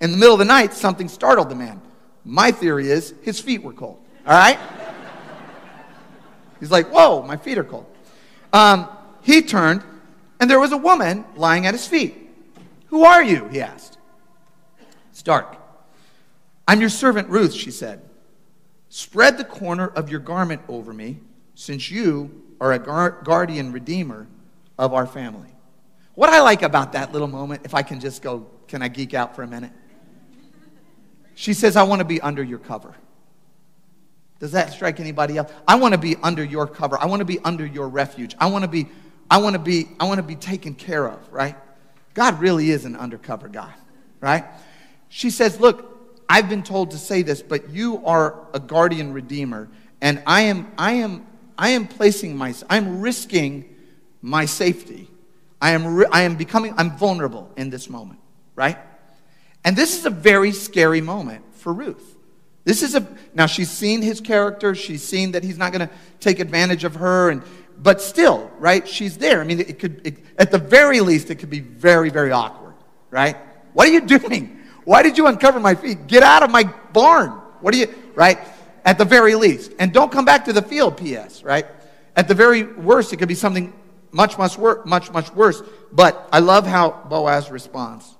In 0.00 0.10
the 0.12 0.16
middle 0.16 0.34
of 0.34 0.38
the 0.38 0.44
night, 0.44 0.72
something 0.72 1.08
startled 1.08 1.50
the 1.50 1.54
man. 1.54 1.80
My 2.24 2.50
theory 2.50 2.90
is 2.90 3.14
his 3.22 3.40
feet 3.40 3.62
were 3.62 3.72
cold. 3.72 4.02
All 4.26 4.32
right? 4.32 4.58
He's 6.58 6.70
like, 6.70 6.88
whoa, 6.88 7.22
my 7.22 7.36
feet 7.36 7.58
are 7.58 7.64
cold. 7.64 7.86
Um, 8.52 8.88
he 9.22 9.42
turned 9.42 9.82
and 10.40 10.50
there 10.50 10.58
was 10.58 10.72
a 10.72 10.76
woman 10.76 11.24
lying 11.36 11.66
at 11.66 11.74
his 11.74 11.86
feet. 11.86 12.16
Who 12.86 13.04
are 13.04 13.22
you? 13.22 13.46
He 13.48 13.60
asked. 13.60 13.98
It's 15.10 15.22
dark. 15.22 15.56
I'm 16.66 16.80
your 16.80 16.88
servant 16.88 17.28
Ruth, 17.28 17.52
she 17.52 17.70
said. 17.70 18.02
Spread 18.88 19.38
the 19.38 19.44
corner 19.44 19.86
of 19.86 20.10
your 20.10 20.18
garment 20.18 20.62
over 20.68 20.92
me, 20.92 21.20
since 21.54 21.90
you 21.90 22.42
are 22.60 22.72
a 22.72 22.78
guardian 22.78 23.70
redeemer 23.70 24.26
of 24.78 24.94
our 24.94 25.06
family. 25.06 25.50
What 26.20 26.28
I 26.28 26.42
like 26.42 26.60
about 26.60 26.92
that 26.92 27.12
little 27.12 27.28
moment, 27.28 27.62
if 27.64 27.72
I 27.72 27.80
can 27.80 27.98
just 27.98 28.20
go, 28.20 28.46
can 28.68 28.82
I 28.82 28.88
geek 28.88 29.14
out 29.14 29.34
for 29.34 29.42
a 29.42 29.46
minute? 29.46 29.72
She 31.34 31.54
says, 31.54 31.76
I 31.76 31.82
want 31.84 32.00
to 32.00 32.04
be 32.04 32.20
under 32.20 32.42
your 32.42 32.58
cover. 32.58 32.94
Does 34.38 34.52
that 34.52 34.70
strike 34.70 35.00
anybody 35.00 35.38
else? 35.38 35.50
I 35.66 35.76
want 35.76 35.94
to 35.94 35.98
be 35.98 36.16
under 36.16 36.44
your 36.44 36.66
cover. 36.66 36.98
I 37.00 37.06
want 37.06 37.20
to 37.20 37.24
be 37.24 37.38
under 37.38 37.64
your 37.64 37.88
refuge. 37.88 38.36
I 38.38 38.48
want 38.48 38.64
to 38.64 38.68
be, 38.68 38.86
I 39.30 39.38
want 39.38 39.54
to 39.54 39.58
be, 39.58 39.88
I 39.98 40.04
want 40.04 40.18
to 40.18 40.22
be 40.22 40.36
taken 40.36 40.74
care 40.74 41.08
of, 41.08 41.26
right? 41.32 41.56
God 42.12 42.38
really 42.38 42.70
is 42.70 42.84
an 42.84 42.96
undercover 42.96 43.48
God, 43.48 43.72
right? 44.20 44.44
She 45.08 45.30
says, 45.30 45.58
Look, 45.58 46.20
I've 46.28 46.50
been 46.50 46.62
told 46.62 46.90
to 46.90 46.98
say 46.98 47.22
this, 47.22 47.40
but 47.40 47.70
you 47.70 48.04
are 48.04 48.46
a 48.52 48.60
guardian 48.60 49.14
redeemer, 49.14 49.70
and 50.02 50.22
I 50.26 50.42
am, 50.42 50.70
I 50.76 50.92
am, 50.96 51.26
I 51.56 51.70
am 51.70 51.88
placing 51.88 52.36
my, 52.36 52.52
I'm 52.68 53.00
risking 53.00 53.74
my 54.20 54.44
safety. 54.44 55.09
I 55.60 55.72
am, 55.72 56.04
I 56.10 56.22
am 56.22 56.36
becoming, 56.36 56.74
I'm 56.76 56.96
vulnerable 56.96 57.50
in 57.56 57.70
this 57.70 57.88
moment, 57.90 58.20
right? 58.54 58.78
And 59.64 59.76
this 59.76 59.98
is 59.98 60.06
a 60.06 60.10
very 60.10 60.52
scary 60.52 61.00
moment 61.00 61.44
for 61.54 61.72
Ruth 61.72 62.16
This 62.64 62.82
is 62.82 62.94
a 62.94 63.06
now 63.34 63.46
she's 63.46 63.70
seen 63.70 64.00
his 64.00 64.20
character, 64.20 64.74
she's 64.74 65.02
seen 65.02 65.32
that 65.32 65.44
he's 65.44 65.58
not 65.58 65.72
going 65.72 65.86
to 65.86 65.94
take 66.18 66.40
advantage 66.40 66.84
of 66.84 66.96
her 66.96 67.30
and 67.30 67.42
but 67.82 68.00
still, 68.02 68.50
right? 68.58 68.86
She's 68.86 69.16
there. 69.16 69.40
I 69.40 69.44
mean, 69.44 69.60
it 69.60 69.78
could 69.78 70.06
it, 70.06 70.18
at 70.38 70.50
the 70.50 70.58
very 70.58 71.00
least 71.00 71.30
it 71.30 71.36
could 71.36 71.50
be 71.50 71.60
very 71.60 72.10
very 72.10 72.32
awkward, 72.32 72.74
right? 73.10 73.36
What 73.72 73.88
are 73.88 73.92
you 73.92 74.00
doing? 74.18 74.58
Why 74.84 75.02
did 75.02 75.18
you 75.18 75.26
uncover 75.26 75.60
my 75.60 75.74
feet? 75.74 76.06
Get 76.06 76.22
out 76.22 76.42
of 76.42 76.50
my 76.50 76.64
barn. 76.92 77.30
What 77.60 77.74
are 77.74 77.76
you, 77.76 77.94
right? 78.14 78.38
At 78.84 78.96
the 78.96 79.04
very 79.04 79.34
least. 79.34 79.72
And 79.78 79.92
don't 79.92 80.10
come 80.10 80.24
back 80.24 80.46
to 80.46 80.52
the 80.52 80.62
field, 80.62 80.96
P.S., 80.96 81.42
right? 81.42 81.66
At 82.16 82.28
the 82.28 82.34
very 82.34 82.62
worst, 82.62 83.12
it 83.12 83.18
could 83.18 83.28
be 83.28 83.34
something 83.34 83.72
much, 84.12 84.38
much, 84.38 84.58
wor- 84.58 84.82
much, 84.84 85.12
much 85.12 85.32
worse. 85.34 85.62
But 85.92 86.28
I 86.32 86.40
love 86.40 86.66
how 86.66 86.90
Boaz 87.08 87.50
responds. 87.50 88.16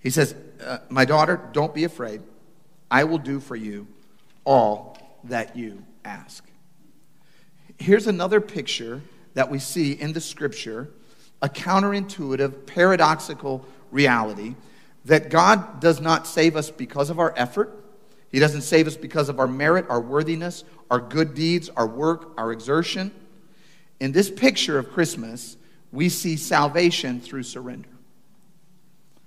He 0.00 0.10
says, 0.10 0.34
uh, 0.64 0.78
My 0.88 1.04
daughter, 1.04 1.48
don't 1.52 1.74
be 1.74 1.84
afraid. 1.84 2.22
I 2.90 3.04
will 3.04 3.18
do 3.18 3.40
for 3.40 3.56
you 3.56 3.86
all 4.44 4.96
that 5.24 5.56
you 5.56 5.84
ask. 6.04 6.44
Here's 7.78 8.06
another 8.06 8.40
picture 8.40 9.02
that 9.34 9.50
we 9.50 9.58
see 9.58 9.92
in 9.92 10.12
the 10.12 10.20
scripture 10.20 10.90
a 11.40 11.48
counterintuitive, 11.48 12.66
paradoxical 12.66 13.64
reality 13.92 14.56
that 15.04 15.30
God 15.30 15.80
does 15.80 16.00
not 16.00 16.26
save 16.26 16.56
us 16.56 16.70
because 16.70 17.10
of 17.10 17.20
our 17.20 17.32
effort. 17.36 17.84
He 18.30 18.40
doesn't 18.40 18.62
save 18.62 18.86
us 18.86 18.96
because 18.96 19.28
of 19.28 19.38
our 19.38 19.46
merit, 19.46 19.86
our 19.88 20.00
worthiness, 20.00 20.64
our 20.90 20.98
good 20.98 21.34
deeds, 21.34 21.68
our 21.70 21.86
work, 21.86 22.32
our 22.36 22.52
exertion. 22.52 23.12
In 24.00 24.12
this 24.12 24.30
picture 24.30 24.78
of 24.78 24.92
Christmas, 24.92 25.56
we 25.92 26.08
see 26.08 26.36
salvation 26.36 27.20
through 27.20 27.42
surrender. 27.42 27.88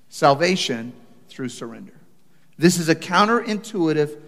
Salvation 0.09 0.93
through 1.29 1.49
surrender. 1.49 1.93
This 2.57 2.77
is 2.77 2.89
a 2.89 2.95
counterintuitive 2.95 4.19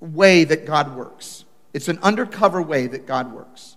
way 0.00 0.44
that 0.44 0.66
God 0.66 0.96
works. 0.96 1.44
It's 1.72 1.88
an 1.88 1.98
undercover 2.02 2.60
way 2.60 2.86
that 2.88 3.06
God 3.06 3.32
works. 3.32 3.76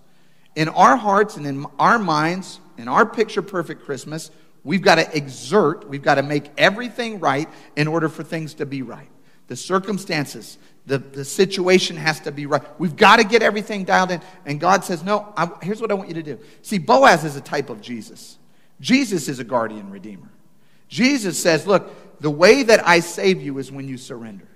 In 0.55 0.69
our 0.69 0.95
hearts 0.95 1.37
and 1.37 1.45
in 1.45 1.65
our 1.77 1.99
minds, 1.99 2.59
in 2.77 2.87
our 2.87 3.05
picture 3.05 3.41
perfect 3.41 3.83
Christmas, 3.83 4.31
we've 4.63 4.81
got 4.81 4.95
to 4.95 5.15
exert, 5.15 5.87
we've 5.87 6.01
got 6.01 6.15
to 6.15 6.23
make 6.23 6.49
everything 6.57 7.19
right 7.19 7.47
in 7.75 7.87
order 7.87 8.09
for 8.09 8.23
things 8.23 8.55
to 8.55 8.65
be 8.65 8.81
right. 8.81 9.09
The 9.47 9.55
circumstances, 9.55 10.57
the, 10.87 10.99
the 10.99 11.25
situation 11.25 11.95
has 11.95 12.19
to 12.21 12.31
be 12.31 12.45
right. 12.45 12.61
We've 12.79 12.95
got 12.95 13.17
to 13.17 13.23
get 13.23 13.41
everything 13.41 13.85
dialed 13.85 14.11
in. 14.11 14.21
And 14.45 14.59
God 14.59 14.83
says, 14.83 15.03
No, 15.03 15.33
I, 15.35 15.49
here's 15.61 15.81
what 15.81 15.91
I 15.91 15.95
want 15.95 16.09
you 16.09 16.15
to 16.15 16.23
do. 16.23 16.39
See, 16.61 16.77
Boaz 16.77 17.23
is 17.23 17.35
a 17.35 17.41
type 17.41 17.69
of 17.69 17.81
Jesus. 17.81 18.37
Jesus 18.79 19.27
is 19.27 19.39
a 19.39 19.43
guardian 19.43 19.89
redeemer. 19.89 20.29
Jesus 20.87 21.41
says, 21.41 21.65
Look, 21.65 22.21
the 22.21 22.29
way 22.29 22.63
that 22.63 22.87
I 22.87 22.99
save 22.99 23.41
you 23.41 23.57
is 23.57 23.71
when 23.71 23.87
you 23.87 23.97
surrender. 23.97 24.47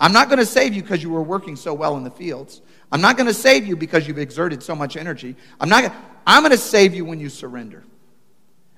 I'm 0.00 0.12
not 0.12 0.28
going 0.28 0.38
to 0.38 0.46
save 0.46 0.74
you 0.74 0.82
because 0.82 1.02
you 1.02 1.10
were 1.10 1.22
working 1.22 1.56
so 1.56 1.72
well 1.72 1.96
in 1.96 2.04
the 2.04 2.10
fields. 2.10 2.60
I'm 2.92 3.00
not 3.00 3.16
going 3.16 3.26
to 3.26 3.34
save 3.34 3.66
you 3.66 3.76
because 3.76 4.06
you've 4.06 4.18
exerted 4.18 4.62
so 4.62 4.74
much 4.74 4.96
energy. 4.96 5.36
I'm 5.60 5.68
not. 5.68 5.94
I'm 6.26 6.42
going 6.42 6.52
to 6.52 6.58
save 6.58 6.94
you 6.94 7.04
when 7.04 7.20
you 7.20 7.28
surrender. 7.28 7.84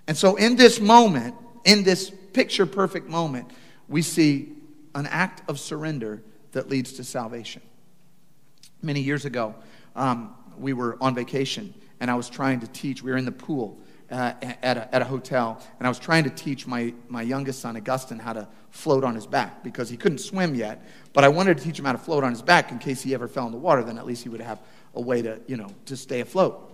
And 0.07 0.17
so, 0.17 0.37
in 0.37 0.57
this 0.57 0.81
moment, 0.81 1.35
in 1.65 1.83
this 1.83 2.11
picture 2.33 2.67
perfect 2.67 3.09
moment, 3.09 3.51
we 3.89 4.03
see 4.03 4.53
an 4.95 5.07
act 5.07 5.49
of 5.49 5.59
surrender 5.61 6.23
that 6.53 6.69
leads 6.69 6.95
to 6.95 7.05
salvation. 7.05 7.63
Many 8.83 9.01
years 9.01 9.25
ago, 9.25 9.55
um, 9.97 10.35
we 10.59 10.73
were 10.73 10.97
on 11.01 11.15
vacation 11.15 11.75
and 12.01 12.11
I 12.11 12.15
was 12.15 12.29
trying 12.29 12.61
to 12.61 12.67
teach. 12.69 13.03
We 13.03 13.11
were 13.11 13.17
in 13.17 13.25
the 13.25 13.33
pool 13.33 13.79
uh, 14.11 14.33
at, 14.63 14.77
a, 14.77 14.95
at 14.95 15.03
a 15.03 15.05
hotel, 15.05 15.63
and 15.79 15.87
I 15.87 15.91
was 15.91 15.99
trying 15.99 16.25
to 16.25 16.31
teach 16.31 16.67
my, 16.67 16.95
my 17.09 17.23
youngest 17.23 17.61
son, 17.61 17.77
Augustine, 17.77 18.19
how 18.19 18.33
to 18.33 18.49
float 18.71 19.05
on 19.05 19.15
his 19.15 19.27
back 19.27 19.63
because 19.63 19.89
he 19.89 19.97
couldn't 19.97 20.19
swim 20.19 20.55
yet. 20.55 20.85
But 21.13 21.25
I 21.25 21.29
wanted 21.29 21.59
to 21.59 21.65
teach 21.65 21.79
him 21.79 21.85
how 21.85 21.93
to 21.93 21.99
float 21.99 22.25
on 22.25 22.31
his 22.31 22.43
back 22.43 22.71
in 22.71 22.79
case 22.79 23.03
he 23.03 23.15
ever 23.15 23.29
fell 23.29 23.47
in 23.47 23.53
the 23.53 23.59
water, 23.59 23.83
then 23.83 23.99
at 23.99 24.07
least 24.07 24.23
he 24.23 24.29
would 24.29 24.41
have 24.41 24.61
a 24.95 25.01
way 25.01 25.23
to, 25.23 25.41
you 25.47 25.57
know, 25.57 25.69
to 25.87 25.97
stay 25.97 26.21
afloat. 26.21 26.73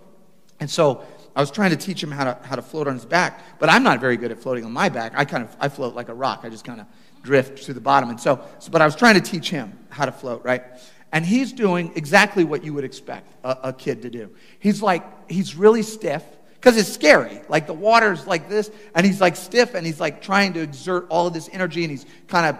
And 0.60 0.70
so 0.70 1.04
I 1.34 1.40
was 1.40 1.50
trying 1.50 1.70
to 1.70 1.76
teach 1.76 2.02
him 2.02 2.10
how 2.10 2.24
to, 2.24 2.38
how 2.46 2.54
to 2.54 2.62
float 2.62 2.86
on 2.86 2.94
his 2.94 3.04
back, 3.04 3.58
but 3.58 3.68
I'm 3.68 3.82
not 3.82 4.00
very 4.00 4.16
good 4.16 4.30
at 4.30 4.38
floating 4.38 4.64
on 4.64 4.72
my 4.72 4.88
back. 4.88 5.12
I 5.16 5.24
kind 5.24 5.42
of, 5.42 5.56
I 5.58 5.68
float 5.68 5.94
like 5.94 6.08
a 6.08 6.14
rock. 6.14 6.40
I 6.44 6.48
just 6.48 6.64
kind 6.64 6.80
of 6.80 6.86
drift 7.24 7.64
to 7.64 7.74
the 7.74 7.80
bottom. 7.80 8.10
And 8.10 8.20
so, 8.20 8.44
so, 8.60 8.70
but 8.70 8.80
I 8.80 8.86
was 8.86 8.94
trying 8.94 9.14
to 9.14 9.20
teach 9.20 9.50
him 9.50 9.76
how 9.88 10.04
to 10.04 10.12
float, 10.12 10.44
right? 10.44 10.62
And 11.10 11.24
he's 11.24 11.52
doing 11.52 11.92
exactly 11.96 12.44
what 12.44 12.62
you 12.62 12.74
would 12.74 12.84
expect 12.84 13.32
a, 13.42 13.68
a 13.68 13.72
kid 13.72 14.02
to 14.02 14.10
do. 14.10 14.30
He's 14.60 14.82
like, 14.82 15.30
he's 15.30 15.56
really 15.56 15.82
stiff 15.82 16.22
because 16.54 16.76
it's 16.76 16.92
scary. 16.92 17.40
Like 17.48 17.66
the 17.66 17.74
water's 17.74 18.26
like 18.26 18.48
this, 18.48 18.70
and 18.94 19.04
he's 19.04 19.20
like 19.20 19.36
stiff, 19.36 19.74
and 19.74 19.84
he's 19.84 20.00
like 20.00 20.22
trying 20.22 20.52
to 20.54 20.60
exert 20.60 21.06
all 21.08 21.26
of 21.26 21.34
this 21.34 21.48
energy, 21.52 21.82
and 21.82 21.90
he's 21.90 22.06
kind 22.28 22.46
of, 22.46 22.58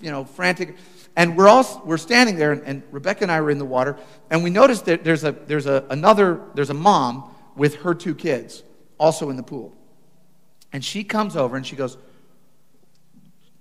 you 0.00 0.10
know, 0.10 0.24
frantic. 0.24 0.76
And 1.16 1.36
we're 1.36 1.48
all 1.48 1.82
we're 1.84 1.96
standing 1.96 2.36
there, 2.36 2.52
and, 2.52 2.62
and 2.64 2.82
Rebecca 2.90 3.22
and 3.22 3.32
I 3.32 3.40
were 3.40 3.50
in 3.50 3.58
the 3.58 3.64
water, 3.64 3.96
and 4.30 4.42
we 4.42 4.50
noticed 4.50 4.86
that 4.86 5.04
there's 5.04 5.24
a 5.24 5.32
there's 5.32 5.66
a 5.66 5.86
another 5.90 6.42
there's 6.54 6.70
a 6.70 6.74
mom 6.74 7.30
with 7.56 7.76
her 7.76 7.94
two 7.94 8.14
kids 8.14 8.62
also 8.98 9.30
in 9.30 9.36
the 9.36 9.42
pool. 9.42 9.72
And 10.72 10.84
she 10.84 11.04
comes 11.04 11.36
over 11.36 11.56
and 11.56 11.64
she 11.64 11.76
goes, 11.76 11.96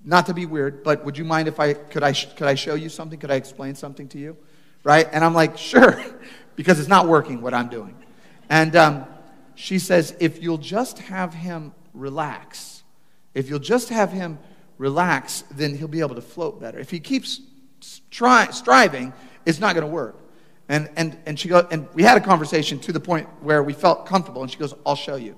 not 0.03 0.25
to 0.25 0.33
be 0.33 0.45
weird, 0.45 0.83
but 0.83 1.05
would 1.05 1.17
you 1.17 1.23
mind 1.23 1.47
if 1.47 1.59
I 1.59 1.73
could 1.73 2.03
I 2.03 2.13
could 2.13 2.47
I 2.47 2.55
show 2.55 2.75
you 2.75 2.89
something? 2.89 3.19
Could 3.19 3.31
I 3.31 3.35
explain 3.35 3.75
something 3.75 4.07
to 4.09 4.17
you? 4.17 4.37
Right? 4.83 5.07
And 5.11 5.23
I'm 5.23 5.33
like, 5.33 5.57
sure, 5.57 6.03
because 6.55 6.79
it's 6.79 6.89
not 6.89 7.07
working 7.07 7.41
what 7.41 7.53
I'm 7.53 7.69
doing. 7.69 7.95
And 8.49 8.75
um, 8.75 9.05
she 9.55 9.79
says, 9.79 10.15
if 10.19 10.41
you'll 10.41 10.57
just 10.57 10.99
have 10.99 11.33
him 11.33 11.73
relax, 11.93 12.83
if 13.33 13.49
you'll 13.49 13.59
just 13.59 13.89
have 13.89 14.11
him 14.11 14.39
relax, 14.77 15.43
then 15.51 15.75
he'll 15.75 15.87
be 15.87 16.01
able 16.01 16.15
to 16.15 16.21
float 16.21 16.59
better. 16.59 16.79
If 16.79 16.91
he 16.91 16.99
keeps 16.99 17.39
try, 18.11 18.47
striving, 18.51 19.13
it's 19.45 19.59
not 19.59 19.73
going 19.75 19.85
to 19.85 19.91
work. 19.91 20.19
And, 20.69 20.89
and, 20.95 21.17
and 21.25 21.39
she 21.39 21.49
goes, 21.49 21.65
and 21.71 21.87
we 21.93 22.03
had 22.03 22.17
a 22.17 22.21
conversation 22.21 22.79
to 22.79 22.91
the 22.91 22.99
point 22.99 23.27
where 23.41 23.61
we 23.61 23.73
felt 23.73 24.05
comfortable, 24.05 24.41
and 24.41 24.51
she 24.51 24.57
goes, 24.57 24.73
I'll 24.85 24.95
show 24.95 25.15
you. 25.15 25.37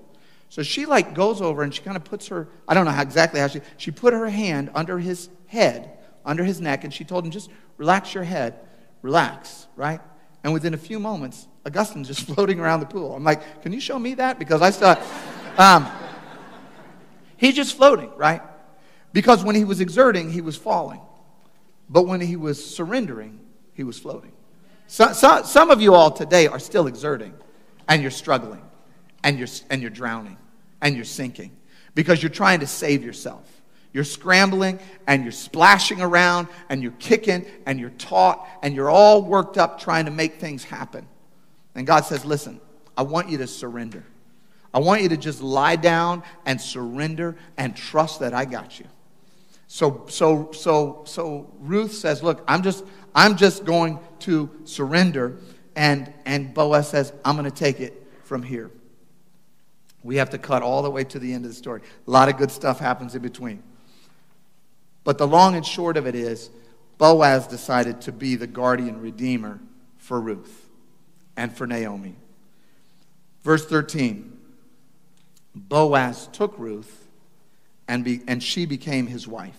So 0.49 0.63
she 0.63 0.85
like 0.85 1.13
goes 1.13 1.41
over 1.41 1.63
and 1.63 1.73
she 1.73 1.81
kind 1.81 1.97
of 1.97 2.03
puts 2.03 2.27
her, 2.27 2.47
I 2.67 2.73
don't 2.73 2.85
know 2.85 2.91
how 2.91 3.01
exactly 3.01 3.39
how 3.39 3.47
she, 3.47 3.61
she 3.77 3.91
put 3.91 4.13
her 4.13 4.29
hand 4.29 4.71
under 4.73 4.99
his 4.99 5.29
head, 5.47 5.97
under 6.23 6.43
his 6.43 6.61
neck, 6.61 6.83
and 6.83 6.93
she 6.93 7.03
told 7.03 7.25
him, 7.25 7.31
just 7.31 7.49
relax 7.77 8.13
your 8.13 8.23
head, 8.23 8.59
relax, 9.01 9.67
right? 9.75 9.99
And 10.43 10.53
within 10.53 10.73
a 10.73 10.77
few 10.77 10.99
moments, 10.99 11.47
Augustine's 11.65 12.07
just 12.07 12.21
floating 12.33 12.59
around 12.59 12.79
the 12.79 12.85
pool. 12.85 13.15
I'm 13.15 13.23
like, 13.23 13.61
can 13.63 13.73
you 13.73 13.79
show 13.79 13.97
me 13.97 14.13
that? 14.15 14.39
Because 14.39 14.61
I 14.61 14.71
thought, 14.71 15.01
um, 15.57 15.87
he's 17.37 17.55
just 17.55 17.75
floating, 17.75 18.11
right? 18.15 18.41
Because 19.13 19.43
when 19.43 19.55
he 19.55 19.63
was 19.63 19.81
exerting, 19.81 20.31
he 20.31 20.41
was 20.41 20.55
falling. 20.55 21.01
But 21.89 22.07
when 22.07 22.21
he 22.21 22.35
was 22.35 22.63
surrendering, 22.63 23.39
he 23.73 23.83
was 23.83 23.99
floating. 23.99 24.31
So, 24.87 25.13
so, 25.13 25.41
some 25.43 25.71
of 25.71 25.81
you 25.81 25.93
all 25.93 26.11
today 26.11 26.47
are 26.47 26.59
still 26.59 26.87
exerting, 26.87 27.33
and 27.87 28.01
you're 28.01 28.11
struggling, 28.11 28.61
and 29.25 29.37
you're, 29.37 29.49
and 29.69 29.81
you're 29.81 29.91
drowning, 29.91 30.37
and 30.81 30.95
you're 30.95 31.03
sinking 31.03 31.51
because 31.95 32.21
you're 32.21 32.29
trying 32.29 32.61
to 32.61 32.67
save 32.67 33.03
yourself. 33.03 33.51
You're 33.91 34.03
scrambling 34.03 34.79
and 35.07 35.23
you're 35.23 35.31
splashing 35.31 36.01
around 36.01 36.47
and 36.69 36.83
you're 36.83 36.91
kicking 36.99 37.45
and 37.65 37.79
you're 37.79 37.91
taut 37.91 38.45
and 38.61 38.75
you're 38.75 38.89
all 38.89 39.23
worked 39.23 39.57
up 39.57 39.79
trying 39.79 40.05
to 40.05 40.11
make 40.11 40.35
things 40.35 40.65
happen. 40.65 41.07
And 41.73 41.87
God 41.87 42.01
says, 42.01 42.25
Listen, 42.25 42.59
I 42.97 43.03
want 43.03 43.29
you 43.29 43.37
to 43.39 43.47
surrender. 43.47 44.03
I 44.73 44.79
want 44.79 45.01
you 45.01 45.09
to 45.09 45.17
just 45.17 45.41
lie 45.41 45.77
down 45.77 46.23
and 46.45 46.59
surrender 46.59 47.37
and 47.57 47.75
trust 47.75 48.19
that 48.19 48.33
I 48.33 48.43
got 48.43 48.79
you. 48.79 48.85
So, 49.67 50.05
so, 50.09 50.51
so, 50.51 51.03
so 51.05 51.53
Ruth 51.59 51.93
says, 51.93 52.21
Look, 52.21 52.43
I'm 52.49 52.63
just, 52.63 52.83
I'm 53.15 53.37
just 53.37 53.63
going 53.63 53.99
to 54.19 54.49
surrender. 54.65 55.37
And, 55.77 56.13
and 56.25 56.53
Boaz 56.53 56.89
says, 56.89 57.13
I'm 57.23 57.37
going 57.37 57.49
to 57.49 57.57
take 57.57 57.79
it 57.79 58.05
from 58.23 58.43
here. 58.43 58.71
We 60.05 60.17
have 60.17 60.29
to 60.29 60.37
cut 60.37 60.61
all 60.61 60.83
the 60.83 60.91
way 60.91 61.03
to 61.03 61.17
the 61.17 61.33
end 61.33 61.45
of 61.45 61.51
the 61.51 61.55
story. 61.55 61.81
A 62.07 62.11
lot 62.11 62.29
of 62.29 62.37
good 62.37 62.51
stuff 62.51 62.79
happens 62.79 63.15
in 63.15 63.23
between. 63.23 63.63
But 65.03 65.17
the 65.17 65.25
long 65.25 65.55
and 65.55 65.65
short 65.65 65.97
of 65.97 66.05
it 66.05 66.13
is, 66.13 66.51
Boaz 66.99 67.47
decided 67.47 68.01
to 68.01 68.11
be 68.11 68.35
the 68.35 68.45
guardian 68.45 69.01
redeemer 69.01 69.59
for 69.97 70.21
Ruth 70.21 70.69
and 71.35 71.51
for 71.51 71.65
Naomi. 71.65 72.15
Verse 73.43 73.65
13 73.65 74.31
Boaz 75.55 76.27
took 76.31 76.57
Ruth, 76.59 77.07
and, 77.87 78.03
be, 78.03 78.21
and 78.27 78.43
she 78.43 78.67
became 78.67 79.07
his 79.07 79.27
wife. 79.27 79.57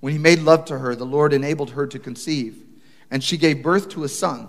When 0.00 0.12
he 0.12 0.18
made 0.18 0.40
love 0.40 0.64
to 0.66 0.78
her, 0.78 0.96
the 0.96 1.06
Lord 1.06 1.32
enabled 1.32 1.70
her 1.70 1.86
to 1.86 1.98
conceive, 2.00 2.64
and 3.12 3.22
she 3.22 3.36
gave 3.36 3.62
birth 3.62 3.88
to 3.90 4.02
a 4.02 4.08
son. 4.08 4.48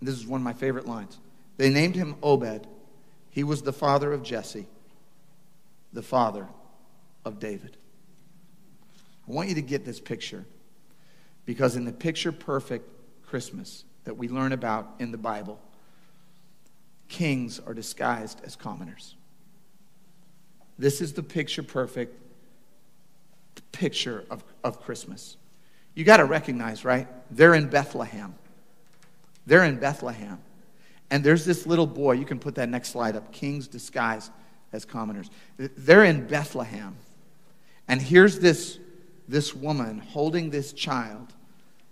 This 0.00 0.14
is 0.14 0.26
one 0.26 0.40
of 0.40 0.44
my 0.44 0.52
favorite 0.52 0.86
lines. 0.86 1.18
They 1.56 1.70
named 1.70 1.94
him 1.94 2.16
Obed. 2.22 2.66
He 3.30 3.44
was 3.44 3.62
the 3.62 3.72
father 3.72 4.12
of 4.12 4.22
Jesse, 4.22 4.66
the 5.92 6.02
father 6.02 6.46
of 7.24 7.38
David. 7.38 7.76
I 9.28 9.32
want 9.32 9.48
you 9.48 9.54
to 9.56 9.62
get 9.62 9.84
this 9.84 10.00
picture 10.00 10.44
because 11.44 11.76
in 11.76 11.84
the 11.84 11.92
picture 11.92 12.32
perfect 12.32 12.88
Christmas 13.26 13.84
that 14.04 14.16
we 14.16 14.28
learn 14.28 14.52
about 14.52 14.94
in 14.98 15.10
the 15.10 15.18
Bible, 15.18 15.60
kings 17.08 17.60
are 17.60 17.74
disguised 17.74 18.40
as 18.44 18.56
commoners. 18.56 19.16
This 20.78 21.00
is 21.00 21.14
the 21.14 21.22
picture 21.22 21.62
perfect 21.62 22.22
picture 23.72 24.24
of, 24.30 24.42
of 24.64 24.80
Christmas. 24.82 25.36
You 25.94 26.04
got 26.04 26.18
to 26.18 26.24
recognize, 26.24 26.84
right? 26.84 27.08
They're 27.30 27.54
in 27.54 27.68
Bethlehem. 27.68 28.34
They're 29.46 29.64
in 29.64 29.78
Bethlehem. 29.78 30.38
And 31.10 31.22
there's 31.22 31.44
this 31.44 31.66
little 31.66 31.86
boy. 31.86 32.12
You 32.12 32.24
can 32.24 32.38
put 32.38 32.56
that 32.56 32.68
next 32.68 32.90
slide 32.90 33.16
up. 33.16 33.32
Kings 33.32 33.68
disguised 33.68 34.32
as 34.72 34.84
commoners. 34.84 35.30
They're 35.56 36.04
in 36.04 36.26
Bethlehem. 36.26 36.96
And 37.88 38.02
here's 38.02 38.40
this, 38.40 38.78
this 39.28 39.54
woman 39.54 39.98
holding 39.98 40.50
this 40.50 40.72
child 40.72 41.32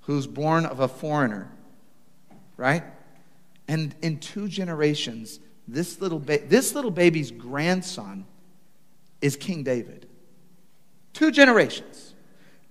who's 0.02 0.26
born 0.26 0.66
of 0.66 0.80
a 0.80 0.88
foreigner, 0.88 1.50
right? 2.56 2.82
And 3.68 3.94
in 4.02 4.18
two 4.18 4.48
generations, 4.48 5.40
this 5.66 6.00
little, 6.00 6.18
ba- 6.18 6.42
this 6.46 6.74
little 6.74 6.90
baby's 6.90 7.30
grandson 7.30 8.26
is 9.20 9.36
King 9.36 9.62
David. 9.62 10.06
Two 11.14 11.30
generations. 11.30 12.14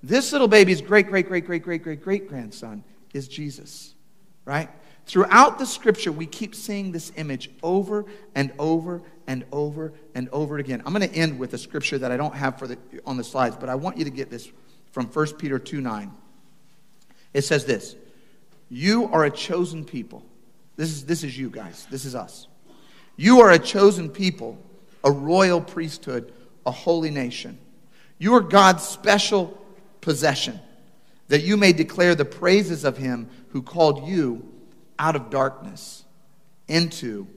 This 0.03 0.31
little 0.31 0.49
baby's 0.49 0.81
great, 0.81 1.07
great, 1.07 1.27
great, 1.27 1.45
great, 1.45 1.63
great, 1.63 1.81
great, 1.81 2.03
great 2.03 2.27
grandson 2.27 2.84
is 3.13 3.27
Jesus, 3.27 3.93
right? 4.46 4.70
Throughout 5.06 5.60
the 5.60 5.66
scripture, 5.66 6.12
we 6.12 6.26
keep 6.26 6.56
seeing 6.56 6.91
this 6.91 7.12
image 7.18 7.50
over 7.62 8.06
and 8.36 8.54
over 8.58 9.02
and 9.28 9.46
over 9.52 9.94
and 10.16 10.30
over 10.30 10.58
again. 10.58 10.82
I'm 10.86 10.94
going 10.94 11.08
to 11.08 11.16
end 11.16 11.38
with 11.38 11.54
a 11.54 11.58
scripture 11.58 11.98
that 11.98 12.12
I 12.12 12.18
don't 12.18 12.36
have 12.36 12.58
for 12.58 12.68
the, 12.68 12.78
on 13.06 13.18
the 13.18 13.24
slides, 13.24 13.58
but 13.60 13.70
I 13.70 13.76
want 13.76 13.98
you 13.98 14.06
to 14.06 14.10
get 14.10 14.30
this 14.30 14.50
from 14.91 15.08
1 15.08 15.34
Peter 15.34 15.60
2 15.60 15.82
9. 15.82 16.12
It 17.34 17.41
says 17.44 17.66
this 17.66 17.96
You 18.70 19.10
are 19.12 19.26
a 19.26 19.32
chosen 19.32 19.84
people. 19.84 20.24
This 20.76 20.89
is, 20.89 21.06
this 21.06 21.24
is 21.24 21.38
you 21.38 21.50
guys, 21.50 21.86
this 21.91 22.06
is 22.06 22.16
us. 22.16 22.48
You 23.16 23.41
are 23.41 23.52
a 23.52 23.60
chosen 23.60 24.10
people, 24.10 24.58
a 25.04 25.12
royal 25.12 25.62
priesthood, 25.62 26.34
a 26.66 26.72
holy 26.72 27.12
nation. 27.12 27.60
You 28.18 28.36
are 28.36 28.41
God's 28.41 28.84
special 28.84 29.60
possession, 30.02 30.60
that 31.28 31.43
you 31.43 31.57
may 31.57 31.74
declare 31.74 32.15
the 32.15 32.26
praises 32.26 32.84
of 32.84 32.97
him 32.97 33.30
who 33.49 33.61
called 33.61 34.07
you 34.07 34.47
out 34.99 35.15
of 35.15 35.30
darkness 35.30 36.03
into 36.67 37.28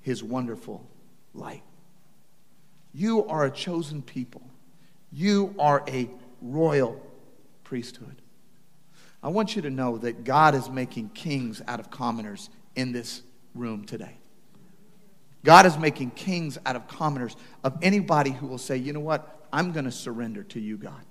his 0.00 0.22
wonderful 0.22 0.86
light. 1.34 1.62
You 2.94 3.24
are 3.26 3.44
a 3.44 3.50
chosen 3.50 4.02
people. 4.02 4.42
You 5.10 5.54
are 5.58 5.82
a 5.88 6.08
royal 6.40 7.00
priesthood. 7.64 8.16
I 9.22 9.28
want 9.28 9.54
you 9.54 9.62
to 9.62 9.70
know 9.70 9.98
that 9.98 10.24
God 10.24 10.54
is 10.54 10.68
making 10.68 11.10
kings 11.10 11.62
out 11.68 11.80
of 11.80 11.90
commoners 11.90 12.50
in 12.74 12.92
this 12.92 13.22
room 13.54 13.84
today. 13.84 14.16
God 15.44 15.66
is 15.66 15.78
making 15.78 16.10
kings 16.12 16.58
out 16.64 16.76
of 16.76 16.86
commoners, 16.88 17.36
of 17.64 17.76
anybody 17.82 18.30
who 18.30 18.46
will 18.46 18.58
say, 18.58 18.76
you 18.76 18.92
know 18.92 19.00
what, 19.00 19.46
I'm 19.52 19.72
going 19.72 19.84
to 19.84 19.92
surrender 19.92 20.42
to 20.44 20.60
you, 20.60 20.76
God. 20.76 21.02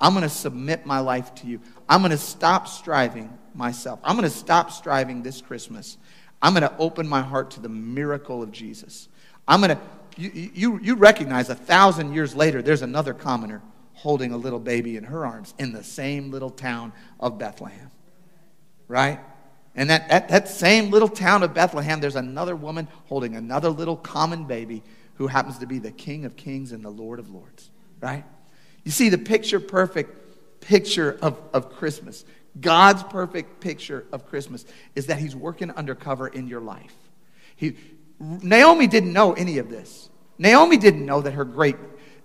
I'm 0.00 0.12
going 0.12 0.22
to 0.22 0.28
submit 0.28 0.84
my 0.84 1.00
life 1.00 1.34
to 1.36 1.46
you. 1.46 1.60
I'm 1.88 2.00
going 2.00 2.10
to 2.10 2.18
stop 2.18 2.68
striving 2.68 3.36
myself. 3.54 3.98
I'm 4.04 4.16
going 4.16 4.28
to 4.28 4.36
stop 4.36 4.70
striving 4.70 5.22
this 5.22 5.40
Christmas. 5.40 5.96
I'm 6.42 6.52
going 6.52 6.68
to 6.68 6.76
open 6.78 7.08
my 7.08 7.22
heart 7.22 7.52
to 7.52 7.60
the 7.60 7.68
miracle 7.68 8.42
of 8.42 8.52
Jesus. 8.52 9.08
I'm 9.48 9.60
going 9.60 9.76
to, 9.76 9.82
you, 10.20 10.50
you, 10.54 10.80
you 10.80 10.94
recognize 10.96 11.48
a 11.48 11.54
thousand 11.54 12.12
years 12.12 12.34
later, 12.34 12.60
there's 12.60 12.82
another 12.82 13.14
commoner 13.14 13.62
holding 13.94 14.32
a 14.32 14.36
little 14.36 14.58
baby 14.58 14.98
in 14.98 15.04
her 15.04 15.24
arms 15.24 15.54
in 15.58 15.72
the 15.72 15.82
same 15.82 16.30
little 16.30 16.50
town 16.50 16.92
of 17.18 17.38
Bethlehem. 17.38 17.90
Right? 18.88 19.18
And 19.74 19.88
that, 19.88 20.10
at 20.10 20.28
that 20.28 20.48
same 20.48 20.90
little 20.90 21.08
town 21.08 21.42
of 21.42 21.54
Bethlehem, 21.54 22.00
there's 22.00 22.16
another 22.16 22.54
woman 22.54 22.88
holding 23.06 23.34
another 23.34 23.70
little 23.70 23.96
common 23.96 24.44
baby 24.44 24.82
who 25.14 25.26
happens 25.26 25.58
to 25.58 25.66
be 25.66 25.78
the 25.78 25.90
King 25.90 26.26
of 26.26 26.36
Kings 26.36 26.72
and 26.72 26.84
the 26.84 26.90
Lord 26.90 27.18
of 27.18 27.30
Lords. 27.30 27.70
Right? 28.00 28.24
You 28.86 28.92
see, 28.92 29.08
the 29.08 29.18
picture 29.18 29.58
perfect 29.58 30.60
picture 30.60 31.18
of, 31.20 31.40
of 31.52 31.72
Christmas, 31.74 32.24
God's 32.60 33.02
perfect 33.02 33.58
picture 33.58 34.06
of 34.12 34.28
Christmas, 34.28 34.64
is 34.94 35.06
that 35.06 35.18
He's 35.18 35.34
working 35.34 35.72
undercover 35.72 36.28
in 36.28 36.46
your 36.46 36.60
life. 36.60 36.94
He, 37.56 37.76
Naomi 38.20 38.86
didn't 38.86 39.12
know 39.12 39.32
any 39.32 39.58
of 39.58 39.68
this. 39.68 40.08
Naomi 40.38 40.76
didn't 40.76 41.04
know 41.04 41.20
that 41.20 41.32
her 41.32 41.44
great 41.44 41.74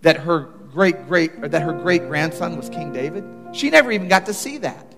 that 0.04 0.18
her 0.18 0.42
great 0.72 1.08
great 1.08 1.32
or 1.42 1.48
that 1.48 1.64
her 1.64 1.74
great 1.74 2.04
grandson 2.04 2.56
was 2.56 2.70
King 2.70 2.94
David. 2.94 3.26
She 3.54 3.72
never 3.72 3.92
even 3.92 4.08
got 4.08 4.28
to 4.28 4.34
see 4.34 4.60
that. 4.60 4.94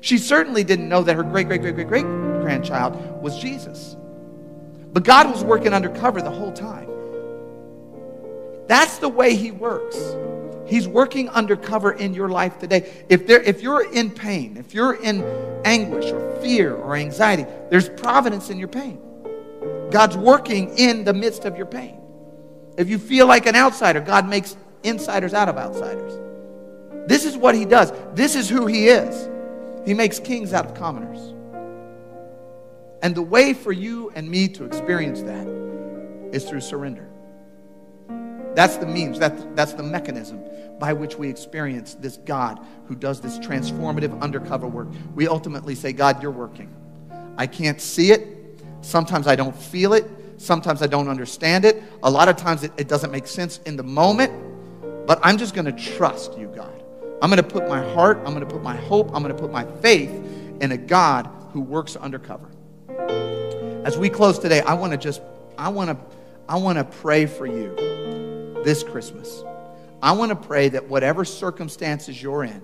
She 0.00 0.16
certainly 0.16 0.64
didn't 0.64 0.88
know 0.88 1.02
that 1.02 1.14
her 1.14 1.22
great 1.22 1.46
great 1.46 1.60
great 1.60 1.74
great 1.74 1.88
great 1.88 2.04
grandchild 2.40 2.96
was 3.22 3.38
Jesus. 3.38 3.96
But 4.94 5.04
God 5.04 5.30
was 5.30 5.44
working 5.44 5.74
undercover 5.74 6.22
the 6.22 6.30
whole 6.30 6.54
time. 6.54 6.88
That's 8.66 8.96
the 8.96 9.10
way 9.10 9.34
he 9.34 9.50
works. 9.50 9.98
He's 10.66 10.88
working 10.88 11.28
undercover 11.28 11.92
in 11.92 12.14
your 12.14 12.28
life 12.28 12.58
today. 12.58 13.04
If, 13.08 13.26
there, 13.26 13.40
if 13.42 13.62
you're 13.62 13.92
in 13.92 14.10
pain, 14.10 14.56
if 14.56 14.74
you're 14.74 14.94
in 14.94 15.22
anguish 15.64 16.10
or 16.12 16.36
fear 16.40 16.74
or 16.74 16.96
anxiety, 16.96 17.46
there's 17.70 17.88
providence 17.88 18.50
in 18.50 18.58
your 18.58 18.68
pain. 18.68 19.00
God's 19.90 20.16
working 20.16 20.76
in 20.76 21.04
the 21.04 21.12
midst 21.12 21.44
of 21.44 21.56
your 21.56 21.66
pain. 21.66 22.00
If 22.76 22.88
you 22.88 22.98
feel 22.98 23.26
like 23.26 23.46
an 23.46 23.56
outsider, 23.56 24.00
God 24.00 24.28
makes 24.28 24.56
insiders 24.82 25.34
out 25.34 25.48
of 25.48 25.56
outsiders. 25.56 26.20
This 27.08 27.24
is 27.24 27.36
what 27.36 27.54
He 27.54 27.64
does, 27.64 27.92
this 28.14 28.34
is 28.34 28.48
who 28.48 28.66
He 28.66 28.88
is. 28.88 29.28
He 29.86 29.94
makes 29.94 30.18
kings 30.18 30.52
out 30.52 30.66
of 30.66 30.74
commoners. 30.74 31.34
And 33.02 33.14
the 33.14 33.22
way 33.22 33.54
for 33.54 33.70
you 33.70 34.10
and 34.16 34.28
me 34.28 34.48
to 34.48 34.64
experience 34.64 35.22
that 35.22 35.46
is 36.32 36.44
through 36.44 36.62
surrender. 36.62 37.08
That's 38.56 38.78
the 38.78 38.86
means, 38.86 39.18
that, 39.18 39.54
that's 39.54 39.74
the 39.74 39.82
mechanism 39.82 40.42
by 40.78 40.94
which 40.94 41.16
we 41.16 41.28
experience 41.28 41.92
this 41.92 42.16
God 42.16 42.58
who 42.88 42.94
does 42.94 43.20
this 43.20 43.38
transformative 43.38 44.18
undercover 44.22 44.66
work. 44.66 44.88
We 45.14 45.28
ultimately 45.28 45.74
say, 45.74 45.92
God, 45.92 46.22
you're 46.22 46.30
working. 46.30 46.74
I 47.36 47.46
can't 47.48 47.78
see 47.78 48.12
it. 48.12 48.26
Sometimes 48.80 49.26
I 49.26 49.36
don't 49.36 49.54
feel 49.54 49.92
it. 49.92 50.06
Sometimes 50.38 50.80
I 50.80 50.86
don't 50.86 51.08
understand 51.08 51.66
it. 51.66 51.82
A 52.02 52.10
lot 52.10 52.30
of 52.30 52.36
times 52.36 52.62
it, 52.62 52.72
it 52.78 52.88
doesn't 52.88 53.10
make 53.10 53.26
sense 53.26 53.58
in 53.66 53.76
the 53.76 53.82
moment. 53.82 54.32
But 55.06 55.20
I'm 55.22 55.36
just 55.36 55.54
going 55.54 55.66
to 55.66 55.72
trust 55.72 56.38
you, 56.38 56.46
God. 56.56 56.82
I'm 57.20 57.28
going 57.28 57.36
to 57.36 57.42
put 57.42 57.68
my 57.68 57.82
heart, 57.92 58.16
I'm 58.24 58.32
going 58.32 58.40
to 58.40 58.46
put 58.46 58.62
my 58.62 58.76
hope, 58.76 59.08
I'm 59.08 59.22
going 59.22 59.36
to 59.36 59.40
put 59.40 59.52
my 59.52 59.66
faith 59.82 60.10
in 60.62 60.72
a 60.72 60.78
God 60.78 61.28
who 61.52 61.60
works 61.60 61.94
undercover. 61.94 62.50
As 63.84 63.98
we 63.98 64.08
close 64.08 64.38
today, 64.38 64.62
I 64.62 64.72
want 64.72 64.92
to 64.92 64.98
just, 64.98 65.20
I 65.58 65.68
want 65.68 65.90
to, 65.90 66.18
I 66.48 66.56
want 66.56 66.78
to 66.78 66.84
pray 66.84 67.26
for 67.26 67.46
you 67.46 68.05
this 68.66 68.82
Christmas. 68.82 69.44
I 70.02 70.10
want 70.10 70.30
to 70.30 70.36
pray 70.36 70.68
that 70.70 70.88
whatever 70.88 71.24
circumstances 71.24 72.20
you're 72.20 72.42
in, 72.42 72.60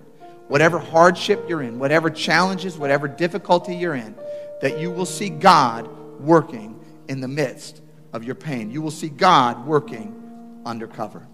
whatever 0.48 0.80
hardship 0.80 1.44
you're 1.48 1.62
in, 1.62 1.78
whatever 1.78 2.10
challenges, 2.10 2.76
whatever 2.76 3.06
difficulty 3.06 3.76
you're 3.76 3.94
in, 3.94 4.16
that 4.60 4.80
you 4.80 4.90
will 4.90 5.06
see 5.06 5.30
God 5.30 5.88
working 6.18 6.84
in 7.08 7.20
the 7.20 7.28
midst 7.28 7.82
of 8.12 8.24
your 8.24 8.34
pain. 8.34 8.68
You 8.68 8.82
will 8.82 8.90
see 8.90 9.08
God 9.08 9.64
working 9.64 10.60
undercover. 10.66 11.24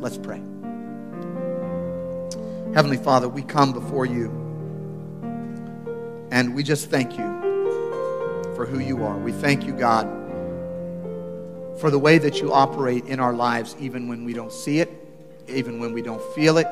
Let's 0.00 0.18
pray. 0.18 0.42
Heavenly 2.74 2.96
Father, 2.96 3.28
we 3.28 3.42
come 3.42 3.72
before 3.72 4.04
you 4.04 4.30
and 6.32 6.56
we 6.56 6.64
just 6.64 6.90
thank 6.90 7.12
you 7.12 7.24
for 8.56 8.66
who 8.66 8.80
you 8.80 9.04
are. 9.04 9.16
We 9.16 9.30
thank 9.30 9.64
you, 9.64 9.72
God 9.72 10.27
for 11.80 11.90
the 11.90 11.98
way 11.98 12.18
that 12.18 12.40
you 12.40 12.52
operate 12.52 13.06
in 13.06 13.20
our 13.20 13.32
lives, 13.32 13.76
even 13.78 14.08
when 14.08 14.24
we 14.24 14.32
don't 14.32 14.52
see 14.52 14.80
it, 14.80 14.90
even 15.46 15.78
when 15.78 15.92
we 15.92 16.02
don't 16.02 16.22
feel 16.34 16.58
it, 16.58 16.66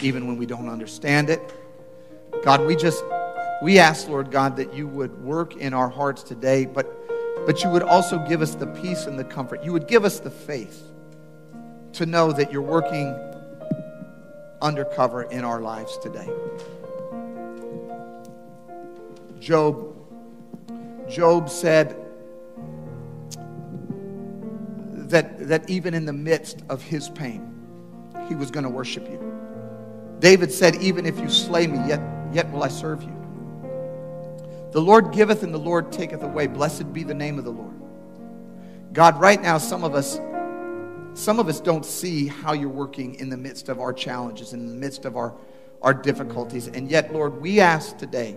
even 0.00 0.26
when 0.26 0.38
we 0.38 0.46
don't 0.46 0.68
understand 0.68 1.30
it. 1.30 1.40
God, 2.42 2.66
we 2.66 2.74
just, 2.74 3.04
we 3.62 3.78
ask, 3.78 4.08
Lord 4.08 4.30
God, 4.30 4.56
that 4.56 4.74
you 4.74 4.88
would 4.88 5.22
work 5.22 5.56
in 5.56 5.74
our 5.74 5.88
hearts 5.88 6.22
today, 6.22 6.64
but, 6.64 6.86
but 7.46 7.62
you 7.62 7.70
would 7.70 7.82
also 7.82 8.18
give 8.26 8.42
us 8.42 8.54
the 8.54 8.66
peace 8.66 9.06
and 9.06 9.18
the 9.18 9.24
comfort. 9.24 9.62
You 9.62 9.72
would 9.72 9.86
give 9.86 10.04
us 10.04 10.20
the 10.20 10.30
faith 10.30 10.82
to 11.92 12.06
know 12.06 12.32
that 12.32 12.50
you're 12.50 12.62
working 12.62 13.14
undercover 14.60 15.24
in 15.24 15.44
our 15.44 15.60
lives 15.60 15.98
today. 15.98 16.28
Job, 19.38 19.94
Job 21.08 21.50
said, 21.50 22.03
that, 25.14 25.48
that 25.48 25.70
even 25.70 25.94
in 25.94 26.06
the 26.06 26.12
midst 26.12 26.64
of 26.68 26.82
his 26.82 27.08
pain, 27.08 27.48
he 28.28 28.34
was 28.34 28.50
going 28.50 28.64
to 28.64 28.70
worship 28.70 29.08
you. 29.08 29.20
David 30.18 30.50
said, 30.50 30.74
Even 30.82 31.06
if 31.06 31.20
you 31.20 31.28
slay 31.28 31.68
me, 31.68 31.78
yet, 31.86 32.00
yet 32.32 32.50
will 32.50 32.64
I 32.64 32.68
serve 32.68 33.04
you. 33.04 33.14
The 34.72 34.80
Lord 34.80 35.12
giveth 35.12 35.44
and 35.44 35.54
the 35.54 35.58
Lord 35.58 35.92
taketh 35.92 36.24
away. 36.24 36.48
Blessed 36.48 36.92
be 36.92 37.04
the 37.04 37.14
name 37.14 37.38
of 37.38 37.44
the 37.44 37.52
Lord. 37.52 37.74
God, 38.92 39.20
right 39.20 39.40
now, 39.40 39.56
some 39.56 39.84
of 39.84 39.94
us, 39.94 40.18
some 41.14 41.38
of 41.38 41.46
us 41.46 41.60
don't 41.60 41.86
see 41.86 42.26
how 42.26 42.52
you're 42.52 42.68
working 42.68 43.14
in 43.14 43.30
the 43.30 43.36
midst 43.36 43.68
of 43.68 43.78
our 43.78 43.92
challenges, 43.92 44.52
in 44.52 44.66
the 44.66 44.74
midst 44.74 45.04
of 45.04 45.16
our, 45.16 45.32
our 45.80 45.94
difficulties. 45.94 46.66
And 46.66 46.90
yet, 46.90 47.12
Lord, 47.12 47.40
we 47.40 47.60
ask 47.60 47.96
today 47.98 48.36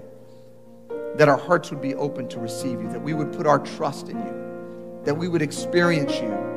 that 1.15 1.28
our 1.28 1.38
hearts 1.38 1.71
would 1.71 1.82
be 1.82 1.95
open 1.95 2.28
to 2.30 2.39
receive 2.39 2.80
you, 2.80 2.89
that 2.89 3.01
we 3.01 3.15
would 3.15 3.34
put 3.34 3.47
our 3.47 3.57
trust 3.57 4.09
in 4.09 4.17
you, 4.19 5.01
that 5.05 5.15
we 5.15 5.28
would 5.28 5.41
experience 5.41 6.15
you 6.19 6.47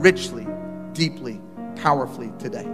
richly, 0.00 0.46
deeply, 0.92 1.40
powerfully 1.76 2.32
today. 2.38 2.66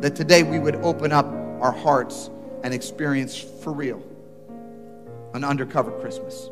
That 0.00 0.16
today 0.16 0.42
we 0.42 0.58
would 0.58 0.76
open 0.76 1.12
up 1.12 1.26
our 1.60 1.72
hearts 1.72 2.30
and 2.64 2.72
experience 2.74 3.36
for 3.38 3.72
real 3.72 4.02
an 5.34 5.44
undercover 5.44 5.90
Christmas. 6.00 6.50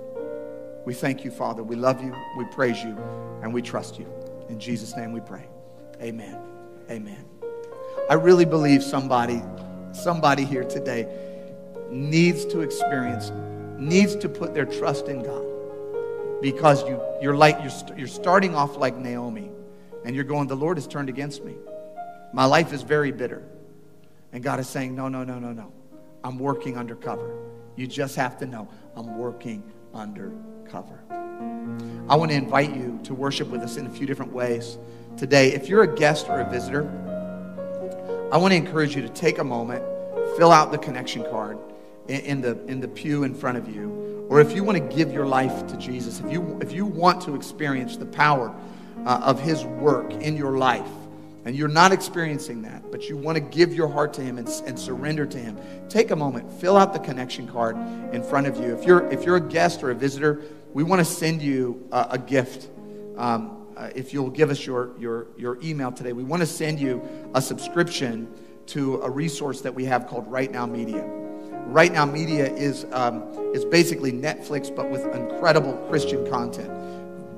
We 0.85 0.95
thank 0.95 1.25
you, 1.25 1.31
Father. 1.31 1.63
We 1.63 1.77
love 1.77 2.03
you, 2.03 2.15
we 2.39 2.45
praise 2.47 2.83
you, 2.83 2.97
and 3.43 3.53
we 3.53 3.61
trust 3.61 3.99
you. 3.99 4.07
In 4.49 4.59
Jesus' 4.59 4.97
name 4.97 5.13
we 5.13 5.21
pray. 5.21 5.47
Amen. 6.01 6.39
Amen. 6.91 7.25
I 8.09 8.15
really 8.15 8.47
believe 8.47 8.83
somebody, 8.83 9.43
somebody 9.93 10.45
here 10.45 10.65
today 10.65 11.07
needs 11.91 12.45
to 12.47 12.61
experience, 12.61 13.31
needs 13.79 14.17
to 14.17 14.29
put 14.29 14.55
their 14.55 14.65
trust 14.65 15.09
in 15.09 15.23
God. 15.23 15.45
Because 16.41 16.83
you, 16.89 17.01
you're 17.21 17.37
like 17.37 17.59
you're, 17.63 17.99
you're 17.99 18.09
starting 18.09 18.55
off 18.55 18.77
like 18.77 18.97
Naomi, 18.97 19.51
and 20.05 20.15
you're 20.15 20.25
going, 20.25 20.49
the 20.49 20.57
Lord 20.57 20.77
has 20.77 20.87
turned 20.87 21.09
against 21.09 21.45
me. 21.45 21.55
My 22.33 22.45
life 22.45 22.73
is 22.73 22.83
very 22.83 23.13
bitter. 23.13 23.43
And 24.33 24.43
God 24.43 24.61
is 24.61 24.69
saying, 24.69 24.95
no, 24.95 25.09
no, 25.09 25.25
no, 25.25 25.39
no, 25.39 25.53
no. 25.53 25.73
I'm 26.23 26.39
working 26.39 26.79
undercover. 26.79 27.37
You 27.77 27.87
just 27.87 28.17
have 28.17 28.39
to 28.39 28.47
know 28.47 28.69
I'm 28.95 29.19
working 29.19 29.63
undercover. 29.95 31.01
I 32.09 32.17
want 32.17 32.31
to 32.31 32.37
invite 32.37 32.75
you 32.75 33.01
to 33.05 33.15
worship 33.15 33.49
with 33.49 33.63
us 33.63 33.77
in 33.77 33.87
a 33.87 33.91
few 33.91 34.07
different 34.07 34.33
ways 34.33 34.79
today. 35.17 35.53
If 35.53 35.69
you're 35.69 35.83
a 35.83 35.95
guest 35.95 36.29
or 36.29 36.41
a 36.41 36.51
visitor, 36.51 36.89
I 38.33 38.37
want 38.37 38.53
to 38.53 38.57
encourage 38.57 38.95
you 38.95 39.03
to 39.03 39.09
take 39.09 39.39
a 39.39 39.45
moment, 39.45 39.83
fill 40.37 40.53
out 40.53 40.71
the 40.71 40.79
connection 40.79 41.23
card 41.25 41.59
in 42.09 42.41
the, 42.41 42.63
in 42.67 42.81
the 42.81 42.89
pew 42.89 43.25
in 43.25 43.35
front 43.35 43.59
of 43.59 43.75
you. 43.75 44.27
Or 44.29 44.41
if 44.41 44.53
you 44.53 44.63
want 44.63 44.79
to 44.79 44.97
give 44.97 45.13
your 45.13 45.27
life 45.27 45.67
to 45.67 45.77
Jesus, 45.77 46.21
if 46.21 46.31
you, 46.31 46.59
if 46.63 46.73
you 46.73 46.87
want 46.87 47.21
to 47.23 47.35
experience 47.35 47.97
the 47.97 48.07
power 48.07 48.55
uh, 49.07 49.21
of 49.25 49.41
His 49.41 49.65
work 49.65 50.13
in 50.13 50.37
your 50.37 50.59
life, 50.59 50.89
and 51.45 51.57
you're 51.57 51.69
not 51.69 51.93
experiencing 51.93 52.63
that, 52.63 52.91
but 52.91 53.09
you 53.09 53.17
want 53.17 53.37
to 53.37 53.41
give 53.41 53.75
your 53.75 53.89
heart 53.89 54.13
to 54.15 54.23
Him 54.23 54.39
and, 54.39 54.49
and, 54.67 54.79
surrender 54.79 55.27
to 55.27 55.39
Him, 55.39 55.59
take 55.89 56.11
a 56.11 56.17
moment, 56.17 56.53
fill 56.61 56.77
out 56.77 56.93
the 56.93 56.99
connection 56.99 57.49
card 57.49 57.77
in 58.13 58.23
front 58.23 58.47
of 58.47 58.57
you. 58.59 58.75
If 58.75 58.85
you're, 58.85 59.11
if 59.11 59.25
you're 59.25 59.37
a 59.37 59.41
guest 59.41 59.83
or 59.83 59.91
a 59.91 59.95
visitor, 59.95 60.43
we 60.73 60.83
want 60.83 61.01
to 61.01 61.05
send 61.05 61.43
you 61.43 61.87
a, 61.93 62.09
a 62.11 62.19
gift. 62.19 62.69
Um, 63.17 63.67
uh, 63.77 63.91
if 63.95 64.13
you'll 64.13 64.31
give 64.31 64.51
us 64.51 64.67
your, 64.67 64.91
your, 64.99 65.29
your 65.39 65.59
email 65.63 65.91
today, 65.91 66.13
we 66.13 66.23
want 66.23 66.41
to 66.41 66.47
send 66.47 66.79
you 66.79 67.03
a 67.35 67.41
subscription 67.41 68.29
to 68.67 69.01
a 69.03 69.11
resource 69.11 69.63
that 69.63 69.75
we 69.75 69.85
have 69.87 70.07
called 70.07 70.31
Right 70.31 70.51
Now 70.51 70.67
Media. 70.67 71.03
Right 71.67 71.93
Now 71.93 72.05
Media 72.05 72.53
is, 72.53 72.87
um, 72.93 73.23
is 73.55 73.65
basically 73.65 74.13
Netflix, 74.13 74.75
but 74.75 74.91
with 74.91 75.05
incredible 75.15 75.73
Christian 75.89 76.29
content. 76.29 76.71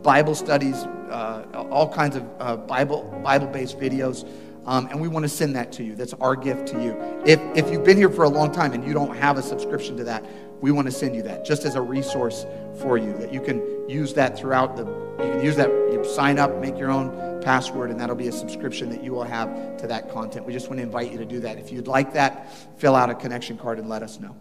Bible 0.02 0.34
studies, 0.34 0.84
uh, 1.12 1.66
all 1.70 1.92
kinds 1.92 2.16
of 2.16 2.24
uh, 2.40 2.56
Bible 2.56 3.02
Bible 3.22 3.46
based 3.46 3.78
videos. 3.78 4.28
Um, 4.64 4.86
and 4.86 5.00
we 5.00 5.08
want 5.08 5.24
to 5.24 5.28
send 5.28 5.56
that 5.56 5.72
to 5.72 5.82
you. 5.82 5.96
That's 5.96 6.14
our 6.14 6.36
gift 6.36 6.68
to 6.68 6.80
you. 6.80 6.96
If, 7.26 7.40
if 7.56 7.72
you've 7.72 7.82
been 7.82 7.96
here 7.96 8.08
for 8.08 8.22
a 8.22 8.28
long 8.28 8.52
time 8.52 8.72
and 8.74 8.84
you 8.86 8.92
don't 8.92 9.16
have 9.16 9.36
a 9.36 9.42
subscription 9.42 9.96
to 9.96 10.04
that, 10.04 10.24
we 10.60 10.70
want 10.70 10.86
to 10.86 10.92
send 10.92 11.16
you 11.16 11.22
that 11.22 11.44
just 11.44 11.64
as 11.64 11.74
a 11.74 11.82
resource 11.82 12.46
for 12.80 12.96
you 12.96 13.12
that 13.14 13.32
you 13.32 13.40
can 13.40 13.60
use 13.88 14.14
that 14.14 14.38
throughout 14.38 14.76
the. 14.76 14.84
You 14.84 15.32
can 15.32 15.44
use 15.44 15.56
that. 15.56 15.68
You 15.68 16.04
sign 16.04 16.38
up, 16.38 16.56
make 16.58 16.78
your 16.78 16.90
own 16.90 17.42
password, 17.42 17.90
and 17.90 17.98
that'll 18.00 18.16
be 18.16 18.28
a 18.28 18.32
subscription 18.32 18.88
that 18.90 19.02
you 19.02 19.12
will 19.12 19.24
have 19.24 19.76
to 19.78 19.86
that 19.88 20.10
content. 20.10 20.46
We 20.46 20.52
just 20.52 20.68
want 20.68 20.78
to 20.78 20.84
invite 20.84 21.10
you 21.10 21.18
to 21.18 21.24
do 21.24 21.40
that. 21.40 21.58
If 21.58 21.72
you'd 21.72 21.88
like 21.88 22.12
that, 22.14 22.48
fill 22.78 22.94
out 22.94 23.10
a 23.10 23.14
connection 23.14 23.58
card 23.58 23.78
and 23.78 23.88
let 23.88 24.02
us 24.02 24.20
know. 24.20 24.36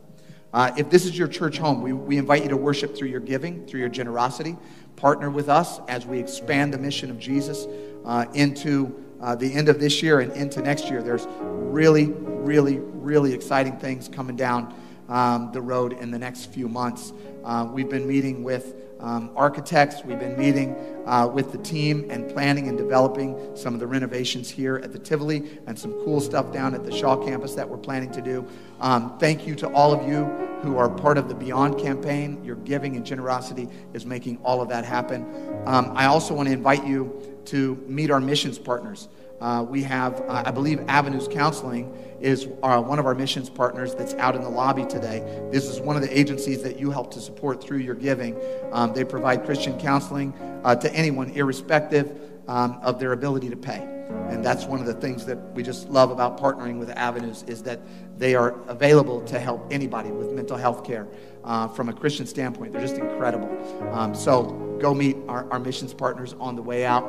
Uh, 0.53 0.71
if 0.77 0.89
this 0.89 1.05
is 1.05 1.17
your 1.17 1.27
church 1.27 1.57
home, 1.57 1.81
we, 1.81 1.93
we 1.93 2.17
invite 2.17 2.43
you 2.43 2.49
to 2.49 2.57
worship 2.57 2.95
through 2.95 3.07
your 3.07 3.21
giving, 3.21 3.65
through 3.65 3.79
your 3.79 3.89
generosity. 3.89 4.57
Partner 5.01 5.31
with 5.31 5.49
us 5.49 5.79
as 5.87 6.05
we 6.05 6.19
expand 6.19 6.71
the 6.71 6.77
mission 6.77 7.09
of 7.09 7.17
Jesus 7.17 7.65
uh, 8.05 8.27
into 8.35 9.03
uh, 9.19 9.33
the 9.33 9.51
end 9.51 9.67
of 9.67 9.79
this 9.79 10.03
year 10.03 10.19
and 10.19 10.31
into 10.33 10.61
next 10.61 10.91
year. 10.91 11.01
There's 11.01 11.25
really, 11.39 12.09
really, 12.09 12.77
really 12.77 13.33
exciting 13.33 13.79
things 13.79 14.07
coming 14.07 14.35
down 14.35 14.75
um, 15.11 15.51
the 15.51 15.61
road 15.61 15.93
in 15.93 16.09
the 16.09 16.17
next 16.17 16.45
few 16.45 16.67
months. 16.67 17.13
Uh, 17.43 17.67
we've 17.71 17.89
been 17.89 18.07
meeting 18.07 18.43
with 18.43 18.75
um, 18.99 19.31
architects. 19.35 20.03
We've 20.05 20.19
been 20.19 20.37
meeting 20.37 20.75
uh, 21.05 21.27
with 21.27 21.51
the 21.51 21.57
team 21.57 22.07
and 22.09 22.31
planning 22.31 22.67
and 22.67 22.77
developing 22.77 23.55
some 23.55 23.73
of 23.73 23.79
the 23.79 23.87
renovations 23.87 24.49
here 24.49 24.77
at 24.77 24.93
the 24.93 24.99
Tivoli 24.99 25.59
and 25.67 25.77
some 25.77 25.93
cool 26.05 26.21
stuff 26.21 26.53
down 26.53 26.73
at 26.73 26.85
the 26.85 26.91
Shaw 26.91 27.17
campus 27.17 27.55
that 27.55 27.67
we're 27.67 27.77
planning 27.77 28.11
to 28.11 28.21
do. 28.21 28.47
Um, 28.79 29.17
thank 29.17 29.45
you 29.45 29.55
to 29.55 29.69
all 29.73 29.91
of 29.91 30.07
you 30.07 30.25
who 30.61 30.77
are 30.77 30.87
part 30.87 31.17
of 31.17 31.27
the 31.27 31.35
Beyond 31.35 31.79
campaign. 31.79 32.43
Your 32.43 32.55
giving 32.57 32.95
and 32.95 33.05
generosity 33.05 33.67
is 33.93 34.05
making 34.05 34.37
all 34.43 34.61
of 34.61 34.69
that 34.69 34.85
happen. 34.85 35.25
Um, 35.65 35.91
I 35.95 36.05
also 36.05 36.33
want 36.33 36.47
to 36.47 36.53
invite 36.53 36.85
you 36.85 37.41
to 37.45 37.75
meet 37.87 38.11
our 38.11 38.21
missions 38.21 38.59
partners. 38.59 39.09
Uh, 39.41 39.65
we 39.67 39.81
have, 39.81 40.21
uh, 40.21 40.43
I 40.45 40.51
believe, 40.51 40.83
Avenues 40.87 41.27
Counseling 41.27 41.91
is 42.21 42.47
our, 42.61 42.77
uh, 42.77 42.81
one 42.81 42.99
of 42.99 43.07
our 43.07 43.15
missions 43.15 43.49
partners 43.49 43.95
that's 43.95 44.13
out 44.15 44.35
in 44.35 44.43
the 44.43 44.49
lobby 44.49 44.85
today. 44.85 45.49
This 45.51 45.65
is 45.65 45.79
one 45.79 45.95
of 45.95 46.03
the 46.03 46.17
agencies 46.17 46.61
that 46.61 46.79
you 46.79 46.91
help 46.91 47.11
to 47.13 47.19
support 47.19 47.63
through 47.63 47.79
your 47.79 47.95
giving. 47.95 48.39
Um, 48.71 48.93
they 48.93 49.03
provide 49.03 49.43
Christian 49.43 49.79
counseling 49.79 50.33
uh, 50.63 50.75
to 50.75 50.93
anyone, 50.93 51.31
irrespective 51.31 52.15
um, 52.47 52.79
of 52.83 52.99
their 52.99 53.13
ability 53.13 53.49
to 53.49 53.57
pay. 53.57 54.00
And 54.29 54.43
that's 54.43 54.65
one 54.65 54.79
of 54.79 54.85
the 54.85 54.93
things 54.93 55.25
that 55.25 55.37
we 55.53 55.61
just 55.61 55.89
love 55.89 56.09
about 56.09 56.39
partnering 56.39 56.79
with 56.79 56.89
Avenues 56.91 57.43
is 57.43 57.61
that 57.63 57.81
they 58.17 58.33
are 58.33 58.59
available 58.69 59.21
to 59.25 59.39
help 59.39 59.67
anybody 59.71 60.09
with 60.09 60.31
mental 60.31 60.57
health 60.57 60.83
care 60.85 61.07
uh, 61.43 61.67
from 61.67 61.89
a 61.89 61.93
Christian 61.93 62.25
standpoint. 62.25 62.71
They're 62.71 62.81
just 62.81 62.97
incredible. 62.97 63.49
Um, 63.91 64.15
so 64.15 64.77
go 64.81 64.93
meet 64.93 65.17
our, 65.27 65.51
our 65.51 65.59
missions 65.59 65.93
partners 65.93 66.33
on 66.39 66.55
the 66.55 66.61
way 66.61 66.85
out. 66.85 67.03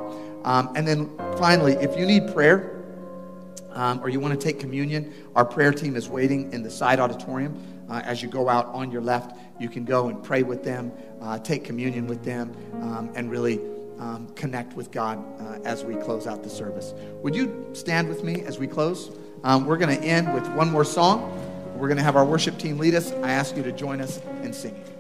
Um, 0.45 0.73
and 0.75 0.87
then 0.87 1.17
finally, 1.39 1.75
if 1.75 1.97
you 1.97 2.07
need 2.07 2.33
prayer 2.33 2.85
um, 3.71 4.01
or 4.03 4.09
you 4.09 4.21
want 4.21 4.39
to 4.39 4.45
take 4.45 4.59
communion, 4.59 5.13
our 5.35 5.45
prayer 5.45 5.73
team 5.73 5.97
is 5.97 6.09
waiting 6.09 6.53
in 6.53 6.63
the 6.63 6.71
side 6.71 6.99
auditorium. 7.01 7.57
Uh, 7.89 8.01
as 8.05 8.23
you 8.23 8.29
go 8.29 8.49
out 8.49 8.67
on 8.67 8.91
your 8.91 9.03
left, 9.03 9.37
you 9.61 9.69
can 9.69 9.85
go 9.85 10.09
and 10.09 10.23
pray 10.23 10.43
with 10.43 10.65
them, 10.65 10.93
uh, 11.21 11.39
take 11.39 11.63
communion 11.65 12.07
with 12.07 12.25
them, 12.25 12.55
um, 12.81 13.13
and 13.15 13.31
really 13.31 13.61
um, 14.03 14.27
connect 14.35 14.75
with 14.75 14.91
God 14.91 15.25
uh, 15.41 15.61
as 15.65 15.85
we 15.85 15.95
close 15.95 16.27
out 16.27 16.43
the 16.43 16.51
service. 16.51 16.93
Would 17.23 17.37
you 17.37 17.67
stand 17.73 18.09
with 18.09 18.25
me 18.25 18.43
as 18.43 18.59
we 18.59 18.67
close? 18.67 19.17
Um, 19.45 19.65
we're 19.65 19.77
going 19.77 19.97
to 19.97 20.05
end 20.05 20.35
with 20.35 20.47
one 20.55 20.71
more 20.71 20.85
song. 20.85 21.39
We're 21.77 21.87
going 21.87 21.99
to 21.99 22.03
have 22.03 22.17
our 22.17 22.25
worship 22.25 22.59
team 22.59 22.79
lead 22.79 22.97
us. 22.97 23.13
I 23.13 23.31
ask 23.31 23.57
you 23.57 23.63
to 23.63 23.73
join 23.73 24.01
us 24.01 24.21
in 24.43 24.53
singing. 24.53 24.92